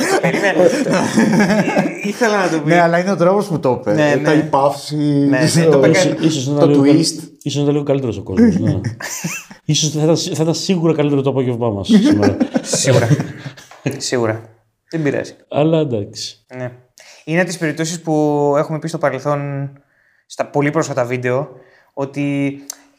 Περιμένω. 0.21 0.59
Ήθελα 2.03 2.43
να 2.45 2.49
το 2.51 2.59
πει. 2.59 2.69
Ναι, 2.69 2.81
αλλά 2.81 2.99
είναι 2.99 3.11
ο 3.11 3.15
τρόπος 3.15 3.45
που 3.47 3.59
το 3.59 3.77
είπε. 3.79 3.93
Ναι, 3.93 4.11
Ε, 4.11 4.15
ναι. 4.15 4.23
Τα 4.23 4.33
η 4.33 4.41
παύση. 4.43 4.95
ναι, 4.95 5.39
το- 5.65 5.69
το 5.69 5.77
είπε 5.77 5.89
Ίσως- 5.89 6.15
ίσως 6.19 6.47
να 6.47 6.59
το 6.59 6.69
ήταν 6.71 6.83
λίγο, 6.83 6.99
twist. 6.99 7.19
ίσως 7.41 7.55
να 7.55 7.61
ήταν 7.61 7.71
λίγο 7.73 7.83
καλύτερος 7.83 8.17
ο 8.17 8.21
κόσμος, 8.23 8.59
ναι. 8.59 8.79
ίσως 9.65 9.89
θα 9.89 10.01
ήταν, 10.03 10.17
θα 10.17 10.41
ήταν 10.41 10.53
σίγουρα 10.53 10.93
καλύτερο 10.93 11.21
το 11.21 11.29
απόγευμά 11.29 11.69
μας 11.69 11.87
σήμερα. 11.87 12.37
Σίγουρα. 12.61 13.07
Σίγουρα. 13.97 14.41
Δεν 14.89 15.01
πειράζει. 15.01 15.33
Αλλά 15.49 15.79
εντάξει. 15.79 16.45
Ναι. 16.57 16.71
Είναι 17.25 17.39
από 17.39 17.47
τις 17.47 17.57
περιπτώσεις 17.57 18.01
που 18.01 18.13
έχουμε 18.57 18.79
πει 18.79 18.87
στο 18.87 18.97
παρελθόν 18.97 19.69
στα 20.25 20.45
πολύ 20.45 20.69
πρόσφατα 20.69 21.05
βίντεο 21.05 21.49
ότι 21.93 22.55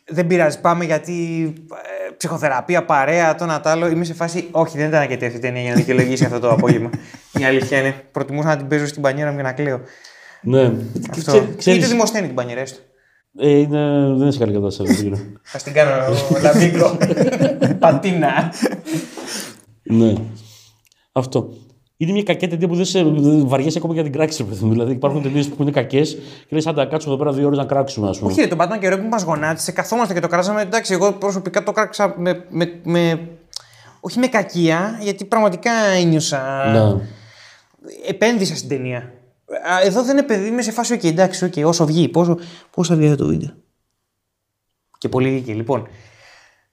δεν 0.08 0.26
πειράζει, 0.26 0.60
πάμε 0.60 0.84
γιατί 0.84 1.52
ε, 1.72 1.93
ψυχοθεραπεία, 2.16 2.84
παρέα, 2.84 3.34
το 3.34 3.44
ένα 3.44 3.60
τ' 3.60 3.66
άλλο. 3.66 3.88
Είμαι 3.88 4.04
σε 4.04 4.14
φάση, 4.14 4.48
όχι, 4.50 4.78
δεν 4.78 4.88
ήταν 4.88 5.00
αρκετή 5.00 5.24
αυτή 5.24 5.36
η 5.38 5.40
ταινία 5.40 5.60
για 5.62 5.70
να 5.70 5.76
δικαιολογήσει 5.76 6.24
αυτό 6.24 6.38
το 6.38 6.50
απόγευμα. 6.50 6.90
Η 7.40 7.44
αλήθεια 7.44 7.78
είναι. 7.78 7.94
Προτιμούσα 8.12 8.48
να 8.48 8.56
την 8.56 8.68
παίζω 8.68 8.86
στην 8.86 9.02
πανιέρα 9.02 9.30
μου 9.30 9.36
και 9.36 9.42
να 9.42 9.52
κλαίω. 9.52 9.80
Ναι. 10.42 10.72
Αυτό. 11.10 11.30
Ξέ- 11.32 11.42
Ή 11.52 11.56
ξέρεις, 11.56 11.82
το 11.82 11.88
δημοσθένει 11.88 12.26
την 12.26 12.34
πανιέρα 12.34 12.60
έστω. 12.60 12.78
ε, 13.38 13.48
είναι, 13.50 13.78
δεν 14.06 14.14
είναι 14.16 14.30
σε 14.30 14.38
καλή 14.38 14.52
κατάσταση. 14.52 14.92
δεν 14.92 14.96
ξέρω. 15.12 15.16
Θα 15.42 15.58
την 15.58 15.72
κάνω 15.72 15.90
λαμπίκο. 16.42 16.96
Πατίνα. 17.78 18.52
ναι. 19.82 20.12
Αυτό. 21.12 21.48
Είναι 21.96 22.12
μια 22.12 22.22
κακή 22.22 22.48
ταινία 22.48 22.68
που 22.68 22.74
δεν 22.74 22.84
σε 22.84 23.02
δεν 23.02 23.48
βαριέσαι 23.48 23.78
ακόμα 23.78 23.94
για 23.94 24.02
την 24.02 24.12
κράξη, 24.12 24.42
ρε 24.42 24.48
παιδί 24.48 24.64
μου. 24.64 24.70
Δηλαδή 24.72 24.92
υπάρχουν 24.92 25.22
ταινίες 25.22 25.48
που 25.48 25.62
είναι 25.62 25.70
κακές 25.70 26.14
και 26.48 26.54
λες, 26.56 26.66
αν 26.66 26.74
τα 26.74 26.84
κάτσουμε 26.84 27.14
εδώ 27.14 27.24
πέρα 27.24 27.36
δύο 27.36 27.46
ώρες 27.46 27.58
να 27.58 27.64
κράξουμε, 27.64 28.08
ας 28.08 28.18
πούμε. 28.18 28.32
Όχι, 28.32 28.40
ρε, 28.40 28.46
τον 28.46 28.58
Batman 28.60 28.78
και 28.80 28.92
Robin 28.92 28.98
που 29.00 29.08
μας 29.08 29.22
γονάτισε, 29.22 29.72
καθόμαστε 29.72 30.14
και 30.14 30.20
το 30.20 30.28
κράξαμε. 30.28 30.60
Εντάξει, 30.62 30.92
εγώ 30.92 31.12
προσωπικά 31.12 31.62
το 31.62 31.72
κράξα 31.72 32.14
με, 32.18 32.44
με, 32.50 32.80
με- 32.84 33.28
όχι 34.00 34.18
με 34.18 34.26
κακία, 34.26 34.98
γιατί 35.02 35.24
πραγματικά 35.24 35.70
ένιωσα. 35.72 36.64
Ναι. 36.72 37.02
Επένδυσα 38.08 38.56
στην 38.56 38.68
ταινία. 38.68 38.98
Α, 38.98 39.80
Εδώ 39.84 40.02
δεν 40.02 40.18
επενδύει, 40.18 40.48
είμαι 40.52 40.62
σε 40.62 40.70
φάση, 40.72 40.92
οκ, 40.92 41.04
εντάξει, 41.04 41.44
οκ, 41.44 41.52
όσο 41.66 41.86
βγει, 41.86 42.08
πόσο, 42.08 42.38
πόσο 42.70 42.92
θα 42.92 42.98
βγει 42.98 43.08
αυτό 43.10 43.24
το 43.24 43.30
βίντεο. 43.30 43.50
Και 44.98 45.08
πολύ 45.08 45.28
δίκη, 45.30 45.52
λοιπόν. 45.52 45.88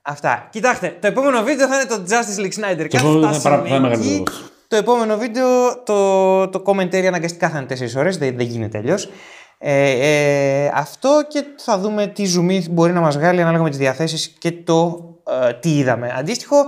Αυτά. 0.01 0.47
Κοιτάξτε, 0.51 0.97
το 1.01 1.07
επόμενο 1.07 1.43
βίντεο 1.43 1.67
θα 1.67 1.75
είναι 1.75 1.85
το 1.85 2.03
Justice 2.09 2.39
League 2.45 2.63
Snyder. 2.81 2.87
Και 2.87 2.97
αυτό 2.97 3.07
Κάθε 3.07 3.07
είναι 3.09 3.19
πάρα- 3.21 3.33
στάση 3.33 3.69
πάρα 3.81 3.91
εκεί. 3.91 4.23
Μεγαλύτερο. 4.71 4.75
Το 4.75 4.75
επόμενο 4.75 5.17
βίντεο, 5.17 5.83
το, 5.83 6.49
το 6.49 6.63
commentary 6.65 7.05
αναγκαστικά 7.05 7.49
θα 7.49 7.57
είναι 7.57 7.91
4 7.93 7.99
ώρες, 7.99 8.17
δεν, 8.17 8.37
δεν 8.37 8.45
γίνεται 8.45 8.77
αλλιώς. 8.77 9.09
Ε, 9.57 9.89
ε, 9.89 10.71
αυτό 10.73 11.25
και 11.27 11.43
θα 11.57 11.77
δούμε 11.77 12.07
τι 12.07 12.25
ζουμί 12.25 12.65
μπορεί 12.71 12.91
να 12.93 12.99
μας 13.01 13.17
βγάλει 13.17 13.41
ανάλογα 13.41 13.63
με 13.63 13.69
τις 13.69 13.77
διαθέσεις 13.77 14.27
και 14.27 14.51
το 14.51 15.05
ε, 15.47 15.53
τι 15.53 15.77
είδαμε. 15.77 16.13
Αντίστοιχο, 16.17 16.65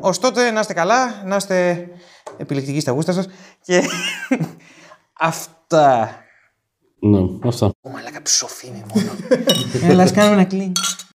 ως 0.00 0.18
τότε 0.18 0.50
να 0.50 0.60
είστε 0.60 0.72
καλά, 0.72 1.22
να 1.24 1.36
είστε 1.36 1.88
επιλεκτικοί 2.36 2.80
στα 2.80 2.92
γούστα 2.92 3.12
σας 3.12 3.26
και 3.62 3.82
αυτά. 5.30 6.10
ναι, 6.98 7.18
αυτά. 7.48 7.66
Ω, 7.66 7.90
μαλάκα 7.90 8.22
ψοφίνη 8.22 8.84
μόνο. 8.94 9.10
Έλα, 9.90 10.02
ας 10.02 10.12
κάνουμε 10.12 10.34
ένα 10.34 10.44
κλίν. 10.44 10.72